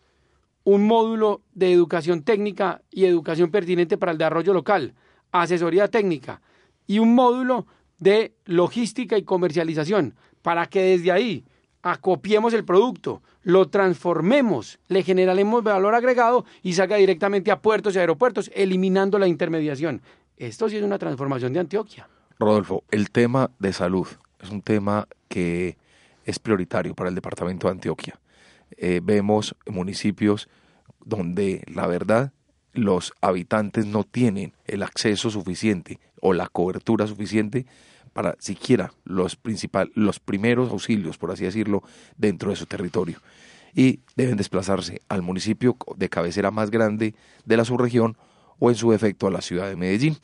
un 0.64 0.86
módulo 0.86 1.42
de 1.54 1.72
educación 1.72 2.24
técnica 2.24 2.82
y 2.92 3.06
educación 3.06 3.52
pertinente 3.52 3.98
para 3.98 4.12
el 4.12 4.18
desarrollo 4.18 4.54
local, 4.54 4.94
asesoría 5.32 5.88
técnica 5.88 6.42
y 6.86 7.00
un 7.00 7.16
módulo 7.16 7.66
de 8.00 8.34
logística 8.46 9.18
y 9.18 9.24
comercialización, 9.24 10.16
para 10.42 10.68
que 10.68 10.82
desde 10.82 11.12
ahí 11.12 11.46
acopiemos 11.82 12.54
el 12.54 12.66
producto, 12.66 13.22
lo 13.44 13.70
transformemos, 13.70 14.80
le 14.88 15.04
generaremos 15.04 15.64
valor 15.64 15.96
agregado 15.96 16.46
y 16.62 16.74
salga 16.74 16.98
directamente 16.98 17.52
a 17.52 17.62
puertos 17.62 17.96
y 17.96 18.00
aeropuertos, 18.00 18.52
eliminando 18.54 19.18
la 19.20 19.28
intermediación. 19.28 20.02
Esto 20.38 20.70
sí 20.70 20.78
es 20.78 20.84
una 20.84 21.00
transformación 21.00 21.52
de 21.52 21.60
Antioquia. 21.60 22.08
Rodolfo, 22.38 22.84
el 22.92 23.10
tema 23.10 23.50
de 23.58 23.74
salud 23.74 24.08
es 24.40 24.52
un 24.52 24.62
tema 24.62 25.08
que 25.28 25.78
es 26.26 26.38
prioritario 26.38 26.94
para 26.94 27.10
el 27.10 27.16
departamento 27.16 27.68
de 27.68 27.72
Antioquia. 27.72 28.20
Eh, 28.78 29.02
vemos 29.04 29.56
municipios 29.66 30.48
donde 31.04 31.64
la 31.74 31.88
verdad 31.88 32.34
los 32.74 33.14
habitantes 33.22 33.88
no 33.88 34.04
tienen 34.04 34.54
el 34.66 34.84
acceso 34.84 35.32
suficiente 35.32 36.00
o 36.22 36.34
la 36.34 36.48
cobertura 36.48 37.08
suficiente 37.08 37.66
para 38.14 38.36
siquiera 38.40 38.94
los, 39.06 39.36
principal, 39.36 39.92
los 39.96 40.20
primeros 40.20 40.70
auxilios, 40.70 41.18
por 41.18 41.32
así 41.32 41.46
decirlo, 41.46 41.82
dentro 42.16 42.52
de 42.52 42.56
su 42.58 42.68
territorio. 42.68 43.20
Y 43.74 44.02
deben 44.16 44.38
desplazarse 44.38 45.02
al 45.10 45.24
municipio 45.24 45.76
de 45.96 46.10
cabecera 46.10 46.52
más 46.52 46.70
grande 46.70 47.16
de 47.46 47.58
la 47.58 47.66
subregión 47.66 48.18
o 48.60 48.70
en 48.70 48.76
su 48.76 48.92
defecto 48.92 49.28
a 49.28 49.32
la 49.32 49.42
ciudad 49.42 49.68
de 49.68 49.76
Medellín. 49.76 50.18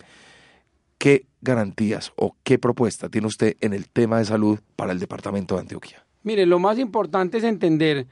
¿Qué 0.98 1.26
garantías 1.42 2.14
o 2.16 2.36
qué 2.44 2.58
propuesta 2.58 3.10
tiene 3.10 3.28
usted 3.28 3.58
en 3.60 3.74
el 3.74 3.90
tema 3.90 4.20
de 4.20 4.26
salud 4.26 4.60
para 4.76 4.94
el 4.94 5.00
departamento 5.00 5.56
de 5.56 5.62
Antioquia? 5.62 6.06
Mire, 6.24 6.46
lo 6.46 6.60
más 6.60 6.80
importante 6.80 7.40
es 7.40 7.44
entender 7.44 8.08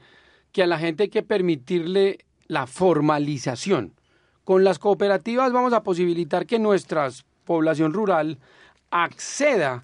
que 0.52 0.62
a 0.62 0.66
la 0.66 0.78
gente 0.78 1.04
hay 1.04 1.08
que 1.08 1.22
permitirle 1.22 2.18
la 2.46 2.66
formalización. 2.66 3.94
Con 4.44 4.64
las 4.64 4.78
cooperativas 4.78 5.52
vamos 5.52 5.72
a 5.72 5.82
posibilitar 5.82 6.46
que 6.46 6.58
nuestra 6.58 7.08
población 7.44 7.94
rural 7.94 8.38
acceda 8.90 9.82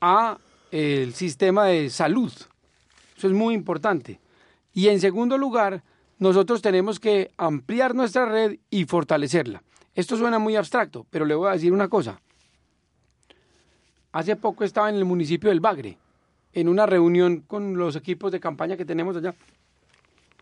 a 0.00 0.38
el 0.70 1.12
sistema 1.12 1.66
de 1.66 1.90
salud. 1.90 2.32
Eso 3.16 3.26
es 3.26 3.34
muy 3.34 3.54
importante. 3.54 4.20
Y 4.72 4.88
en 4.88 5.00
segundo 5.00 5.36
lugar, 5.36 5.82
nosotros 6.20 6.60
tenemos 6.60 7.00
que 7.00 7.32
ampliar 7.38 7.94
nuestra 7.94 8.26
red 8.26 8.58
y 8.68 8.84
fortalecerla. 8.84 9.62
Esto 9.94 10.16
suena 10.16 10.38
muy 10.38 10.54
abstracto, 10.54 11.06
pero 11.10 11.24
le 11.24 11.34
voy 11.34 11.48
a 11.48 11.52
decir 11.52 11.72
una 11.72 11.88
cosa. 11.88 12.20
Hace 14.12 14.36
poco 14.36 14.62
estaba 14.62 14.90
en 14.90 14.96
el 14.96 15.06
municipio 15.06 15.48
del 15.48 15.60
Bagre, 15.60 15.96
en 16.52 16.68
una 16.68 16.84
reunión 16.84 17.40
con 17.40 17.76
los 17.76 17.96
equipos 17.96 18.30
de 18.30 18.38
campaña 18.38 18.76
que 18.76 18.84
tenemos 18.84 19.16
allá, 19.16 19.34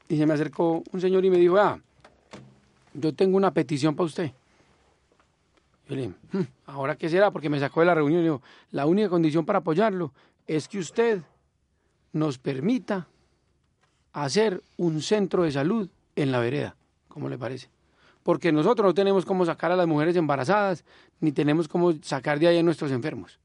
y 0.09 0.17
se 0.17 0.27
me 0.27 0.35
acercó 0.35 0.83
un 0.91 1.01
señor 1.01 1.25
y 1.25 1.31
me 1.31 1.39
dijo, 1.39 1.59
ah, 1.59 1.79
yo 2.95 3.15
tengo 3.15 3.37
una 3.37 3.53
petición 3.53 3.95
para 3.95 4.07
usted. 4.07 4.33
Le 5.87 6.09
hmm, 6.09 6.15
¿ahora 6.67 6.97
qué 6.97 7.09
será? 7.09 7.31
Porque 7.31 7.49
me 7.49 7.61
sacó 7.61 7.81
de 7.81 7.87
la 7.87 7.95
reunión 7.95 8.21
y 8.21 8.25
dijo, 8.25 8.43
la 8.73 8.85
única 8.85 9.09
condición 9.09 9.47
para 9.47 9.61
apoyarlo 9.61 10.13
es 10.47 10.67
que 10.67 10.79
usted 10.79 11.23
nos 12.13 12.39
permita 12.39 13.07
hacer 14.13 14.63
un 14.77 15.03
centro 15.03 15.43
de 15.45 15.53
salud 15.53 15.89
en 16.17 16.33
la 16.33 16.41
vereda. 16.41 16.77
¿Cómo 17.09 17.29
le 17.29 17.39
parece? 17.39 17.69
Porque 18.23 18.53
nosotros 18.53 18.87
no 18.87 18.95
tenemos 18.95 19.25
cómo 19.25 19.45
sacar 19.45 19.73
a 19.73 19.77
las 19.77 19.87
mujeres 19.87 20.17
embarazadas, 20.17 20.85
ni 21.21 21.33
tenemos 21.33 21.69
cómo 21.69 21.93
sacar 22.03 22.39
de 22.39 22.49
ahí 22.49 22.59
a 22.59 22.63
nuestros 22.63 22.91
enfermos. 22.91 23.39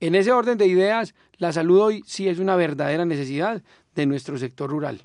En 0.00 0.14
ese 0.14 0.32
orden 0.32 0.56
de 0.56 0.66
ideas, 0.66 1.14
la 1.36 1.52
salud 1.52 1.80
hoy 1.80 2.02
sí 2.06 2.28
es 2.28 2.38
una 2.38 2.56
verdadera 2.56 3.04
necesidad 3.04 3.62
de 3.94 4.06
nuestro 4.06 4.38
sector 4.38 4.70
rural. 4.70 5.02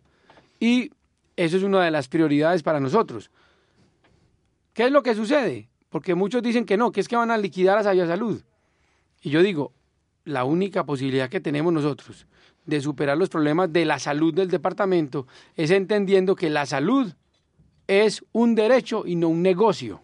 Y 0.59 0.91
eso 1.35 1.57
es 1.57 1.63
una 1.63 1.83
de 1.83 1.91
las 1.91 2.07
prioridades 2.07 2.63
para 2.63 2.79
nosotros. 2.79 3.29
¿Qué 4.73 4.85
es 4.85 4.91
lo 4.91 5.03
que 5.03 5.15
sucede? 5.15 5.69
Porque 5.89 6.15
muchos 6.15 6.41
dicen 6.41 6.65
que 6.65 6.77
no, 6.77 6.91
que 6.91 7.01
es 7.01 7.07
que 7.07 7.17
van 7.17 7.31
a 7.31 7.37
liquidar 7.37 7.77
a 7.77 7.83
Sabia 7.83 8.07
Salud. 8.07 8.41
Y 9.21 9.31
yo 9.31 9.41
digo, 9.41 9.73
la 10.23 10.43
única 10.43 10.85
posibilidad 10.85 11.29
que 11.29 11.41
tenemos 11.41 11.73
nosotros 11.73 12.25
de 12.65 12.81
superar 12.81 13.17
los 13.17 13.29
problemas 13.29 13.71
de 13.71 13.85
la 13.85 13.99
salud 13.99 14.33
del 14.33 14.49
departamento 14.49 15.27
es 15.55 15.71
entendiendo 15.71 16.35
que 16.35 16.49
la 16.49 16.65
salud 16.65 17.13
es 17.87 18.23
un 18.31 18.55
derecho 18.55 19.03
y 19.05 19.15
no 19.15 19.29
un 19.29 19.41
negocio. 19.41 20.01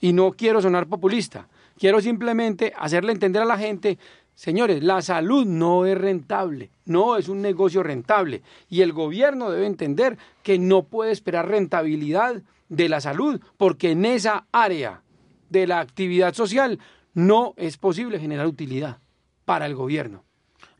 Y 0.00 0.12
no 0.12 0.32
quiero 0.32 0.62
sonar 0.62 0.86
populista, 0.86 1.48
quiero 1.78 2.00
simplemente 2.00 2.72
hacerle 2.78 3.12
entender 3.12 3.42
a 3.42 3.46
la 3.46 3.58
gente, 3.58 3.98
señores, 4.34 4.82
la 4.82 5.02
salud 5.02 5.46
no 5.46 5.86
es 5.86 5.96
rentable, 5.96 6.70
no 6.86 7.16
es 7.16 7.28
un 7.28 7.42
negocio 7.42 7.82
rentable. 7.82 8.42
Y 8.68 8.80
el 8.80 8.92
gobierno 8.92 9.50
debe 9.50 9.66
entender 9.66 10.16
que 10.42 10.58
no 10.58 10.84
puede 10.84 11.12
esperar 11.12 11.48
rentabilidad 11.48 12.42
de 12.68 12.88
la 12.88 13.00
salud, 13.00 13.40
porque 13.56 13.90
en 13.90 14.04
esa 14.04 14.46
área 14.52 15.02
de 15.50 15.66
la 15.66 15.80
actividad 15.80 16.34
social 16.34 16.78
no 17.12 17.54
es 17.56 17.76
posible 17.76 18.20
generar 18.20 18.46
utilidad 18.46 18.98
para 19.44 19.66
el 19.66 19.74
gobierno. 19.74 20.24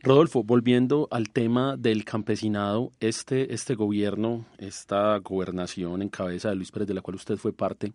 Rodolfo, 0.03 0.42
volviendo 0.42 1.09
al 1.11 1.28
tema 1.28 1.76
del 1.76 2.05
campesinado, 2.05 2.90
este, 3.01 3.53
este 3.53 3.74
gobierno, 3.74 4.46
esta 4.57 5.18
gobernación 5.18 6.01
en 6.01 6.09
cabeza 6.09 6.48
de 6.48 6.57
Luis 6.57 6.70
Pérez, 6.70 6.88
de 6.88 6.94
la 6.94 7.03
cual 7.03 7.16
usted 7.16 7.36
fue 7.36 7.53
parte, 7.53 7.92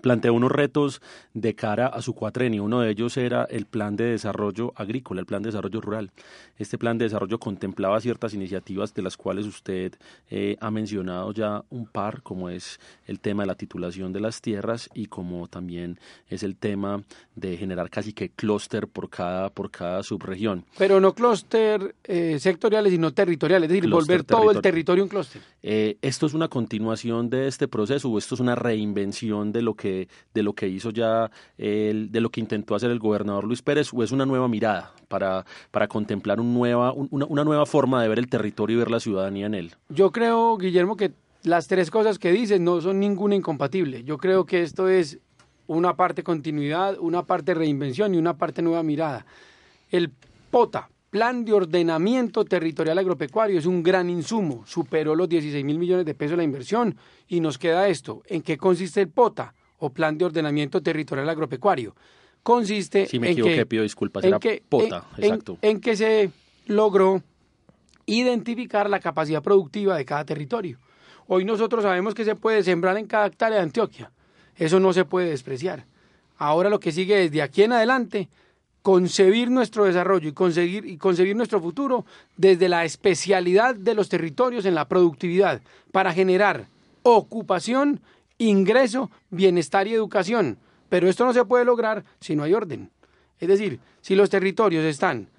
planteó 0.05 0.35
unos 0.35 0.51
retos 0.51 1.01
de 1.33 1.55
cara 1.55 1.87
a 1.87 1.99
su 2.03 2.13
cuatrenio. 2.13 2.63
Uno 2.63 2.81
de 2.81 2.91
ellos 2.91 3.17
era 3.17 3.45
el 3.45 3.65
plan 3.65 3.95
de 3.95 4.03
desarrollo 4.03 4.71
agrícola, 4.75 5.19
el 5.19 5.25
plan 5.25 5.41
de 5.41 5.47
desarrollo 5.47 5.81
rural. 5.81 6.11
Este 6.59 6.77
plan 6.77 6.99
de 6.99 7.05
desarrollo 7.05 7.39
contemplaba 7.39 7.99
ciertas 7.99 8.35
iniciativas 8.35 8.93
de 8.93 9.01
las 9.01 9.17
cuales 9.17 9.47
usted 9.47 9.95
eh, 10.29 10.57
ha 10.61 10.69
mencionado 10.69 11.31
ya 11.31 11.63
un 11.71 11.87
par, 11.87 12.21
como 12.21 12.49
es 12.51 12.79
el 13.07 13.19
tema 13.19 13.41
de 13.41 13.47
la 13.47 13.55
titulación 13.55 14.13
de 14.13 14.19
las 14.19 14.41
tierras 14.41 14.91
y 14.93 15.07
como 15.07 15.47
también 15.47 15.99
es 16.29 16.43
el 16.43 16.55
tema 16.55 17.03
de 17.35 17.57
generar 17.57 17.89
casi 17.89 18.13
que 18.13 18.29
clúster 18.29 18.87
por 18.87 19.09
cada, 19.09 19.49
por 19.49 19.71
cada 19.71 20.03
subregión. 20.03 20.65
Pero 20.77 20.99
no 21.01 21.15
clúster 21.15 21.95
eh, 22.03 22.37
sectoriales, 22.39 22.91
sino 22.91 23.11
territoriales, 23.11 23.71
es 23.71 23.73
decir, 23.73 23.89
volver 23.89 24.23
todo 24.23 24.51
el 24.51 24.61
territorio 24.61 25.03
un 25.03 25.09
clúster. 25.09 25.41
Eh, 25.63 25.97
¿Esto 26.03 26.27
es 26.27 26.35
una 26.35 26.47
continuación 26.47 27.31
de 27.31 27.47
este 27.47 27.67
proceso 27.67 28.11
o 28.11 28.19
esto 28.19 28.35
es 28.35 28.41
una 28.41 28.53
reinvención 28.53 29.51
de 29.51 29.63
lo 29.63 29.73
que, 29.73 29.94
de 30.33 30.43
lo 30.43 30.53
que 30.53 30.67
hizo 30.67 30.91
ya, 30.91 31.29
el, 31.57 32.11
de 32.11 32.21
lo 32.21 32.29
que 32.29 32.39
intentó 32.39 32.75
hacer 32.75 32.91
el 32.91 32.99
gobernador 32.99 33.45
Luis 33.45 33.61
Pérez 33.61 33.93
o 33.93 34.03
es 34.03 34.11
una 34.11 34.25
nueva 34.25 34.47
mirada 34.47 34.93
para, 35.07 35.45
para 35.71 35.87
contemplar 35.87 36.39
un 36.39 36.53
nueva, 36.53 36.91
una, 36.93 37.25
una 37.25 37.43
nueva 37.43 37.65
forma 37.65 38.01
de 38.01 38.09
ver 38.09 38.19
el 38.19 38.27
territorio 38.27 38.75
y 38.75 38.79
ver 38.79 38.91
la 38.91 38.99
ciudadanía 38.99 39.45
en 39.45 39.53
él? 39.53 39.71
Yo 39.89 40.11
creo, 40.11 40.57
Guillermo, 40.57 40.95
que 40.95 41.11
las 41.43 41.67
tres 41.67 41.91
cosas 41.91 42.19
que 42.19 42.31
dices 42.31 42.59
no 42.59 42.81
son 42.81 42.99
ninguna 42.99 43.35
incompatible. 43.35 44.03
Yo 44.03 44.17
creo 44.17 44.45
que 44.45 44.63
esto 44.63 44.89
es 44.89 45.19
una 45.67 45.95
parte 45.95 46.23
continuidad, 46.23 46.97
una 46.99 47.23
parte 47.23 47.53
reinvención 47.53 48.13
y 48.13 48.17
una 48.17 48.37
parte 48.37 48.61
nueva 48.61 48.83
mirada. 48.83 49.25
El 49.91 50.11
POTA, 50.51 50.89
Plan 51.09 51.45
de 51.45 51.53
Ordenamiento 51.53 52.43
Territorial 52.43 52.97
Agropecuario, 52.97 53.57
es 53.57 53.65
un 53.65 53.83
gran 53.83 54.09
insumo, 54.09 54.63
superó 54.65 55.15
los 55.15 55.29
16 55.29 55.63
mil 55.63 55.79
millones 55.79 56.05
de 56.05 56.13
pesos 56.13 56.37
la 56.37 56.43
inversión 56.43 56.97
y 57.27 57.39
nos 57.39 57.57
queda 57.57 57.87
esto. 57.87 58.21
¿En 58.27 58.41
qué 58.41 58.57
consiste 58.57 59.01
el 59.01 59.09
POTA 59.09 59.53
o 59.85 59.89
Plan 59.91 60.17
de 60.17 60.25
Ordenamiento 60.25 60.81
Territorial 60.81 61.29
Agropecuario? 61.29 61.95
Consiste 62.43 63.05
si 63.07 63.19
me 63.19 63.27
en 63.27 63.33
equivoqué, 63.33 63.55
que, 63.55 63.65
pido 63.65 63.83
disculpas, 63.83 64.23
en 64.23 64.29
era 64.29 64.39
que, 64.39 64.61
POTA, 64.67 65.05
en- 65.17 65.23
exacto. 65.23 65.57
en 65.61 65.79
que 65.79 65.95
se 65.95 66.31
logró 66.67 67.21
identificar 68.05 68.89
la 68.89 68.99
capacidad 68.99 69.41
productiva 69.41 69.97
de 69.97 70.05
cada 70.05 70.25
territorio. 70.25 70.77
Hoy 71.27 71.43
nosotros 71.43 71.83
sabemos 71.83 72.13
que 72.13 72.23
se 72.23 72.35
puede 72.35 72.63
sembrar 72.63 72.97
en 72.97 73.07
cada 73.07 73.25
hectárea 73.27 73.57
de 73.57 73.63
Antioquia. 73.63 74.11
Eso 74.55 74.79
no 74.79 74.93
se 74.93 75.05
puede 75.05 75.29
despreciar. 75.29 75.85
Ahora 76.37 76.69
lo 76.69 76.79
que 76.79 76.91
sigue 76.91 77.15
desde 77.17 77.41
aquí 77.41 77.63
en 77.63 77.73
adelante, 77.73 78.29
concebir 78.83 79.49
nuestro 79.49 79.85
desarrollo 79.85 80.29
y, 80.29 80.33
conseguir, 80.33 80.85
y 80.85 80.97
concebir 80.97 81.35
nuestro 81.35 81.59
futuro 81.59 82.05
desde 82.37 82.69
la 82.69 82.85
especialidad 82.85 83.73
de 83.73 83.95
los 83.95 84.09
territorios 84.09 84.65
en 84.65 84.75
la 84.75 84.87
productividad 84.87 85.61
para 85.91 86.13
generar 86.13 86.67
ocupación, 87.01 88.01
ingreso, 88.37 89.11
bienestar 89.29 89.87
y 89.87 89.93
educación. 89.93 90.57
Pero 90.89 91.09
esto 91.09 91.25
no 91.25 91.33
se 91.33 91.45
puede 91.45 91.65
lograr 91.65 92.03
si 92.19 92.35
no 92.35 92.43
hay 92.43 92.53
orden. 92.53 92.91
Es 93.39 93.47
decir, 93.47 93.79
si 94.01 94.15
los 94.15 94.29
territorios 94.29 94.85
están 94.85 95.29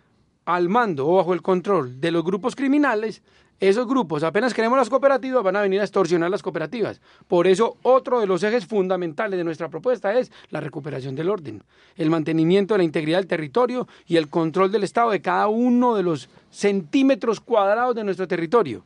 al 0.45 0.69
mando 0.69 1.07
o 1.07 1.17
bajo 1.17 1.35
el 1.35 1.43
control 1.43 2.01
de 2.01 2.11
los 2.11 2.25
grupos 2.25 2.55
criminales, 2.55 3.23
esos 3.59 3.87
grupos, 3.87 4.23
apenas 4.23 4.53
queremos 4.53 4.77
las 4.77 4.91
cooperativas, 4.91 5.43
van 5.43 5.57
a 5.57 5.63
venir 5.63 5.81
a 5.81 5.85
extorsionar 5.85 6.31
las 6.31 6.43
cooperativas. 6.43 7.01
Por 7.27 7.47
eso, 7.47 7.79
otro 7.83 8.21
de 8.21 8.27
los 8.27 8.43
ejes 8.43 8.67
fundamentales 8.67 9.39
de 9.39 9.45
nuestra 9.45 9.71
propuesta 9.71 10.19
es 10.19 10.31
la 10.51 10.61
recuperación 10.61 11.15
del 11.15 11.31
orden, 11.31 11.63
el 11.97 12.11
mantenimiento 12.11 12.75
de 12.75 12.79
la 12.79 12.85
integridad 12.85 13.19
del 13.19 13.27
territorio 13.27 13.89
y 14.07 14.17
el 14.17 14.29
control 14.29 14.71
del 14.71 14.85
Estado 14.85 15.11
de 15.11 15.23
cada 15.23 15.49
uno 15.49 15.95
de 15.95 16.03
los 16.03 16.29
centímetros 16.51 17.41
cuadrados 17.41 17.95
de 17.95 18.05
nuestro 18.05 18.29
territorio. 18.29 18.85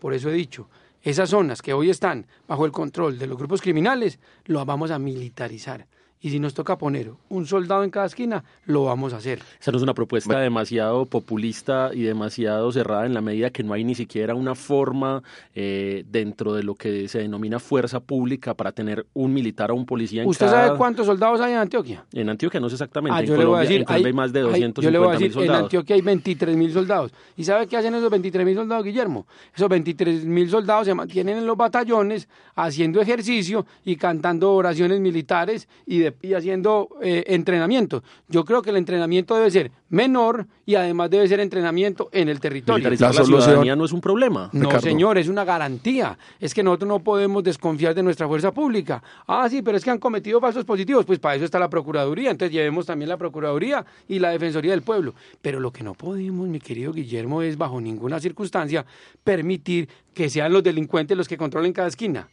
Por 0.00 0.14
eso 0.14 0.30
he 0.30 0.32
dicho, 0.32 0.68
esas 1.08 1.30
zonas 1.30 1.62
que 1.62 1.72
hoy 1.72 1.90
están 1.90 2.26
bajo 2.46 2.66
el 2.66 2.72
control 2.72 3.18
de 3.18 3.26
los 3.26 3.38
grupos 3.38 3.62
criminales, 3.62 4.18
lo 4.44 4.64
vamos 4.64 4.90
a 4.90 4.98
militarizar. 4.98 5.86
Y 6.20 6.30
si 6.30 6.40
nos 6.40 6.52
toca 6.52 6.76
poner 6.76 7.12
un 7.28 7.46
soldado 7.46 7.84
en 7.84 7.90
cada 7.90 8.06
esquina, 8.06 8.42
lo 8.66 8.84
vamos 8.84 9.12
a 9.12 9.18
hacer. 9.18 9.40
Esa 9.60 9.70
no 9.70 9.76
es 9.76 9.82
una 9.84 9.94
propuesta 9.94 10.40
demasiado 10.40 11.06
populista 11.06 11.90
y 11.94 12.02
demasiado 12.02 12.72
cerrada 12.72 13.06
en 13.06 13.14
la 13.14 13.20
medida 13.20 13.50
que 13.50 13.62
no 13.62 13.72
hay 13.72 13.84
ni 13.84 13.94
siquiera 13.94 14.34
una 14.34 14.56
forma 14.56 15.22
eh, 15.54 16.04
dentro 16.10 16.54
de 16.54 16.64
lo 16.64 16.74
que 16.74 17.06
se 17.06 17.20
denomina 17.20 17.60
fuerza 17.60 18.00
pública 18.00 18.54
para 18.54 18.72
tener 18.72 19.06
un 19.14 19.32
militar 19.32 19.70
o 19.70 19.76
un 19.76 19.86
policía 19.86 20.22
en 20.22 20.28
¿Usted 20.28 20.46
cada... 20.46 20.66
sabe 20.66 20.78
cuántos 20.78 21.06
soldados 21.06 21.40
hay 21.40 21.52
en 21.52 21.58
Antioquia? 21.58 22.04
En 22.12 22.28
Antioquia 22.28 22.58
no 22.58 22.68
sé 22.68 22.74
exactamente, 22.74 23.16
Ah, 23.16 23.20
en 23.20 23.26
yo 23.26 23.36
le 23.36 23.44
voy 23.44 23.44
a 23.44 23.46
Colombia, 23.46 23.68
decir, 23.68 23.80
en 23.80 23.84
Colombia 23.84 24.06
hay, 24.06 24.10
hay- 24.10 24.16
más 24.16 24.32
de 24.32 24.38
hay- 24.40 24.44
250 24.44 24.82
yo 24.82 24.90
le 24.90 24.98
voy 24.98 25.06
a 25.08 25.18
mil 25.20 25.28
decir, 25.28 25.42
en. 25.44 25.50
Antioquia 25.52 25.94
hay 25.96 26.02
23 26.02 26.56
mil 26.56 26.72
soldados. 26.72 27.12
¿Y 27.36 27.44
sabe 27.44 27.66
qué 27.68 27.76
hacen 27.76 27.94
esos 27.94 28.10
23 28.10 28.44
mil 28.44 28.56
soldados, 28.56 28.84
Guillermo? 28.84 29.26
Esos 29.54 29.68
23 29.68 30.24
mil 30.24 30.50
soldados 30.50 30.86
se 30.86 30.94
mantienen 30.94 31.38
en 31.38 31.46
los 31.46 31.56
batallones 31.56 32.28
haciendo 32.56 33.00
ejercicio 33.00 33.66
y 33.84 33.94
cantando 33.96 34.52
oraciones 34.52 34.98
militares 35.00 35.68
y, 35.86 35.98
de- 35.98 36.07
y 36.22 36.34
haciendo 36.34 36.88
eh, 37.02 37.24
entrenamiento. 37.28 38.02
Yo 38.28 38.44
creo 38.44 38.62
que 38.62 38.70
el 38.70 38.76
entrenamiento 38.76 39.34
debe 39.34 39.50
ser 39.50 39.70
menor 39.88 40.46
y 40.66 40.74
además 40.74 41.10
debe 41.10 41.26
ser 41.28 41.40
entrenamiento 41.40 42.08
en 42.12 42.28
el 42.28 42.40
territorio. 42.40 42.84
La 42.84 42.90
la, 42.90 43.12
solución- 43.12 43.42
ciudadanía 43.42 43.76
no 43.76 43.84
es 43.84 43.92
un 43.92 44.00
problema. 44.00 44.50
No, 44.52 44.64
Ricardo. 44.66 44.80
señor, 44.82 45.18
es 45.18 45.28
una 45.28 45.44
garantía. 45.44 46.18
Es 46.40 46.52
que 46.54 46.62
nosotros 46.62 46.88
no 46.88 46.98
podemos 47.00 47.42
desconfiar 47.42 47.94
de 47.94 48.02
nuestra 48.02 48.26
fuerza 48.28 48.52
pública. 48.52 49.02
Ah, 49.26 49.48
sí, 49.48 49.62
pero 49.62 49.76
es 49.76 49.84
que 49.84 49.90
han 49.90 49.98
cometido 49.98 50.40
falsos 50.40 50.64
positivos. 50.64 51.04
Pues 51.06 51.18
para 51.18 51.36
eso 51.36 51.44
está 51.44 51.58
la 51.58 51.70
Procuraduría. 51.70 52.30
Entonces 52.30 52.52
llevemos 52.52 52.86
también 52.86 53.08
la 53.08 53.16
Procuraduría 53.16 53.84
y 54.08 54.18
la 54.18 54.30
Defensoría 54.30 54.72
del 54.72 54.82
Pueblo. 54.82 55.14
Pero 55.42 55.60
lo 55.60 55.72
que 55.72 55.82
no 55.82 55.94
podemos, 55.94 56.48
mi 56.48 56.60
querido 56.60 56.92
Guillermo, 56.92 57.42
es 57.42 57.56
bajo 57.56 57.80
ninguna 57.80 58.20
circunstancia 58.20 58.84
permitir 59.24 59.88
que 60.14 60.28
sean 60.30 60.52
los 60.52 60.62
delincuentes 60.62 61.16
los 61.16 61.28
que 61.28 61.36
controlen 61.36 61.72
cada 61.72 61.88
esquina. 61.88 62.28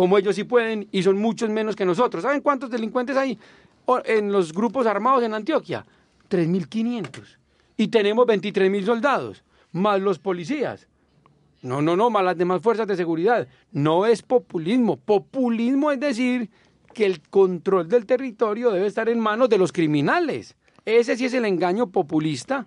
Como 0.00 0.16
ellos 0.16 0.34
sí 0.34 0.44
pueden 0.44 0.88
y 0.92 1.02
son 1.02 1.18
muchos 1.18 1.50
menos 1.50 1.76
que 1.76 1.84
nosotros. 1.84 2.22
¿Saben 2.22 2.40
cuántos 2.40 2.70
delincuentes 2.70 3.18
hay 3.18 3.38
en 4.06 4.32
los 4.32 4.54
grupos 4.54 4.86
armados 4.86 5.22
en 5.24 5.34
Antioquia? 5.34 5.84
3.500. 6.30 7.36
Y 7.76 7.88
tenemos 7.88 8.26
23.000 8.26 8.86
soldados, 8.86 9.44
más 9.72 10.00
los 10.00 10.18
policías. 10.18 10.88
No, 11.60 11.82
no, 11.82 11.98
no, 11.98 12.08
más 12.08 12.24
las 12.24 12.38
demás 12.38 12.62
fuerzas 12.62 12.86
de 12.86 12.96
seguridad. 12.96 13.46
No 13.72 14.06
es 14.06 14.22
populismo. 14.22 14.96
Populismo 14.96 15.90
es 15.90 16.00
decir 16.00 16.48
que 16.94 17.04
el 17.04 17.20
control 17.20 17.86
del 17.86 18.06
territorio 18.06 18.70
debe 18.70 18.86
estar 18.86 19.10
en 19.10 19.20
manos 19.20 19.50
de 19.50 19.58
los 19.58 19.70
criminales. 19.70 20.56
Ese 20.86 21.14
sí 21.14 21.26
es 21.26 21.34
el 21.34 21.44
engaño 21.44 21.90
populista 21.90 22.66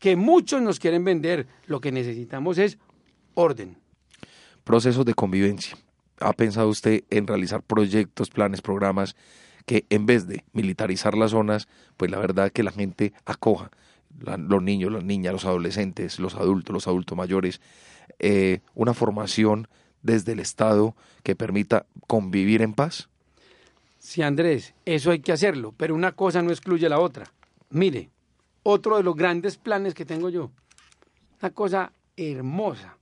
que 0.00 0.16
muchos 0.16 0.60
nos 0.60 0.80
quieren 0.80 1.04
vender. 1.04 1.46
Lo 1.68 1.80
que 1.80 1.92
necesitamos 1.92 2.58
es 2.58 2.78
orden. 3.34 3.78
procesos 4.64 5.04
de 5.04 5.14
convivencia. 5.14 5.76
¿Ha 6.24 6.32
pensado 6.32 6.68
usted 6.68 7.04
en 7.10 7.26
realizar 7.26 7.62
proyectos, 7.62 8.30
planes, 8.30 8.62
programas 8.62 9.14
que 9.66 9.84
en 9.90 10.06
vez 10.06 10.26
de 10.26 10.42
militarizar 10.54 11.14
las 11.16 11.32
zonas, 11.32 11.68
pues 11.98 12.10
la 12.10 12.18
verdad 12.18 12.50
que 12.50 12.62
la 12.62 12.70
gente 12.70 13.12
acoja, 13.26 13.70
los 14.18 14.62
niños, 14.62 14.90
las 14.90 15.04
niñas, 15.04 15.34
los 15.34 15.44
adolescentes, 15.44 16.18
los 16.18 16.34
adultos, 16.34 16.72
los 16.72 16.86
adultos 16.86 17.16
mayores, 17.16 17.60
eh, 18.18 18.60
una 18.74 18.94
formación 18.94 19.68
desde 20.02 20.32
el 20.32 20.40
Estado 20.40 20.96
que 21.22 21.36
permita 21.36 21.84
convivir 22.06 22.62
en 22.62 22.72
paz? 22.72 23.10
Sí, 23.98 24.22
Andrés, 24.22 24.74
eso 24.86 25.10
hay 25.10 25.20
que 25.20 25.32
hacerlo, 25.32 25.74
pero 25.76 25.94
una 25.94 26.12
cosa 26.12 26.40
no 26.40 26.50
excluye 26.50 26.88
la 26.88 27.00
otra. 27.00 27.32
Mire, 27.68 28.08
otro 28.62 28.96
de 28.96 29.02
los 29.02 29.14
grandes 29.14 29.58
planes 29.58 29.92
que 29.92 30.06
tengo 30.06 30.30
yo, 30.30 30.50
una 31.42 31.50
cosa 31.50 31.92
hermosa. 32.16 32.96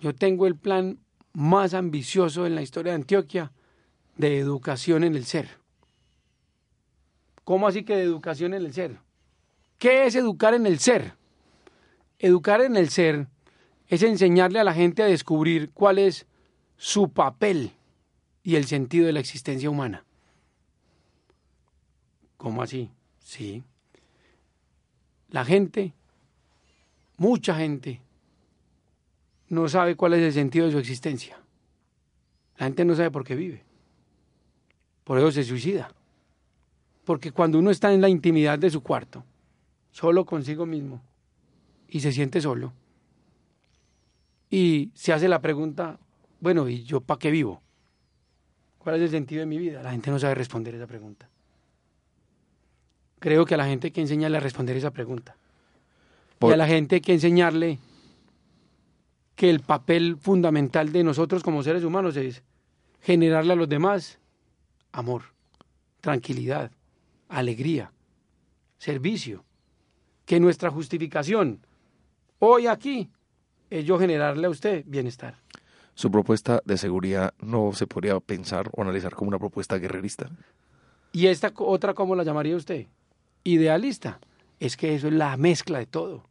Yo 0.00 0.14
tengo 0.14 0.48
el 0.48 0.56
plan 0.56 0.98
más 1.36 1.74
ambicioso 1.74 2.46
en 2.46 2.54
la 2.54 2.62
historia 2.62 2.92
de 2.92 2.96
Antioquia 2.96 3.52
de 4.16 4.38
educación 4.38 5.04
en 5.04 5.14
el 5.14 5.26
ser. 5.26 5.58
¿Cómo 7.44 7.68
así 7.68 7.84
que 7.84 7.94
de 7.94 8.04
educación 8.04 8.54
en 8.54 8.64
el 8.64 8.72
ser? 8.72 9.00
¿Qué 9.76 10.06
es 10.06 10.14
educar 10.14 10.54
en 10.54 10.64
el 10.64 10.78
ser? 10.78 11.12
Educar 12.18 12.62
en 12.62 12.74
el 12.74 12.88
ser 12.88 13.28
es 13.86 14.02
enseñarle 14.02 14.60
a 14.60 14.64
la 14.64 14.72
gente 14.72 15.02
a 15.02 15.06
descubrir 15.06 15.72
cuál 15.72 15.98
es 15.98 16.26
su 16.78 17.10
papel 17.10 17.72
y 18.42 18.56
el 18.56 18.64
sentido 18.64 19.04
de 19.04 19.12
la 19.12 19.20
existencia 19.20 19.68
humana. 19.68 20.06
¿Cómo 22.38 22.62
así? 22.62 22.90
Sí. 23.18 23.62
La 25.28 25.44
gente, 25.44 25.92
mucha 27.18 27.54
gente, 27.56 28.00
no 29.48 29.68
sabe 29.68 29.96
cuál 29.96 30.14
es 30.14 30.20
el 30.22 30.32
sentido 30.32 30.66
de 30.66 30.72
su 30.72 30.78
existencia. 30.78 31.38
La 32.58 32.66
gente 32.66 32.84
no 32.84 32.94
sabe 32.94 33.10
por 33.10 33.24
qué 33.24 33.34
vive. 33.34 33.62
Por 35.04 35.18
eso 35.18 35.30
se 35.30 35.44
suicida. 35.44 35.92
Porque 37.04 37.30
cuando 37.30 37.58
uno 37.58 37.70
está 37.70 37.92
en 37.92 38.00
la 38.00 38.08
intimidad 38.08 38.58
de 38.58 38.70
su 38.70 38.82
cuarto, 38.82 39.24
solo 39.92 40.24
consigo 40.24 40.66
mismo, 40.66 41.00
y 41.88 42.00
se 42.00 42.10
siente 42.12 42.40
solo, 42.40 42.72
y 44.50 44.90
se 44.94 45.12
hace 45.12 45.28
la 45.28 45.40
pregunta, 45.40 45.98
bueno, 46.40 46.68
¿y 46.68 46.82
yo 46.84 47.00
para 47.00 47.18
qué 47.18 47.30
vivo? 47.30 47.62
¿Cuál 48.78 48.96
es 48.96 49.02
el 49.02 49.10
sentido 49.10 49.40
de 49.40 49.46
mi 49.46 49.58
vida? 49.58 49.82
La 49.82 49.90
gente 49.92 50.10
no 50.10 50.18
sabe 50.18 50.34
responder 50.34 50.74
esa 50.74 50.86
pregunta. 50.86 51.28
Creo 53.18 53.44
que 53.44 53.54
a 53.54 53.56
la 53.56 53.66
gente 53.66 53.88
hay 53.88 53.90
que 53.92 54.00
enseñarle 54.00 54.36
a 54.36 54.40
responder 54.40 54.76
esa 54.76 54.90
pregunta. 54.90 55.36
Por- 56.38 56.50
Y 56.50 56.54
a 56.54 56.56
la 56.56 56.66
gente 56.66 56.96
hay 56.96 57.00
que 57.00 57.12
enseñarle 57.14 57.78
que 59.36 59.50
el 59.50 59.60
papel 59.60 60.16
fundamental 60.16 60.90
de 60.90 61.04
nosotros 61.04 61.42
como 61.42 61.62
seres 61.62 61.84
humanos 61.84 62.16
es 62.16 62.42
generarle 63.00 63.52
a 63.52 63.56
los 63.56 63.68
demás 63.68 64.18
amor, 64.92 65.22
tranquilidad, 66.00 66.72
alegría, 67.28 67.92
servicio. 68.78 69.44
Que 70.24 70.40
nuestra 70.40 70.70
justificación 70.70 71.60
hoy 72.40 72.66
aquí 72.66 73.10
es 73.70 73.84
yo 73.84 73.98
generarle 73.98 74.46
a 74.46 74.50
usted 74.50 74.84
bienestar. 74.86 75.36
Su 75.94 76.10
propuesta 76.10 76.62
de 76.64 76.76
seguridad 76.76 77.32
no 77.40 77.72
se 77.72 77.86
podría 77.86 78.18
pensar 78.20 78.70
o 78.72 78.82
analizar 78.82 79.14
como 79.14 79.28
una 79.28 79.38
propuesta 79.38 79.78
guerrerista. 79.78 80.30
¿Y 81.12 81.28
esta 81.28 81.52
otra 81.56 81.94
cómo 81.94 82.16
la 82.16 82.24
llamaría 82.24 82.56
usted? 82.56 82.86
Idealista. 83.44 84.18
Es 84.58 84.76
que 84.76 84.94
eso 84.94 85.08
es 85.08 85.14
la 85.14 85.36
mezcla 85.36 85.78
de 85.78 85.86
todo. 85.86 86.24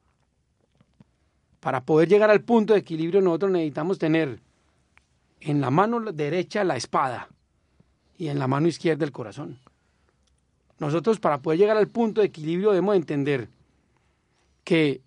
Para 1.66 1.84
poder 1.84 2.08
llegar 2.08 2.30
al 2.30 2.44
punto 2.44 2.74
de 2.74 2.80
equilibrio 2.82 3.22
nosotros 3.22 3.50
necesitamos 3.50 3.98
tener 3.98 4.40
en 5.40 5.62
la 5.62 5.72
mano 5.72 6.00
derecha 6.12 6.64
la 6.64 6.76
espada 6.76 7.28
y 8.20 8.28
en 8.28 8.38
la 8.38 8.46
mano 8.46 8.68
izquierda 8.68 9.04
el 9.04 9.12
corazón. 9.12 9.58
Nosotros 10.78 11.20
para 11.20 11.42
poder 11.42 11.58
llegar 11.58 11.76
al 11.76 11.88
punto 11.88 12.22
de 12.22 12.28
equilibrio 12.28 12.70
debemos 12.70 12.96
entender 12.96 13.50
que, 14.64 15.02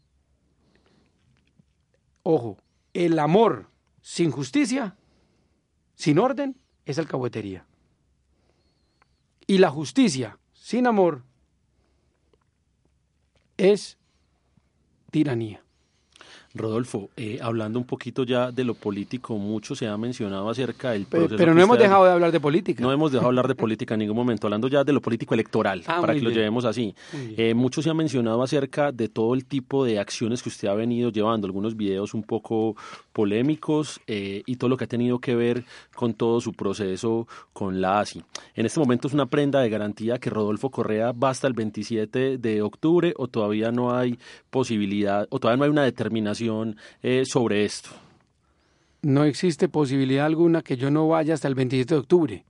ojo, 2.24 2.58
el 2.92 3.20
amor 3.20 3.66
sin 4.02 4.32
justicia, 4.32 4.96
sin 5.94 6.18
orden, 6.18 6.56
es 6.86 6.98
alcahuetería. 6.98 7.66
Y 9.46 9.58
la 9.58 9.70
justicia 9.70 10.40
sin 10.54 10.88
amor 10.88 11.22
es 13.56 13.96
tiranía. 15.12 15.62
Rodolfo, 16.54 17.10
eh, 17.16 17.38
hablando 17.42 17.78
un 17.78 17.84
poquito 17.84 18.24
ya 18.24 18.50
de 18.50 18.64
lo 18.64 18.74
político, 18.74 19.36
mucho 19.36 19.74
se 19.74 19.86
ha 19.86 19.96
mencionado 19.98 20.48
acerca 20.48 20.92
del 20.92 21.04
proceso. 21.04 21.36
Pero, 21.36 21.54
no 21.54 21.62
hemos 21.62 21.78
dejado 21.78 22.06
de 22.06 22.10
hablar 22.10 22.32
de 22.32 22.40
política. 22.40 22.82
No 22.82 22.90
hemos 22.90 23.12
dejado 23.12 23.26
de 23.26 23.30
hablar 23.30 23.48
de 23.48 23.54
política 23.54 23.94
en 23.94 24.00
ningún 24.00 24.16
momento, 24.16 24.46
hablando 24.46 24.68
ya 24.68 24.82
de 24.82 24.92
lo 24.92 25.02
político 25.02 25.34
electoral, 25.34 25.82
ah, 25.86 25.98
para 26.00 26.14
que 26.14 26.22
lo 26.22 26.30
llevemos 26.30 26.64
así. 26.64 26.94
Eh, 27.36 27.52
mucho 27.54 27.82
se 27.82 27.90
ha 27.90 27.94
mencionado 27.94 28.42
acerca 28.42 28.92
de 28.92 29.08
todo 29.08 29.34
el 29.34 29.44
tipo 29.44 29.84
de 29.84 29.98
acciones 29.98 30.42
que 30.42 30.48
usted 30.48 30.68
ha 30.68 30.74
venido 30.74 31.10
llevando, 31.10 31.46
algunos 31.46 31.76
videos 31.76 32.14
un 32.14 32.22
poco 32.22 32.76
polémicos 33.12 34.00
eh, 34.06 34.42
y 34.46 34.56
todo 34.56 34.70
lo 34.70 34.76
que 34.76 34.84
ha 34.84 34.88
tenido 34.88 35.18
que 35.18 35.34
ver 35.34 35.64
con 35.94 36.14
todo 36.14 36.40
su 36.40 36.54
proceso 36.54 37.28
con 37.52 37.80
la 37.80 38.00
ASI. 38.00 38.22
En 38.54 38.64
este 38.64 38.80
momento 38.80 39.08
es 39.08 39.14
una 39.14 39.26
prenda 39.26 39.60
de 39.60 39.68
garantía 39.68 40.18
que 40.18 40.30
Rodolfo 40.30 40.70
Correa 40.70 41.12
va 41.12 41.30
hasta 41.30 41.46
el 41.46 41.52
27 41.52 42.38
de 42.38 42.62
octubre 42.62 43.12
o 43.16 43.28
todavía 43.28 43.70
no 43.70 43.94
hay 43.94 44.18
posibilidad 44.50 45.26
o 45.30 45.38
todavía 45.38 45.58
no 45.58 45.64
hay 45.64 45.70
una 45.70 45.84
determinación 45.84 46.37
eh, 47.02 47.24
sobre 47.24 47.64
esto? 47.64 47.90
No 49.02 49.24
existe 49.24 49.68
posibilidad 49.68 50.26
alguna 50.26 50.62
que 50.62 50.76
yo 50.76 50.90
no 50.90 51.08
vaya 51.08 51.34
hasta 51.34 51.48
el 51.48 51.54
27 51.54 51.94
de 51.94 52.00
octubre. 52.00 52.44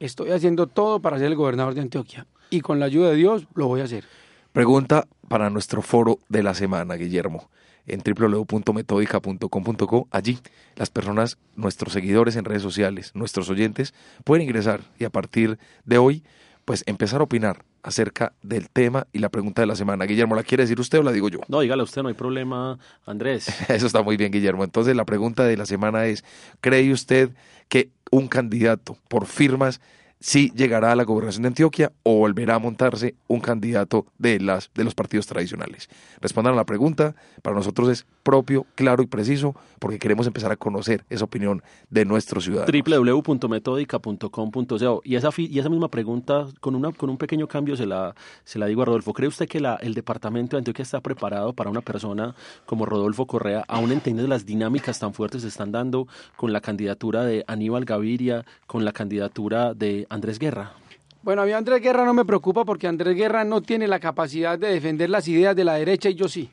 Estoy 0.00 0.30
haciendo 0.30 0.66
todo 0.66 1.00
para 1.00 1.18
ser 1.18 1.26
el 1.26 1.34
gobernador 1.34 1.74
de 1.74 1.80
Antioquia 1.80 2.26
y 2.50 2.60
con 2.60 2.78
la 2.78 2.86
ayuda 2.86 3.10
de 3.10 3.16
Dios 3.16 3.46
lo 3.54 3.66
voy 3.66 3.80
a 3.80 3.84
hacer. 3.84 4.04
Pregunta 4.52 5.06
para 5.28 5.50
nuestro 5.50 5.82
foro 5.82 6.18
de 6.28 6.42
la 6.42 6.54
semana, 6.54 6.94
Guillermo, 6.94 7.50
en 7.86 8.00
www.metódica.com.co. 8.00 10.08
Allí 10.10 10.38
las 10.76 10.90
personas, 10.90 11.38
nuestros 11.56 11.92
seguidores 11.92 12.36
en 12.36 12.44
redes 12.44 12.62
sociales, 12.62 13.10
nuestros 13.14 13.50
oyentes, 13.50 13.92
pueden 14.24 14.44
ingresar 14.44 14.80
y 14.98 15.04
a 15.04 15.10
partir 15.10 15.58
de 15.84 15.98
hoy, 15.98 16.22
pues 16.64 16.84
empezar 16.86 17.20
a 17.20 17.24
opinar 17.24 17.64
acerca 17.82 18.32
del 18.42 18.68
tema 18.70 19.06
y 19.12 19.18
la 19.18 19.28
pregunta 19.28 19.62
de 19.62 19.66
la 19.66 19.76
semana. 19.76 20.04
Guillermo, 20.04 20.34
¿la 20.34 20.42
quiere 20.42 20.64
decir 20.64 20.80
usted 20.80 20.98
o 20.98 21.02
la 21.02 21.12
digo 21.12 21.28
yo? 21.28 21.40
No, 21.48 21.60
dígala 21.60 21.82
usted, 21.82 22.02
no 22.02 22.08
hay 22.08 22.14
problema, 22.14 22.78
Andrés. 23.06 23.48
Eso 23.68 23.86
está 23.86 24.02
muy 24.02 24.16
bien, 24.16 24.32
Guillermo. 24.32 24.64
Entonces, 24.64 24.96
la 24.96 25.04
pregunta 25.04 25.44
de 25.44 25.56
la 25.56 25.66
semana 25.66 26.06
es, 26.06 26.24
¿cree 26.60 26.92
usted 26.92 27.30
que 27.68 27.90
un 28.10 28.28
candidato 28.28 28.96
por 29.08 29.26
firmas 29.26 29.80
si 30.20 30.50
llegará 30.50 30.92
a 30.92 30.96
la 30.96 31.04
gobernación 31.04 31.42
de 31.42 31.48
Antioquia 31.48 31.92
o 32.02 32.16
volverá 32.16 32.56
a 32.56 32.58
montarse 32.58 33.14
un 33.28 33.40
candidato 33.40 34.06
de, 34.18 34.40
las, 34.40 34.70
de 34.74 34.84
los 34.84 34.94
partidos 34.94 35.26
tradicionales. 35.26 35.88
Respondan 36.20 36.54
a 36.54 36.56
la 36.56 36.66
pregunta, 36.66 37.14
para 37.42 37.56
nosotros 37.56 37.88
es 37.88 38.06
propio, 38.28 38.66
claro 38.74 39.02
y 39.02 39.06
preciso, 39.06 39.54
porque 39.78 39.98
queremos 39.98 40.26
empezar 40.26 40.52
a 40.52 40.56
conocer 40.56 41.02
esa 41.08 41.24
opinión 41.24 41.62
de 41.88 42.04
nuestros 42.04 42.44
ciudadanos. 42.44 42.70
www.metódica.com.co 42.70 45.00
y 45.02 45.16
esa, 45.16 45.30
y 45.38 45.58
esa 45.58 45.70
misma 45.70 45.88
pregunta, 45.88 46.46
con, 46.60 46.74
una, 46.74 46.92
con 46.92 47.08
un 47.08 47.16
pequeño 47.16 47.48
cambio, 47.48 47.74
se 47.74 47.86
la, 47.86 48.14
se 48.44 48.58
la 48.58 48.66
digo 48.66 48.82
a 48.82 48.84
Rodolfo. 48.84 49.14
¿Cree 49.14 49.28
usted 49.28 49.48
que 49.48 49.60
la, 49.60 49.76
el 49.76 49.94
departamento 49.94 50.56
de 50.56 50.58
Antioquia 50.58 50.82
está 50.82 51.00
preparado 51.00 51.54
para 51.54 51.70
una 51.70 51.80
persona 51.80 52.34
como 52.66 52.84
Rodolfo 52.84 53.26
Correa, 53.26 53.64
aún 53.66 53.92
entendiendo 53.92 54.28
las 54.28 54.44
dinámicas 54.44 54.98
tan 54.98 55.14
fuertes 55.14 55.38
que 55.38 55.42
se 55.44 55.48
están 55.48 55.72
dando 55.72 56.06
con 56.36 56.52
la 56.52 56.60
candidatura 56.60 57.24
de 57.24 57.44
Aníbal 57.46 57.86
Gaviria, 57.86 58.44
con 58.66 58.84
la 58.84 58.92
candidatura 58.92 59.72
de 59.72 60.06
Andrés 60.10 60.38
Guerra? 60.38 60.72
Bueno, 61.22 61.40
a 61.40 61.46
mí 61.46 61.52
Andrés 61.52 61.80
Guerra 61.80 62.04
no 62.04 62.12
me 62.12 62.26
preocupa 62.26 62.66
porque 62.66 62.88
Andrés 62.88 63.16
Guerra 63.16 63.44
no 63.44 63.62
tiene 63.62 63.88
la 63.88 64.00
capacidad 64.00 64.58
de 64.58 64.68
defender 64.68 65.08
las 65.08 65.26
ideas 65.28 65.56
de 65.56 65.64
la 65.64 65.76
derecha 65.76 66.10
y 66.10 66.14
yo 66.14 66.28
sí. 66.28 66.50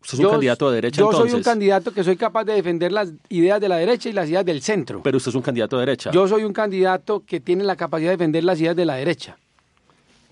¿Usted 0.00 0.18
es 0.18 0.24
un 0.24 0.30
candidato 0.30 0.70
de 0.70 0.74
derecha 0.76 1.00
Yo 1.00 1.12
soy 1.12 1.32
un 1.32 1.42
candidato 1.42 1.92
que 1.92 2.04
soy 2.04 2.16
capaz 2.16 2.44
de 2.44 2.54
defender 2.54 2.92
las 2.92 3.12
ideas 3.28 3.60
de 3.60 3.68
la 3.68 3.76
derecha 3.76 4.08
y 4.08 4.12
las 4.12 4.28
ideas 4.28 4.44
del 4.44 4.62
centro. 4.62 5.02
Pero 5.02 5.16
usted 5.16 5.30
es 5.30 5.34
un 5.34 5.42
candidato 5.42 5.76
de 5.76 5.86
derecha. 5.86 6.10
Yo 6.10 6.26
soy 6.28 6.44
un 6.44 6.52
candidato 6.52 7.24
que 7.26 7.40
tiene 7.40 7.64
la 7.64 7.76
capacidad 7.76 8.10
de 8.10 8.16
defender 8.16 8.44
las 8.44 8.60
ideas 8.60 8.76
de 8.76 8.84
la 8.84 8.94
derecha. 8.94 9.36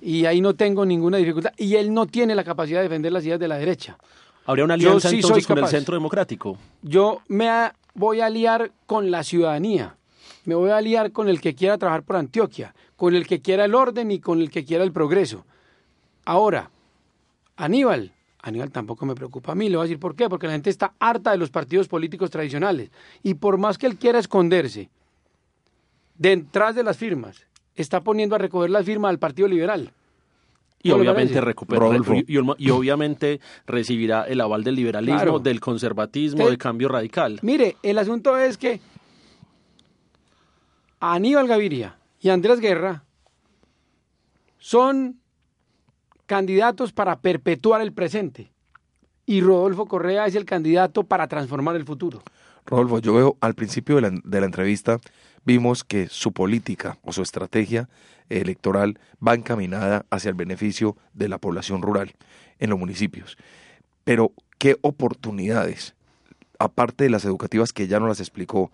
Y 0.01 0.25
ahí 0.25 0.41
no 0.41 0.55
tengo 0.55 0.87
ninguna 0.87 1.17
dificultad. 1.19 1.53
Y 1.57 1.75
él 1.75 1.93
no 1.93 2.07
tiene 2.07 2.35
la 2.35 2.45
capacidad 2.45 2.79
de 2.79 2.85
defender 2.85 3.13
las 3.13 3.25
ideas 3.25 3.41
de 3.41 3.49
la 3.49 3.59
derecha. 3.59 3.99
¿Habría 4.45 4.65
una 4.65 4.75
alianza 4.75 5.11
entonces 5.11 5.47
con 5.47 5.59
el 5.59 5.67
centro 5.67 5.95
democrático? 5.95 6.57
Yo 6.83 7.23
me 7.29 7.71
voy 7.95 8.21
a 8.21 8.27
aliar 8.27 8.71
con 8.87 9.11
la 9.11 9.25
ciudadanía 9.25 9.97
me 10.47 10.55
voy 10.55 10.71
a 10.71 10.79
aliar 10.79 11.13
con 11.13 11.29
el 11.29 11.41
que 11.41 11.55
quiera 11.55 11.77
trabajar 11.77 12.05
por 12.05 12.17
Antioquia, 12.17 12.75
con 12.97 13.15
el 13.15 13.27
que 13.27 13.43
quiera 13.43 13.65
el 13.65 13.75
orden 13.75 14.11
y 14.13 14.21
con 14.21 14.41
el 14.41 14.51
que 14.51 14.65
quiera 14.65 14.85
el 14.85 14.93
progreso. 14.93 15.45
Ahora, 16.25 16.71
Aníbal, 17.57 18.13
Aníbal 18.47 18.71
tampoco 18.71 19.05
me 19.07 19.17
preocupa 19.17 19.53
a 19.53 19.55
mí, 19.57 19.69
le 19.69 19.77
voy 19.77 19.85
a 19.85 19.89
decir 19.89 19.99
por 19.99 20.15
qué, 20.15 20.29
porque 20.29 20.47
la 20.47 20.53
gente 20.53 20.71
está 20.71 20.95
harta 21.01 21.33
de 21.33 21.37
los 21.37 21.51
partidos 21.51 21.89
políticos 21.89 22.31
tradicionales. 22.31 22.91
Y 23.25 23.35
por 23.35 23.59
más 23.59 23.77
que 23.77 23.87
él 23.87 23.97
quiera 23.97 24.21
esconderse 24.21 24.89
detrás 26.17 26.77
de 26.77 26.85
las 26.85 26.97
firmas, 26.97 27.45
está 27.75 28.03
poniendo 28.03 28.37
a 28.37 28.39
recoger 28.39 28.71
las 28.71 28.87
firmas 28.87 29.11
al 29.11 29.19
Partido 29.19 29.49
Liberal. 29.49 29.91
Y 30.81 30.93
obviamente, 30.93 31.43
y, 32.59 32.71
obviamente 32.71 33.41
recibirá 33.67 34.23
el 34.23 34.41
aval 34.41 34.63
del 34.63 34.77
liberalismo, 34.77 35.41
del 35.41 35.59
conservatismo, 35.59 36.47
del 36.47 36.59
cambio 36.59 36.89
radical. 36.89 37.41
Mire, 37.43 37.77
el 37.83 37.99
asunto 37.99 38.39
es 38.39 38.57
que 38.57 38.81
Aníbal 41.01 41.49
Gaviria 41.49 41.99
y 42.21 42.29
Andrés 42.29 42.61
Guerra 42.61 43.03
son 44.59 45.19
candidatos 46.27 46.93
para 46.93 47.21
perpetuar 47.21 47.81
el 47.81 47.93
presente 47.93 48.53
y 49.27 49.41
Rodolfo 49.41 49.87
Correa 49.87 50.27
es 50.27 50.35
el 50.37 50.45
candidato 50.45 51.03
para 51.05 51.27
transformar 51.27 51.77
el 51.77 51.85
futuro. 51.85 52.23
Rodolfo, 52.65 53.01
yo 53.01 53.15
veo 53.15 53.37
al 53.41 53.55
principio 53.55 53.97
de 53.97 54.03
la, 54.03 54.11
de 54.11 54.41
la 54.41 54.47
entrevista, 54.47 54.99
vimos 55.45 55.85
que 55.85 56.09
su 56.09 56.33
política 56.33 56.99
o 57.03 57.13
su 57.13 57.23
estrategia 57.23 57.89
electoral 58.29 58.99
va 59.27 59.35
encaminada 59.35 60.05
hacia 60.11 60.31
el 60.31 60.35
beneficio 60.35 60.97
de 61.13 61.29
la 61.29 61.39
población 61.39 61.83
rural 61.83 62.15
en 62.59 62.71
los 62.71 62.79
municipios. 62.79 63.37
Pero, 64.05 64.33
¿qué 64.59 64.77
oportunidades, 64.83 65.95
aparte 66.59 67.05
de 67.05 67.11
las 67.11 67.25
educativas 67.25 67.73
que 67.73 67.89
ya 67.89 68.01
nos 68.01 68.09
las 68.09 68.21
explicó, 68.21 68.73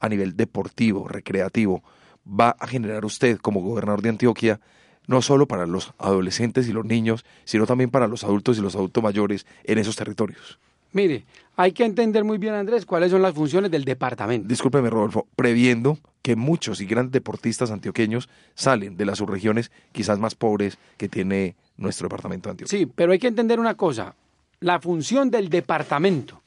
a 0.00 0.08
nivel 0.08 0.36
deportivo, 0.36 1.08
recreativo, 1.08 1.82
va 2.28 2.56
a 2.58 2.66
generar 2.66 3.04
usted 3.04 3.38
como 3.38 3.60
gobernador 3.60 4.02
de 4.02 4.10
Antioquia, 4.10 4.60
no 5.06 5.22
solo 5.22 5.46
para 5.46 5.66
los 5.66 5.92
adolescentes 5.98 6.68
y 6.68 6.72
los 6.72 6.84
niños, 6.84 7.24
sino 7.44 7.66
también 7.66 7.90
para 7.90 8.08
los 8.08 8.24
adultos 8.24 8.58
y 8.58 8.60
los 8.60 8.74
adultos 8.74 9.02
mayores 9.02 9.46
en 9.64 9.78
esos 9.78 9.96
territorios? 9.96 10.58
Mire, 10.92 11.24
hay 11.56 11.72
que 11.72 11.84
entender 11.84 12.24
muy 12.24 12.38
bien, 12.38 12.54
Andrés, 12.54 12.86
cuáles 12.86 13.10
son 13.10 13.20
las 13.20 13.34
funciones 13.34 13.70
del 13.70 13.84
departamento. 13.84 14.46
Discúlpeme, 14.46 14.90
Rodolfo, 14.90 15.26
previendo 15.34 15.98
que 16.22 16.36
muchos 16.36 16.80
y 16.80 16.86
grandes 16.86 17.12
deportistas 17.12 17.70
antioqueños 17.70 18.28
salen 18.54 18.96
de 18.96 19.04
las 19.04 19.18
subregiones 19.18 19.72
quizás 19.92 20.18
más 20.18 20.34
pobres 20.34 20.78
que 20.96 21.08
tiene 21.08 21.56
nuestro 21.76 22.06
departamento 22.06 22.48
de 22.48 22.52
Antioquia. 22.52 22.78
Sí, 22.78 22.86
pero 22.86 23.12
hay 23.12 23.18
que 23.18 23.26
entender 23.26 23.58
una 23.58 23.74
cosa, 23.74 24.14
la 24.60 24.80
función 24.80 25.30
del 25.30 25.48
departamento. 25.48 26.40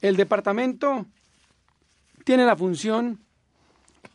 El 0.00 0.16
departamento 0.16 1.06
tiene 2.24 2.44
la 2.44 2.56
función 2.56 3.20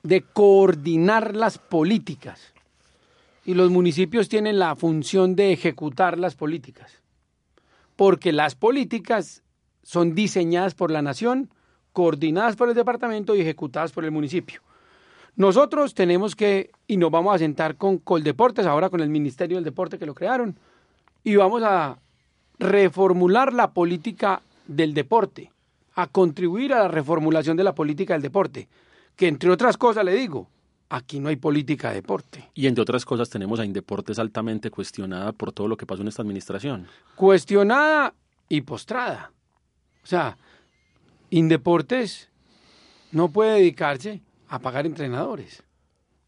de 0.04 0.22
coordinar 0.22 1.36
las 1.36 1.58
políticas 1.58 2.52
y 3.46 3.54
los 3.54 3.70
municipios 3.72 4.30
tienen 4.30 4.60
la 4.60 4.76
función 4.76 5.36
de 5.36 5.52
ejecutar 5.52 6.20
las 6.20 6.36
políticas, 6.36 7.02
porque 7.96 8.32
las 8.32 8.56
políticas 8.56 9.44
son 9.84 10.14
diseñadas 10.14 10.76
por 10.76 10.92
la 10.92 11.02
nación, 11.02 11.50
coordinadas 11.94 12.56
por 12.56 12.70
el 12.70 12.76
departamento 12.76 13.36
y 13.36 13.42
ejecutadas 13.42 13.92
por 13.92 14.06
el 14.06 14.12
municipio. 14.12 14.62
Nosotros 15.36 15.94
tenemos 15.94 16.36
que, 16.36 16.72
y 16.88 16.98
nos 16.98 17.10
vamos 17.10 17.34
a 17.34 17.39
sentar 17.39 17.78
con 17.78 17.98
Coldeportes, 17.98 18.66
ahora 18.66 18.89
con 18.89 19.02
el 19.02 19.10
Ministerio 19.10 19.58
del 19.58 19.64
Deporte 19.64 19.98
que 19.98 20.06
lo 20.06 20.14
crearon, 20.14 20.58
y 21.24 21.36
vamos 21.36 21.64
a 21.64 22.00
reformular 22.60 23.54
la 23.54 23.72
política 23.72 24.42
del 24.68 24.94
deporte 24.94 25.52
a 25.96 26.08
contribuir 26.08 26.74
a 26.74 26.80
la 26.80 26.88
reformulación 26.88 27.58
de 27.58 27.64
la 27.64 27.76
política 27.76 28.14
del 28.14 28.22
deporte, 28.22 28.68
que 29.16 29.28
entre 29.28 29.50
otras 29.50 29.78
cosas 29.78 30.06
le 30.06 30.14
digo, 30.14 30.48
aquí 30.94 31.20
no 31.22 31.30
hay 31.30 31.38
política 31.38 31.89
de 31.89 31.96
deporte. 31.96 32.50
Y 32.54 32.68
entre 32.68 32.82
otras 32.82 33.06
cosas 33.06 33.30
tenemos 33.30 33.60
a 33.60 33.66
Indeportes 33.66 34.20
altamente 34.20 34.70
cuestionada 34.70 35.32
por 35.32 35.52
todo 35.54 35.68
lo 35.70 35.78
que 35.78 35.86
pasó 35.86 36.02
en 36.02 36.10
esta 36.10 36.22
administración. 36.22 36.86
Cuestionada 37.16 38.14
y 38.50 38.62
postrada. 38.62 39.32
O 40.04 40.08
sea, 40.08 40.38
Indeportes 41.30 42.30
no 43.12 43.30
puede 43.30 43.54
dedicarse 43.60 44.22
a 44.50 44.60
pagar 44.60 44.86
entrenadores. 44.86 45.64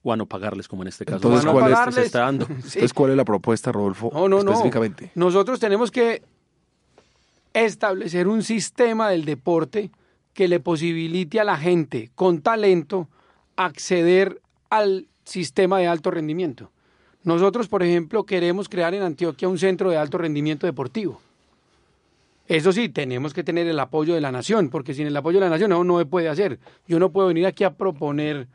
O 0.01 0.11
a 0.13 0.17
no 0.17 0.25
pagarles, 0.25 0.67
como 0.67 0.81
en 0.83 0.89
este 0.89 1.05
caso. 1.05 1.17
Entonces, 1.17 1.45
no 1.45 1.51
¿cuál 1.53 1.65
es- 1.65 1.71
pagarles. 1.71 1.95
se 1.95 2.01
está 2.03 2.19
dando? 2.19 2.45
Sí. 2.47 2.53
Entonces, 2.55 2.93
¿cuál 2.93 3.11
es 3.11 3.17
la 3.17 3.25
propuesta, 3.25 3.71
Rodolfo? 3.71 4.11
No, 4.13 4.27
no, 4.29 4.43
no. 4.43 4.51
específicamente? 4.51 5.11
Nosotros 5.15 5.59
tenemos 5.59 5.91
que 5.91 6.21
establecer 7.53 8.27
un 8.27 8.43
sistema 8.43 9.09
del 9.09 9.25
deporte 9.25 9.91
que 10.33 10.47
le 10.47 10.59
posibilite 10.59 11.39
a 11.39 11.43
la 11.43 11.57
gente 11.57 12.09
con 12.15 12.41
talento 12.41 13.07
acceder 13.55 14.41
al 14.73 15.05
sistema 15.23 15.77
de 15.77 15.85
alto 15.85 16.09
rendimiento. 16.09 16.71
Nosotros, 17.23 17.67
por 17.67 17.83
ejemplo, 17.83 18.23
queremos 18.23 18.67
crear 18.67 18.95
en 18.95 19.03
Antioquia 19.03 19.47
un 19.47 19.59
centro 19.59 19.91
de 19.91 19.97
alto 19.97 20.17
rendimiento 20.17 20.65
deportivo. 20.65 21.21
Eso 22.47 22.71
sí, 22.71 22.89
tenemos 22.89 23.35
que 23.35 23.43
tener 23.43 23.67
el 23.67 23.79
apoyo 23.79 24.15
de 24.15 24.21
la 24.21 24.31
nación, 24.31 24.69
porque 24.69 24.95
sin 24.95 25.05
el 25.05 25.15
apoyo 25.15 25.39
de 25.39 25.45
la 25.45 25.51
nación 25.51 25.69
no, 25.69 25.83
no 25.83 25.99
se 25.99 26.07
puede 26.07 26.27
hacer. 26.27 26.57
Yo 26.87 26.97
no 26.97 27.11
puedo 27.11 27.27
venir 27.27 27.45
aquí 27.45 27.63
a 27.63 27.75
proponer 27.75 28.47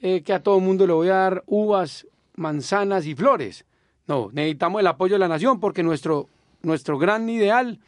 eh, 0.00 0.22
que 0.22 0.32
a 0.32 0.42
todo 0.42 0.58
el 0.58 0.64
mundo 0.64 0.84
le 0.84 0.92
voy 0.92 1.08
a 1.10 1.14
dar 1.14 1.44
uvas, 1.46 2.08
manzanas 2.34 3.06
y 3.06 3.14
flores. 3.14 3.64
No, 4.08 4.30
necesitamos 4.32 4.80
el 4.80 4.88
apoyo 4.88 5.14
de 5.14 5.20
la 5.20 5.28
nación 5.28 5.60
porque 5.60 5.84
nuestro, 5.84 6.28
nuestro 6.62 6.98
gran 6.98 7.28
ideal 7.30 7.78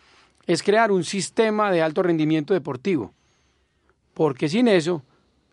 es 0.47 0.63
crear 0.63 0.93
un 0.93 1.03
sistema 1.03 1.73
de 1.73 1.83
alto 1.83 2.05
rendimiento 2.05 2.55
deportivo. 2.55 3.13
Porque 4.15 4.49
sin 4.49 4.69
eso, 4.69 5.03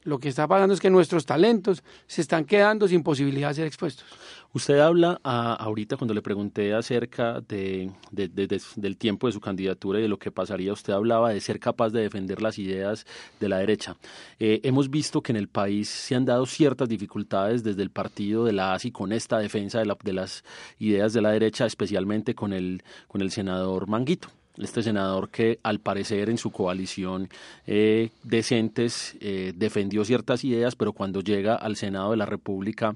lo 0.05 0.19
que 0.19 0.29
está 0.29 0.47
pasando 0.47 0.73
es 0.73 0.79
que 0.79 0.89
nuestros 0.89 1.25
talentos 1.25 1.83
se 2.07 2.21
están 2.21 2.45
quedando 2.45 2.87
sin 2.87 3.03
posibilidad 3.03 3.49
de 3.49 3.55
ser 3.55 3.67
expuestos. 3.67 4.05
Usted 4.53 4.79
habla 4.79 5.19
a- 5.23 5.53
ahorita 5.55 5.97
cuando 5.97 6.13
le 6.13 6.21
pregunté 6.21 6.73
acerca 6.73 7.41
de, 7.41 7.91
de- 8.11 8.29
de- 8.29 8.47
de- 8.47 8.61
del 8.77 8.95
tiempo 8.95 9.27
de 9.27 9.33
su 9.33 9.41
candidatura 9.41 9.99
y 9.99 10.03
de 10.03 10.07
lo 10.07 10.17
que 10.17 10.31
pasaría, 10.31 10.71
usted 10.71 10.93
hablaba 10.93 11.31
de 11.31 11.41
ser 11.41 11.59
capaz 11.59 11.89
de 11.89 12.01
defender 12.03 12.41
las 12.41 12.57
ideas 12.57 13.05
de 13.41 13.49
la 13.49 13.57
derecha. 13.57 13.97
Eh, 14.39 14.61
hemos 14.63 14.89
visto 14.89 15.21
que 15.21 15.33
en 15.33 15.37
el 15.37 15.49
país 15.49 15.89
se 15.89 16.15
han 16.15 16.23
dado 16.23 16.45
ciertas 16.45 16.87
dificultades 16.87 17.63
desde 17.63 17.81
el 17.81 17.89
partido 17.89 18.45
de 18.45 18.53
la 18.53 18.73
ASI 18.73 18.91
con 18.91 19.11
esta 19.11 19.39
defensa 19.39 19.79
de, 19.79 19.85
la- 19.87 19.97
las 20.13 20.43
ideas 20.79 21.11
de 21.11 21.21
la 21.21 21.31
derecha, 21.31 21.65
especialmente 21.65 22.33
con 22.33 22.53
el, 22.53 22.81
con 23.09 23.21
el 23.21 23.31
senador 23.31 23.87
Manguito. 23.87 24.29
Este 24.57 24.81
senador 24.83 25.29
que 25.29 25.59
al 25.63 25.79
parecer 25.79 26.29
en 26.29 26.37
su 26.37 26.49
coalición 26.51 27.27
eh, 27.67 28.11
decentes 28.23 29.17
eh, 29.19 29.51
defendió 29.55 30.05
ciertas 30.05 30.43
ideas, 30.45 30.75
pero 30.77 30.93
cuando 30.93 31.19
llega 31.21 31.55
al 31.55 31.75
Senado 31.75 32.11
de 32.11 32.17
la 32.17 32.25
República 32.25 32.95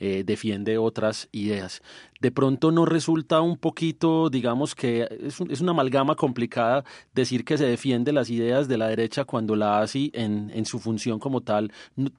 eh, 0.00 0.22
defiende 0.26 0.76
otras 0.76 1.28
ideas. 1.32 1.82
De 2.20 2.30
pronto 2.30 2.72
no 2.72 2.84
resulta 2.84 3.40
un 3.40 3.56
poquito, 3.56 4.28
digamos 4.28 4.74
que 4.74 5.08
es, 5.22 5.40
un- 5.40 5.50
es 5.50 5.60
una 5.62 5.70
amalgama 5.70 6.14
complicada 6.14 6.84
decir 7.14 7.44
que 7.44 7.56
se 7.56 7.64
defiende 7.64 8.12
las 8.12 8.28
ideas 8.28 8.68
de 8.68 8.76
la 8.76 8.88
derecha 8.88 9.24
cuando 9.24 9.56
la 9.56 9.78
ASI 9.80 10.10
en, 10.14 10.50
en 10.54 10.66
su 10.66 10.78
función 10.78 11.18
como 11.18 11.40
tal 11.40 11.72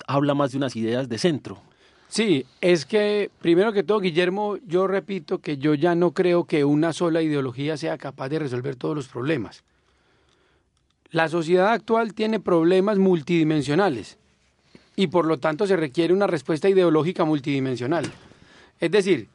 habla 0.07 0.33
más 0.33 0.51
de 0.51 0.57
unas 0.57 0.75
ideas 0.75 1.07
de 1.09 1.17
centro. 1.19 1.61
Sí, 2.09 2.47
es 2.59 2.87
que 2.87 3.29
primero 3.39 3.71
que 3.71 3.83
todo, 3.83 3.99
Guillermo, 3.99 4.57
yo 4.65 4.87
repito 4.87 5.37
que 5.37 5.57
yo 5.59 5.75
ya 5.75 5.93
no 5.93 6.11
creo 6.11 6.45
que 6.45 6.65
una 6.65 6.91
sola 6.91 7.21
ideología 7.21 7.77
sea 7.77 7.99
capaz 7.99 8.29
de 8.29 8.39
resolver 8.39 8.75
todos 8.75 8.95
los 8.95 9.07
problemas. 9.07 9.63
La 11.11 11.29
sociedad 11.29 11.71
actual 11.71 12.15
tiene 12.15 12.39
problemas 12.39 12.97
multidimensionales 12.97 14.17
y 14.95 15.07
por 15.07 15.25
lo 15.25 15.37
tanto 15.37 15.67
se 15.67 15.75
requiere 15.75 16.11
una 16.11 16.25
respuesta 16.25 16.67
ideológica 16.67 17.25
multidimensional. 17.25 18.11
Es 18.79 18.89
decir, 18.89 19.27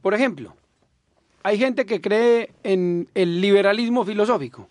por 0.00 0.14
ejemplo, 0.14 0.54
hay 1.42 1.58
gente 1.58 1.84
que 1.84 2.00
cree 2.00 2.50
en 2.62 3.08
el 3.14 3.42
liberalismo 3.42 4.06
filosófico. 4.06 4.68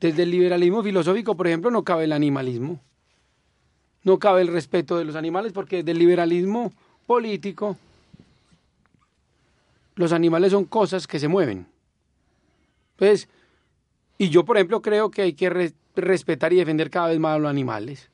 Desde 0.00 0.22
el 0.22 0.30
liberalismo 0.30 0.82
filosófico, 0.82 1.36
por 1.36 1.48
ejemplo, 1.48 1.70
no 1.70 1.84
cabe 1.84 2.04
el 2.04 2.12
animalismo 2.12 2.80
no 4.04 4.18
cabe 4.18 4.42
el 4.42 4.48
respeto 4.48 4.96
de 4.98 5.04
los 5.04 5.16
animales 5.16 5.52
porque 5.52 5.82
del 5.82 5.98
liberalismo 5.98 6.72
político 7.06 7.76
los 9.94 10.12
animales 10.12 10.52
son 10.52 10.64
cosas 10.64 11.06
que 11.06 11.18
se 11.18 11.28
mueven. 11.28 11.66
Entonces, 12.92 13.28
y 14.18 14.28
yo 14.28 14.44
por 14.44 14.56
ejemplo 14.56 14.80
creo 14.82 15.10
que 15.10 15.22
hay 15.22 15.32
que 15.34 15.50
re- 15.50 15.74
respetar 15.96 16.52
y 16.52 16.56
defender 16.56 16.90
cada 16.90 17.08
vez 17.08 17.18
más 17.18 17.36
a 17.36 17.38
los 17.38 17.50
animales. 17.50 18.08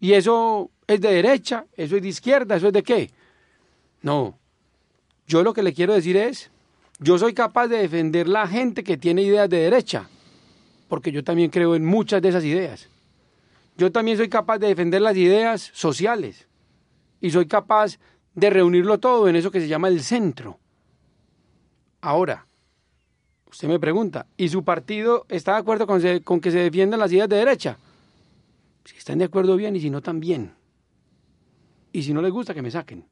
Y 0.00 0.12
eso 0.12 0.70
es 0.86 1.00
de 1.00 1.12
derecha, 1.12 1.66
eso 1.76 1.96
es 1.96 2.02
de 2.02 2.08
izquierda, 2.08 2.56
eso 2.56 2.68
es 2.68 2.72
de 2.72 2.82
qué. 2.82 3.10
No, 4.02 4.38
yo 5.26 5.42
lo 5.42 5.52
que 5.52 5.62
le 5.62 5.72
quiero 5.72 5.94
decir 5.94 6.16
es, 6.16 6.50
yo 7.00 7.18
soy 7.18 7.32
capaz 7.34 7.68
de 7.68 7.78
defender 7.78 8.28
la 8.28 8.46
gente 8.46 8.82
que 8.84 8.96
tiene 8.96 9.22
ideas 9.22 9.48
de 9.48 9.58
derecha, 9.58 10.08
porque 10.88 11.12
yo 11.12 11.22
también 11.22 11.50
creo 11.50 11.74
en 11.74 11.84
muchas 11.84 12.22
de 12.22 12.28
esas 12.28 12.44
ideas. 12.44 12.88
Yo 13.78 13.92
también 13.92 14.16
soy 14.16 14.28
capaz 14.28 14.58
de 14.58 14.66
defender 14.66 15.00
las 15.00 15.16
ideas 15.16 15.70
sociales 15.72 16.48
y 17.20 17.30
soy 17.30 17.46
capaz 17.46 18.00
de 18.34 18.50
reunirlo 18.50 18.98
todo 18.98 19.28
en 19.28 19.36
eso 19.36 19.52
que 19.52 19.60
se 19.60 19.68
llama 19.68 19.86
el 19.86 20.02
centro. 20.02 20.58
Ahora, 22.00 22.44
usted 23.48 23.68
me 23.68 23.78
pregunta, 23.78 24.26
¿y 24.36 24.48
su 24.48 24.64
partido 24.64 25.26
está 25.28 25.52
de 25.52 25.58
acuerdo 25.58 25.86
con, 25.86 26.40
que 26.40 26.50
se 26.50 26.58
defiendan 26.58 26.98
las 26.98 27.12
ideas 27.12 27.28
de 27.28 27.36
derecha? 27.36 27.78
Si 28.84 28.96
están 28.96 29.18
de 29.18 29.26
acuerdo 29.26 29.56
bien 29.56 29.76
y 29.76 29.80
si 29.80 29.90
no 29.90 30.02
también. 30.02 30.52
Y 31.92 32.02
si 32.02 32.12
no 32.12 32.20
les 32.20 32.32
gusta 32.32 32.54
que 32.54 32.62
me 32.62 32.72
saquen. 32.72 33.06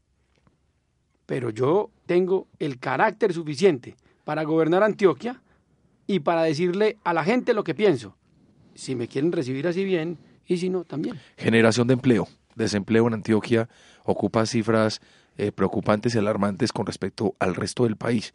Pero 1.27 1.51
yo 1.51 1.91
tengo 2.07 2.49
el 2.59 2.81
carácter 2.81 3.33
suficiente 3.33 3.97
para 4.25 4.43
gobernar 4.43 4.83
Antioquia 4.83 5.41
y 6.09 6.21
para 6.21 6.43
decirle 6.43 6.99
a 7.05 7.15
la 7.15 7.23
gente 7.23 7.55
lo 7.55 7.63
que 7.63 7.75
pienso. 7.75 8.17
Si 8.75 8.97
me 8.97 9.07
quieren 9.07 9.31
recibir 9.31 9.69
así 9.69 9.85
bien 9.85 10.19
y 10.47 10.57
si 10.59 10.69
no 10.69 10.85
también. 10.85 11.19
Generación 11.37 11.87
de 11.87 11.95
empleo. 11.95 12.29
Desempleo 12.55 13.07
en 13.07 13.15
Antioquia 13.15 13.69
ocupa 14.05 14.47
cifras 14.47 15.01
eh, 15.37 15.53
preocupantes 15.53 16.15
y 16.15 16.19
alarmantes 16.19 16.73
con 16.73 16.87
respecto 16.87 17.35
al 17.39 17.55
resto 17.55 17.85
del 17.85 17.97
país. 17.97 18.33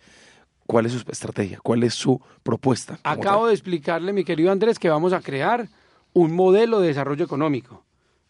¿Cuál 0.68 0.86
es 0.86 0.94
su 0.94 1.04
estrategia? 1.12 1.60
¿Cuál 1.62 1.84
es 1.84 1.96
su 1.96 2.22
propuesta? 2.44 3.00
Acabo 3.04 3.48
de 3.48 3.54
explicarle, 3.54 4.14
mi 4.14 4.24
querido 4.24 4.52
Andrés, 4.52 4.80
que 4.80 4.90
vamos 4.90 5.12
a 5.12 5.22
crear 5.22 5.68
un 6.14 6.34
modelo 6.34 6.80
de 6.80 6.90
desarrollo 6.90 7.26
económico. 7.26 7.84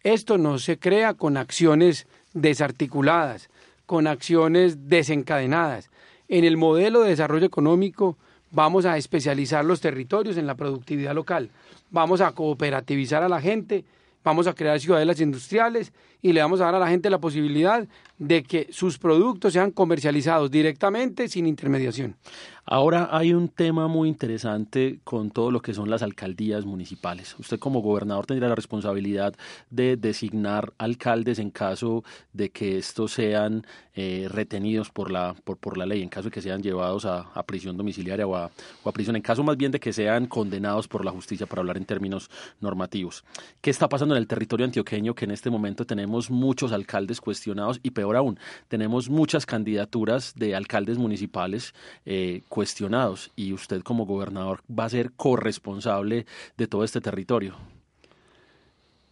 Esto 0.03 0.38
no 0.38 0.57
se 0.57 0.79
crea 0.79 1.13
con 1.13 1.38
acciones 1.38 2.07
desarticuladas, 2.34 3.49
con 3.86 4.07
acciones 4.07 4.88
desencadenadas. 4.88 5.91
En 6.27 6.45
el 6.45 6.57
modelo 6.57 7.01
de 7.01 7.09
desarrollo 7.09 7.45
económico 7.45 8.17
vamos 8.52 8.86
a 8.86 8.97
especializar 8.97 9.66
los 9.66 9.82
territorios 9.82 10.38
en 10.38 10.47
la 10.47 10.56
productividad 10.56 11.16
local, 11.16 11.49
vamos 11.89 12.22
a 12.22 12.32
cooperativizar 12.34 13.24
a 13.24 13.30
la 13.30 13.41
gente, 13.41 13.86
vamos 14.24 14.47
a 14.47 14.54
crear 14.54 14.80
ciudadelas 14.80 15.20
industriales 15.22 15.93
y 16.22 16.34
le 16.34 16.41
vamos 16.41 16.61
a 16.61 16.65
dar 16.65 16.76
a 16.76 16.80
la 16.80 16.88
gente 16.88 17.09
la 17.09 17.19
posibilidad 17.19 17.88
de 18.17 18.43
que 18.43 18.67
sus 18.72 18.99
productos 18.99 19.53
sean 19.53 19.72
comercializados 19.72 20.51
directamente 20.51 21.28
sin 21.28 21.47
intermediación. 21.47 22.15
Ahora 22.63 23.09
hay 23.11 23.34
un 23.34 23.49
tema 23.49 23.88
muy 23.88 24.07
interesante 24.07 24.99
con 25.03 25.32
todo 25.32 25.49
lo 25.49 25.61
que 25.61 25.74
son 25.74 25.89
las 25.89 26.03
alcaldías 26.03 26.63
municipales. 26.63 27.36
Usted 27.39 27.57
como 27.57 27.82
gobernador 27.82 28.28
tendría 28.28 28.49
la 28.49 28.55
responsabilidad 28.55 29.34
de 29.72 29.97
designar 29.97 30.72
alcaldes 30.78 31.39
en 31.39 31.49
caso 31.49 32.03
de 32.34 32.51
que 32.51 32.78
estos 32.78 33.13
sean 33.13 33.65
eh, 33.95 34.28
retenidos 34.30 34.91
por 34.91 35.09
la, 35.09 35.36
por, 35.43 35.57
por 35.57 35.78
la 35.78 35.88
ley, 35.88 36.03
en 36.03 36.09
caso 36.09 36.26
de 36.26 36.32
que 36.32 36.41
sean 36.41 36.61
llevados 36.61 37.05
a, 37.05 37.26
prisión 37.47 37.76
domiciliaria 37.76 38.28
o 38.28 38.36
a 38.36 38.51
prisión, 38.93 39.15
en 39.15 39.22
caso 39.24 39.43
más 39.43 39.57
bien 39.57 39.72
de 39.72 39.80
que 39.80 39.91
sean 39.91 40.28
condenados 40.28 40.88
por 40.88 41.03
la 41.03 41.11
justicia, 41.11 41.47
para 41.47 41.61
hablar 41.61 41.78
en 41.78 41.86
términos 41.86 42.30
normativos. 42.61 43.26
¿Qué 43.59 43.72
está 43.72 43.89
pasando 43.89 44.15
en 44.15 44.22
el 44.22 44.28
territorio 44.28 44.65
antioqueño 44.65 45.15
que 45.15 45.26
en 45.26 45.32
este 45.32 45.49
momento 45.49 45.86
tenemos 45.86 46.11
muchos 46.30 46.72
alcaldes 46.72 47.22
cuestionados 47.22 47.80
y 47.84 47.91
peor 47.91 48.16
aún, 48.16 48.39
tenemos 48.68 49.09
muchas 49.09 49.45
candidaturas 49.45 50.34
de 50.36 50.55
alcaldes 50.55 50.97
municipales 50.97 51.74
eh, 52.05 52.41
cuestionados 52.49 53.32
y 53.36 53.53
usted 53.53 53.82
como 53.82 54.05
gobernador 54.05 54.62
va 54.70 54.86
a 54.86 54.89
ser 54.89 55.12
corresponsable 55.14 56.26
de 56.57 56.68
todo 56.68 56.84
este 56.84 57.01
territorio. 57.01 57.55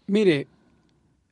Mire, 0.08 0.48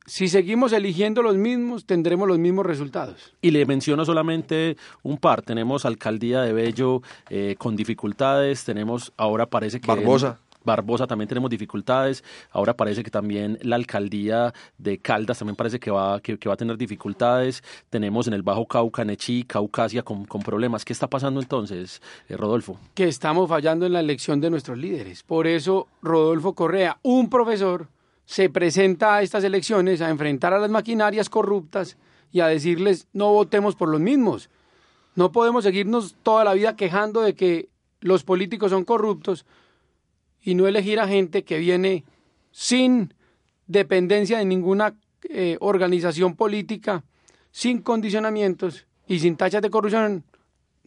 si 0.07 0.29
seguimos 0.29 0.71
eligiendo 0.71 1.21
los 1.21 1.35
mismos, 1.35 1.85
tendremos 1.85 2.29
los 2.29 2.39
mismos 2.39 2.65
resultados. 2.65 3.33
Y 3.41 3.51
le 3.51 3.65
menciono 3.65 4.05
solamente 4.05 4.77
un 5.03 5.17
par. 5.17 5.41
Tenemos 5.41 5.85
alcaldía 5.85 6.41
de 6.41 6.53
Bello 6.53 7.01
eh, 7.29 7.55
con 7.57 7.75
dificultades, 7.75 8.63
tenemos 8.63 9.11
ahora 9.17 9.47
parece 9.47 9.81
que... 9.81 9.87
Barbosa. 9.87 10.39
Barbosa 10.67 11.07
también 11.07 11.27
tenemos 11.27 11.49
dificultades. 11.49 12.23
Ahora 12.51 12.75
parece 12.75 13.01
que 13.01 13.09
también 13.09 13.57
la 13.63 13.75
alcaldía 13.75 14.53
de 14.77 14.99
Caldas 14.99 15.39
también 15.39 15.55
parece 15.55 15.79
que 15.79 15.89
va, 15.89 16.19
que, 16.19 16.37
va 16.47 16.53
a 16.53 16.57
tener 16.57 16.77
dificultades. 16.77 17.63
Tenemos 17.89 18.27
en 18.27 18.33
el 18.33 18.43
Bajo 18.43 18.67
Cauca, 18.67 19.03
Nechí, 19.03 19.43
Caucasia 19.43 20.03
con, 20.03 20.25
con 20.25 20.43
problemas. 20.43 20.85
¿Qué 20.85 20.93
está 20.93 21.07
pasando 21.07 21.39
entonces, 21.41 22.03
eh, 22.29 22.37
Rodolfo? 22.37 22.79
Que 22.93 23.07
estamos 23.07 23.49
fallando 23.49 23.87
en 23.87 23.93
la 23.93 24.01
elección 24.01 24.39
de 24.39 24.51
nuestros 24.51 24.77
líderes. 24.77 25.23
Por 25.23 25.47
eso, 25.47 25.87
Rodolfo 26.03 26.53
Correa, 26.53 26.99
un 27.01 27.29
profesor, 27.31 27.87
se 28.25 28.49
presenta 28.49 29.15
a 29.15 29.21
estas 29.21 29.43
elecciones 29.45 30.01
a 30.01 30.09
enfrentar 30.09 30.53
a 30.53 30.59
las 30.59 30.69
maquinarias 30.69 31.29
corruptas 31.29 31.97
y 32.31 32.41
a 32.41 32.47
decirles 32.47 33.07
no 33.13 33.31
votemos 33.31 33.75
por 33.75 33.87
los 33.87 34.01
mismos. 34.01 34.49
No 35.15 35.31
podemos 35.31 35.63
seguirnos 35.63 36.15
toda 36.21 36.43
la 36.43 36.53
vida 36.53 36.75
quejando 36.75 37.21
de 37.21 37.33
que 37.33 37.69
los 38.01 38.23
políticos 38.23 38.71
son 38.71 38.83
corruptos 38.83 39.45
y 40.47 40.55
no 40.55 40.65
elegir 40.65 41.01
a 41.01 41.09
gente 41.09 41.43
que 41.43 41.57
viene 41.57 42.05
sin 42.51 43.13
dependencia 43.65 44.37
de 44.37 44.45
ninguna 44.45 44.95
eh, 45.27 45.57
organización 45.59 46.37
política, 46.37 47.03
sin 47.51 47.81
condicionamientos 47.81 48.87
y 49.09 49.19
sin 49.19 49.35
tachas 49.35 49.61
de 49.61 49.69
corrupción 49.69 50.23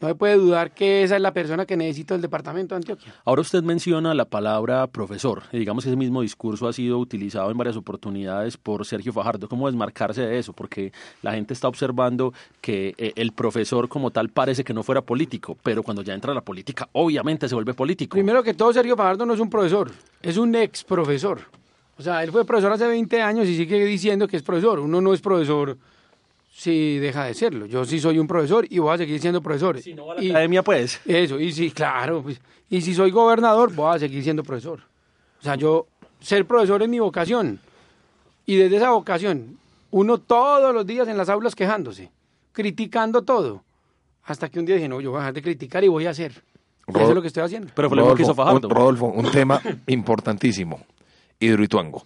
no 0.01 0.09
se 0.09 0.15
puede 0.15 0.37
dudar 0.37 0.73
que 0.73 1.03
esa 1.03 1.17
es 1.17 1.23
la 1.23 1.33
persona 1.33 1.67
que 1.67 1.77
necesita 1.77 2.15
el 2.15 2.23
departamento 2.23 2.75
de 2.75 2.77
Antioquia. 2.79 3.15
Ahora 3.25 3.43
usted 3.43 3.63
menciona 3.63 4.15
la 4.15 4.25
palabra 4.25 4.87
profesor. 4.87 5.43
Y 5.53 5.59
digamos 5.59 5.85
que 5.85 5.91
ese 5.91 5.97
mismo 5.97 6.23
discurso 6.23 6.67
ha 6.67 6.73
sido 6.73 6.99
utilizado 6.99 7.51
en 7.51 7.59
varias 7.59 7.77
oportunidades 7.77 8.57
por 8.57 8.87
Sergio 8.87 9.13
Fajardo. 9.13 9.47
¿Cómo 9.49 9.67
desmarcarse 9.67 10.23
de 10.23 10.39
eso? 10.39 10.55
Porque 10.55 10.93
la 11.23 11.33
gente 11.33 11.53
está 11.53 11.69
observando 11.69 12.33
que 12.63 12.95
eh, 12.97 13.13
el 13.17 13.33
profesor 13.33 13.89
como 13.89 14.11
tal 14.11 14.31
parece 14.31 14.65
que 14.65 14.73
no 14.73 14.83
fuera 14.83 15.03
político, 15.03 15.57
pero 15.63 15.83
cuando 15.83 16.03
ya 16.03 16.15
entra 16.15 16.33
a 16.33 16.35
la 16.35 16.41
política, 16.41 16.89
obviamente 16.93 17.47
se 17.47 17.55
vuelve 17.55 17.75
político. 17.75 18.15
Primero 18.15 18.43
que 18.43 18.55
todo, 18.55 18.73
Sergio 18.73 18.97
Fajardo 18.97 19.27
no 19.27 19.35
es 19.35 19.41
un 19.41 19.51
profesor, 19.51 19.91
es 20.23 20.39
un 20.39 20.55
ex 20.55 20.83
profesor. 20.83 21.41
O 21.99 22.03
sea, 22.03 22.23
él 22.23 22.33
fue 22.33 22.47
profesor 22.47 22.73
hace 22.73 22.87
20 22.87 23.21
años 23.21 23.47
y 23.47 23.55
sigue 23.55 23.85
diciendo 23.85 24.27
que 24.27 24.39
es 24.39 24.43
profesor. 24.43 24.81
Uno 24.81 25.03
no 25.03 25.13
es 25.13 25.21
profesor 25.21 25.77
si 26.61 26.99
deja 26.99 27.25
de 27.25 27.33
serlo. 27.33 27.65
Yo 27.65 27.87
sí 27.87 27.99
soy 27.99 28.19
un 28.19 28.27
profesor 28.27 28.67
y 28.69 28.79
voy 28.81 28.93
a 28.93 28.99
seguir 28.99 29.19
siendo 29.19 29.41
profesor. 29.41 29.81
Si 29.81 29.95
no 29.95 30.05
va 30.05 30.13
a 30.13 30.21
la 30.21 30.31
academia, 30.31 30.63
pues. 30.63 31.01
Eso, 31.07 31.41
y 31.41 31.53
sí, 31.53 31.71
claro. 31.71 32.23
Pues, 32.23 32.39
y 32.69 32.83
si 32.83 32.93
soy 32.93 33.11
gobernador, 33.11 33.73
voy 33.75 33.97
a 33.97 33.99
seguir 33.99 34.23
siendo 34.23 34.45
profesor. 34.45 34.81
O 35.41 35.43
sea, 35.43 35.55
yo, 35.55 35.87
ser 36.21 36.45
profesor 36.45 36.83
es 36.83 36.89
mi 36.91 36.99
vocación. 36.99 37.61
Y 38.45 38.57
desde 38.57 38.77
esa 38.77 38.91
vocación, 38.91 39.57
uno 39.91 40.19
todos 40.19 40.75
los 40.75 40.87
días 40.87 41.09
en 41.09 41.17
las 41.17 41.31
aulas 41.31 41.55
quejándose, 41.55 42.11
criticando 42.53 43.23
todo. 43.23 43.65
Hasta 44.25 44.51
que 44.51 44.59
un 44.59 44.67
día 44.67 44.75
dije, 44.75 44.89
no, 44.89 45.01
yo 45.01 45.13
voy 45.13 45.17
a 45.17 45.21
dejar 45.21 45.35
de 45.35 45.43
criticar 45.43 45.83
y 45.83 45.89
voy 45.89 46.05
a 46.05 46.11
hacer. 46.11 46.43
eso 46.89 47.09
es 47.09 47.15
lo 47.15 47.23
que 47.23 47.29
estoy 47.29 47.43
haciendo. 47.43 47.73
Pero 47.75 47.89
fue 47.89 47.97
lo 47.97 48.15
que 48.15 48.23
hizo 48.23 48.35
Fajardo. 48.35 48.69
Un, 48.69 48.75
Rodolfo, 48.75 49.07
un 49.07 49.31
tema 49.31 49.63
importantísimo. 49.87 50.79
Hidroituango. 51.39 52.05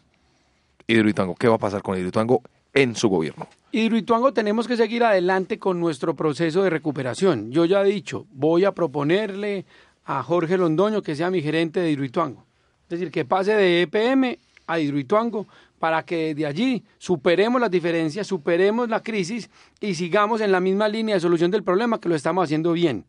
Hidroituango. 0.86 1.34
¿Qué 1.34 1.48
va 1.48 1.57
a 1.57 1.59
pasar 1.59 1.82
con 1.82 1.98
Hidroituango 1.98 2.40
en 2.75 2.95
su 2.97 3.09
gobierno? 3.09 3.49
Hidroituango 3.72 4.33
tenemos 4.33 4.68
que 4.68 4.77
seguir 4.77 5.03
adelante 5.03 5.59
con 5.59 5.81
nuestro 5.81 6.14
proceso 6.14 6.62
de 6.62 6.70
recuperación. 6.70 7.51
Yo 7.51 7.64
ya 7.64 7.83
he 7.83 7.87
dicho, 7.87 8.27
voy 8.33 8.64
a 8.64 8.72
proponerle 8.72 9.64
a 10.05 10.22
Jorge 10.22 10.59
Londoño 10.59 11.03
que 11.03 11.16
sea 11.16 11.31
mi 11.31 11.41
gerente 11.41 11.81
de 11.81 11.91
Hidroituango. 11.91 12.45
Es 12.85 12.91
decir, 12.91 13.11
que 13.11 13.25
pase 13.25 13.55
de 13.55 13.83
EPM 13.83 14.39
a 14.66 14.79
Hidroituango 14.79 15.47
para 15.79 16.05
que 16.05 16.35
de 16.35 16.47
allí 16.47 16.85
superemos 16.99 17.61
las 17.61 17.70
diferencias, 17.70 18.27
superemos 18.27 18.89
la 18.89 19.03
crisis 19.03 19.51
y 19.81 19.95
sigamos 19.95 20.41
en 20.41 20.53
la 20.53 20.61
misma 20.61 20.89
línea 20.89 21.14
de 21.14 21.20
solución 21.20 21.51
del 21.51 21.62
problema 21.62 22.01
que 22.01 22.09
lo 22.09 22.14
estamos 22.14 22.45
haciendo 22.45 22.72
bien. 22.72 23.05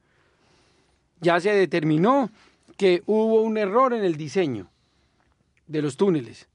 Ya 1.21 1.39
se 1.39 1.51
determinó 1.51 2.29
que 2.77 3.03
hubo 3.05 3.41
un 3.41 3.57
error 3.57 3.93
en 3.93 4.03
el 4.03 4.17
diseño 4.17 4.67
de 5.67 5.81
los 5.81 5.95
túneles. 5.95 6.47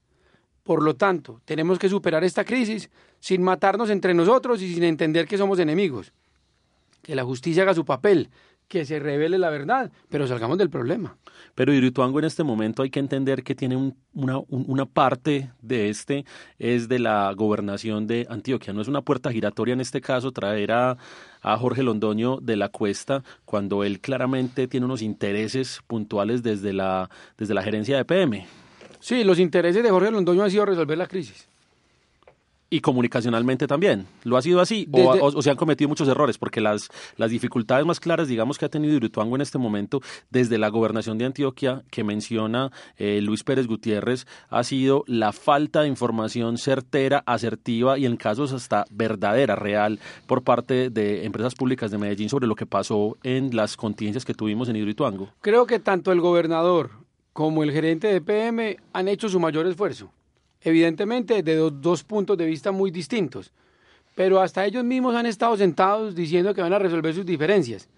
Por 0.71 0.83
lo 0.83 0.95
tanto, 0.95 1.41
tenemos 1.43 1.77
que 1.77 1.89
superar 1.89 2.23
esta 2.23 2.45
crisis 2.45 2.89
sin 3.19 3.43
matarnos 3.43 3.89
entre 3.89 4.13
nosotros 4.13 4.61
y 4.61 4.73
sin 4.73 4.85
entender 4.85 5.27
que 5.27 5.37
somos 5.37 5.59
enemigos. 5.59 6.13
Que 7.01 7.13
la 7.13 7.25
justicia 7.25 7.63
haga 7.63 7.73
su 7.73 7.83
papel, 7.83 8.29
que 8.69 8.85
se 8.85 8.97
revele 8.97 9.37
la 9.37 9.49
verdad, 9.49 9.91
pero 10.07 10.27
salgamos 10.27 10.57
del 10.57 10.69
problema. 10.69 11.17
Pero 11.55 11.73
Hidroituango 11.73 12.19
en 12.19 12.23
este 12.23 12.45
momento 12.45 12.83
hay 12.83 12.89
que 12.89 13.01
entender 13.01 13.43
que 13.43 13.53
tiene 13.53 13.93
una, 14.13 14.39
una, 14.47 14.85
parte 14.85 15.51
de 15.61 15.89
este, 15.89 16.23
es 16.57 16.87
de 16.87 16.99
la 16.99 17.33
gobernación 17.33 18.07
de 18.07 18.25
Antioquia. 18.29 18.71
No 18.71 18.81
es 18.81 18.87
una 18.87 19.01
puerta 19.01 19.29
giratoria 19.29 19.73
en 19.73 19.81
este 19.81 19.99
caso 19.99 20.31
traer 20.31 20.71
a, 20.71 20.97
a 21.41 21.57
Jorge 21.57 21.83
Londoño 21.83 22.37
de 22.37 22.55
la 22.55 22.69
Cuesta 22.69 23.25
cuando 23.43 23.83
él 23.83 23.99
claramente 23.99 24.69
tiene 24.69 24.85
unos 24.85 25.01
intereses 25.01 25.81
puntuales 25.85 26.43
desde 26.43 26.71
la, 26.71 27.09
desde 27.37 27.55
la 27.55 27.61
gerencia 27.61 27.97
de 27.97 28.05
PM. 28.05 28.47
Sí, 29.01 29.23
los 29.23 29.39
intereses 29.39 29.83
de 29.83 29.89
Jorge 29.89 30.11
Londoño 30.11 30.43
han 30.43 30.51
sido 30.51 30.65
resolver 30.65 30.97
la 30.97 31.07
crisis 31.07 31.47
y 32.71 32.79
comunicacionalmente 32.79 33.67
también. 33.67 34.07
¿Lo 34.23 34.37
ha 34.37 34.41
sido 34.41 34.61
así? 34.61 34.87
O, 34.93 35.41
se 35.41 35.51
han 35.51 35.57
cometido 35.57 35.89
muchos 35.89 36.07
errores? 36.07 36.37
Porque 36.37 36.61
las, 36.61 36.89
las 37.17 37.29
dificultades 37.29 37.85
más 37.85 37.99
claras, 37.99 38.29
digamos, 38.29 38.57
que 38.57 38.65
ha 38.65 38.69
tenido 38.69 38.95
Hidroituango 38.95 39.35
en 39.35 39.41
este 39.41 39.57
momento, 39.57 39.99
desde 40.29 40.57
la 40.57 40.69
gobernación 40.69 41.17
de 41.17 41.25
Antioquia, 41.25 41.83
que 41.91 42.05
menciona 42.05 42.71
eh, 42.97 43.19
Luis 43.21 43.43
Pérez 43.43 43.67
Gutiérrez, 43.67 44.25
ha 44.49 44.63
sido 44.63 45.03
la 45.05 45.33
falta 45.33 45.81
de 45.81 45.89
información 45.89 46.57
certera, 46.57 47.21
asertiva 47.25 47.99
y 47.99 48.05
en 48.05 48.15
casos 48.15 48.53
hasta 48.53 48.85
verdadera, 48.89 49.57
real, 49.57 49.99
por 50.25 50.41
parte 50.41 50.89
de 50.89 51.25
empresas 51.25 51.55
públicas 51.55 51.91
de 51.91 51.97
Medellín 51.97 52.29
sobre 52.29 52.47
lo 52.47 52.55
que 52.55 52.65
pasó 52.65 53.17
en 53.23 53.53
las 53.53 53.75
contingencias 53.75 54.23
que 54.23 54.33
tuvimos 54.33 54.69
en 54.69 54.77
Hidroituango. 54.77 55.27
Creo 55.41 55.65
que 55.65 55.79
tanto 55.79 56.13
el 56.13 56.21
gobernador 56.21 57.00
como 57.33 57.63
el 57.63 57.71
gerente 57.71 58.07
de 58.07 58.21
PM 58.21 58.77
han 58.93 59.07
hecho 59.07 59.29
su 59.29 59.39
mayor 59.39 59.67
esfuerzo 59.67 60.11
evidentemente 60.61 61.43
de 61.43 61.55
dos, 61.55 62.03
puntos 62.03 62.37
de 62.37 62.45
vista 62.45 62.71
muy 62.71 62.91
distintos, 62.91 63.51
pero 64.15 64.39
hasta 64.39 64.65
ellos 64.65 64.83
mismos 64.83 65.15
han 65.15 65.25
estado 65.25 65.57
sentados 65.57 66.15
diciendo 66.15 66.53
que 66.53 66.61
van 66.61 66.73
a 66.73 66.79
resolver 66.79 67.13
sus 67.13 67.25
diferencias. 67.25 67.89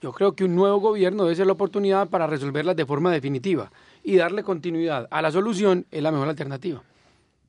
Yo 0.00 0.12
creo 0.12 0.34
que 0.34 0.44
un 0.44 0.54
nuevo 0.54 0.80
gobierno 0.80 1.24
debe 1.24 1.36
ser 1.36 1.46
la 1.46 1.52
oportunidad 1.52 2.08
para 2.08 2.26
resolverlas 2.26 2.76
de 2.76 2.86
forma 2.86 3.12
definitiva 3.12 3.70
y 4.02 4.16
darle 4.16 4.42
continuidad 4.42 5.06
a 5.10 5.20
la 5.20 5.30
solución 5.30 5.86
es 5.90 6.02
la 6.02 6.10
mejor 6.10 6.28
alternativa. 6.28 6.82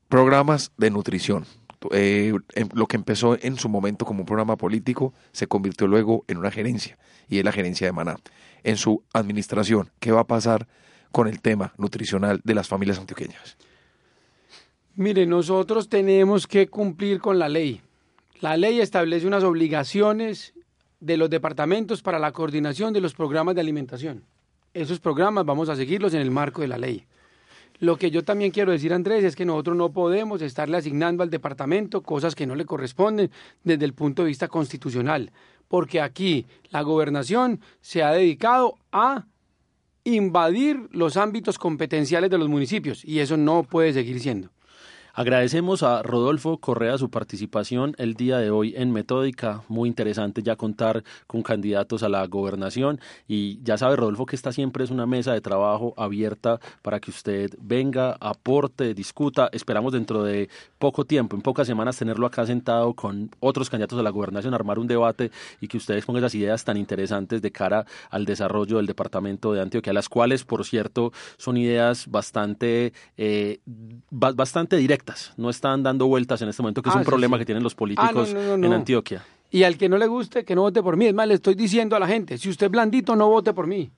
Programas 0.10 0.72
de 0.78 0.90
nutrición. 0.90 1.46
Eh, 1.92 2.34
em, 2.54 2.70
lo 2.74 2.86
que 2.86 2.98
empezó 2.98 3.38
en 3.42 3.58
su 3.58 3.68
momento 3.68 4.06
como 4.06 4.20
un 4.20 4.26
programa 4.26 4.56
político 4.56 5.14
se 5.32 5.48
convirtió 5.48 5.88
luego 5.88 6.26
en 6.28 6.38
una 6.38 6.52
gerencia 6.52 7.00
y 7.28 7.40
es 7.40 7.46
la 7.46 7.52
gerencia 7.52 7.88
de 7.88 7.94
Maná. 7.94 8.18
En 8.64 8.78
su 8.78 9.02
administración, 9.14 9.90
¿qué 10.00 10.12
va 10.12 10.20
a 10.20 10.28
pasar 10.28 10.68
con 11.12 11.28
el 11.28 11.42
tema 11.42 11.74
nutricional 11.78 12.42
de 12.44 12.54
las 12.54 12.68
familias 12.68 13.00
antioqueñas? 13.00 13.58
Mire, 14.96 15.26
nosotros 15.26 15.90
tenemos 15.90 16.48
que 16.48 16.68
cumplir 16.68 17.20
con 17.20 17.40
la 17.40 17.50
ley. 17.50 17.82
La 18.40 18.58
ley 18.58 18.82
establece 18.82 19.28
unas 19.28 19.44
obligaciones 19.44 20.54
de 21.00 21.18
los 21.18 21.30
departamentos 21.30 22.02
para 22.02 22.20
la 22.20 22.32
coordinación 22.32 22.94
de 22.94 23.02
los 23.02 23.14
programas 23.14 23.56
de 23.56 23.62
alimentación. 23.62 24.24
Esos 24.74 25.00
programas 25.00 25.46
vamos 25.46 25.70
a 25.70 25.76
seguirlos 25.76 26.14
en 26.14 26.22
el 26.22 26.32
marco 26.32 26.62
de 26.62 26.68
la 26.68 26.78
ley. 26.78 27.06
Lo 27.80 27.98
que 27.98 28.12
yo 28.12 28.24
también 28.24 28.52
quiero 28.52 28.72
decir, 28.72 28.94
Andrés, 28.94 29.24
es 29.24 29.36
que 29.36 29.44
nosotros 29.44 29.76
no 29.76 29.92
podemos 29.92 30.42
estarle 30.44 30.78
asignando 30.78 31.24
al 31.24 31.32
departamento 31.32 32.04
cosas 32.04 32.36
que 32.36 32.46
no 32.46 32.56
le 32.56 32.66
corresponden 32.66 33.32
desde 33.64 33.86
el 33.86 33.94
punto 33.94 34.22
de 34.22 34.28
vista 34.28 34.48
constitucional, 34.48 35.32
porque 35.68 36.00
aquí 36.00 36.46
la 36.70 36.84
gobernación 36.84 37.60
se 37.82 38.04
ha 38.04 38.12
dedicado 38.12 38.78
a 38.92 39.26
invadir 40.04 40.88
los 40.92 41.18
ámbitos 41.18 41.58
competenciales 41.58 42.30
de 42.30 42.38
los 42.38 42.50
municipios 42.50 43.06
y 43.06 43.20
eso 43.20 43.38
no 43.38 43.64
puede 43.64 43.94
seguir 43.94 44.20
siendo. 44.20 44.50
Agradecemos 45.14 45.84
a 45.84 46.04
Rodolfo 46.04 46.58
Correa 46.60 46.98
su 46.98 47.10
participación 47.10 47.96
el 47.98 48.14
día 48.14 48.38
de 48.38 48.50
hoy 48.50 48.74
en 48.78 48.92
Metódica. 48.92 49.62
Muy 49.68 49.90
interesante 49.90 50.42
ya 50.42 50.56
contar 50.56 51.04
con 51.28 51.44
candidatos 51.44 52.04
a 52.04 52.10
la 52.10 52.26
gobernación. 52.28 53.02
Y 53.28 53.62
ya 53.62 53.78
sabe, 53.78 53.98
Rodolfo, 53.98 54.26
que 54.26 54.38
esta 54.38 54.54
siempre 54.54 54.86
es 54.86 54.90
una 54.90 55.06
mesa 55.06 55.34
de 55.34 55.42
trabajo 55.42 55.94
abierta 55.98 56.62
para 56.82 57.02
que 57.02 57.12
usted 57.12 57.52
venga, 57.60 58.16
aporte, 58.22 58.94
discuta. 58.94 59.50
Esperamos 59.52 59.92
dentro 59.92 60.24
de 60.24 60.50
poco 60.80 61.04
tiempo, 61.04 61.36
en 61.36 61.42
pocas 61.42 61.68
semanas, 61.68 61.98
tenerlo 61.98 62.26
acá 62.26 62.46
sentado 62.46 62.94
con 62.94 63.32
otros 63.42 63.70
candidatos 63.70 64.00
a 64.00 64.04
la 64.04 64.12
gobernación, 64.12 64.54
armar 64.54 64.80
un 64.80 64.88
debate 64.88 65.30
y 65.60 65.68
que 65.68 65.76
ustedes 65.76 66.06
pongan 66.06 66.24
esas 66.24 66.36
ideas 66.36 66.64
tan 66.64 66.78
interesantes 66.78 67.42
de 67.42 67.52
cara 67.52 67.86
al 68.10 68.24
desarrollo 68.24 68.78
del 68.78 68.86
departamento 68.86 69.52
de 69.52 69.60
Antioquia, 69.60 69.92
las 69.92 70.08
cuales, 70.08 70.46
por 70.46 70.64
cierto, 70.66 71.12
son 71.38 71.58
ideas 71.58 72.08
bastante, 72.08 72.94
eh, 73.18 73.60
bastante 74.10 74.78
directas 74.78 75.01
no 75.38 75.50
están 75.50 75.84
dando 75.84 76.08
vueltas 76.08 76.42
en 76.42 76.50
este 76.50 76.62
momento, 76.62 76.82
que 76.82 76.90
es 76.90 76.96
ah, 76.96 77.00
un 77.00 77.06
problema 77.06 77.38
que 77.38 77.46
tienen 77.46 77.64
los 77.64 77.76
políticos 77.76 78.34
ah, 78.36 78.54
en 78.54 78.74
Antioquia. 78.74 79.24
Y 79.50 79.64
al 79.64 79.78
que 79.78 79.90
no 79.90 79.98
le 79.98 80.08
guste, 80.08 80.46
que 80.46 80.56
no 80.56 80.62
vote 80.62 80.82
por 80.82 80.96
mí. 80.96 81.08
Es 81.08 81.14
más, 81.14 81.28
le 81.28 81.34
estoy 81.34 81.56
diciendo 81.56 81.96
a 81.96 82.00
la 82.00 82.08
gente, 82.08 82.38
si 82.38 82.50
usted 82.50 82.68
es 82.68 82.72
blandito, 82.72 83.16
no 83.16 83.28
vote 83.28 83.54
por 83.54 83.68
mí. 83.68 83.92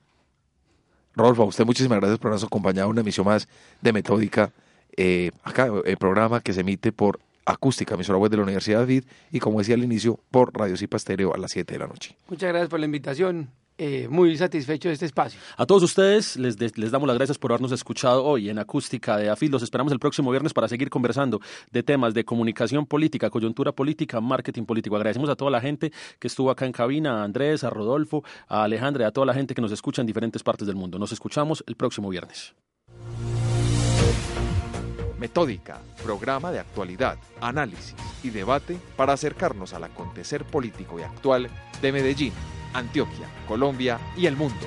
Rolfo, 1.14 1.44
a 1.44 1.46
usted 1.46 1.64
muchísimas 1.64 1.98
gracias 1.98 2.18
por 2.18 2.28
habernos 2.28 2.44
acompañado 2.44 2.88
en 2.88 2.92
una 2.92 3.00
emisión 3.02 3.26
más 3.26 3.48
de 3.80 3.92
Metódica. 3.92 4.52
Eh, 4.96 5.30
acá, 5.44 5.70
el 5.84 5.96
programa 5.96 6.40
que 6.40 6.52
se 6.52 6.62
emite 6.62 6.92
por 6.92 7.20
Acústica, 7.46 7.94
emisora 7.94 8.18
web 8.18 8.30
de 8.30 8.38
la 8.38 8.42
Universidad 8.42 8.80
de 8.80 8.86
Vid, 8.86 9.04
y 9.30 9.38
como 9.38 9.58
decía 9.58 9.74
al 9.74 9.84
inicio, 9.84 10.18
por 10.30 10.56
Radio 10.58 10.76
Cipa 10.76 10.96
Estéreo 10.96 11.34
a 11.34 11.38
las 11.38 11.52
7 11.52 11.74
de 11.74 11.78
la 11.78 11.86
noche. 11.86 12.16
Muchas 12.28 12.48
gracias 12.48 12.68
por 12.70 12.80
la 12.80 12.86
invitación. 12.86 13.50
Eh, 13.76 14.06
muy 14.08 14.36
satisfecho 14.36 14.88
de 14.88 14.94
este 14.94 15.06
espacio. 15.06 15.40
A 15.56 15.66
todos 15.66 15.82
ustedes 15.82 16.36
les, 16.36 16.60
les, 16.60 16.90
damos 16.92 17.08
las 17.08 17.16
gracias 17.16 17.38
por 17.38 17.50
habernos 17.50 17.72
escuchado 17.72 18.24
hoy 18.24 18.48
en 18.48 18.60
Acústica 18.60 19.16
de 19.16 19.28
AFID. 19.28 19.50
Los 19.50 19.64
esperamos 19.64 19.92
el 19.92 19.98
próximo 19.98 20.30
viernes 20.30 20.54
para 20.54 20.68
seguir 20.68 20.90
conversando 20.90 21.40
de 21.72 21.82
temas 21.82 22.14
de 22.14 22.24
comunicación 22.24 22.86
política, 22.86 23.30
coyuntura 23.30 23.72
política, 23.72 24.20
marketing 24.20 24.64
político. 24.64 24.94
Agradecemos 24.94 25.28
a 25.28 25.34
toda 25.34 25.50
la 25.50 25.60
gente 25.60 25.92
que 26.20 26.28
estuvo 26.28 26.52
acá 26.52 26.66
en 26.66 26.72
cabina, 26.72 27.20
a 27.20 27.24
Andrés, 27.24 27.64
a 27.64 27.70
Rodolfo, 27.70 28.22
a 28.46 28.62
Alejandra, 28.62 29.08
a 29.08 29.10
toda 29.10 29.26
la 29.26 29.34
gente 29.34 29.56
que 29.56 29.62
nos 29.62 29.72
escucha 29.72 30.02
en 30.02 30.06
diferentes 30.06 30.44
partes 30.44 30.68
del 30.68 30.76
mundo. 30.76 30.96
Nos 30.96 31.10
escuchamos 31.10 31.64
el 31.66 31.74
próximo 31.74 32.08
viernes. 32.10 32.54
Metódica, 35.18 35.80
programa 36.04 36.52
de 36.52 36.60
actualidad, 36.60 37.18
análisis 37.40 37.96
y 38.22 38.30
debate 38.30 38.78
para 38.96 39.14
acercarnos 39.14 39.74
al 39.74 39.82
acontecer 39.82 40.44
político 40.44 41.00
y 41.00 41.02
actual 41.02 41.48
de 41.80 41.92
Medellín, 41.92 42.32
Antioquia, 42.74 43.28
Colombia 43.48 43.98
y 44.16 44.26
el 44.26 44.36
mundo. 44.36 44.66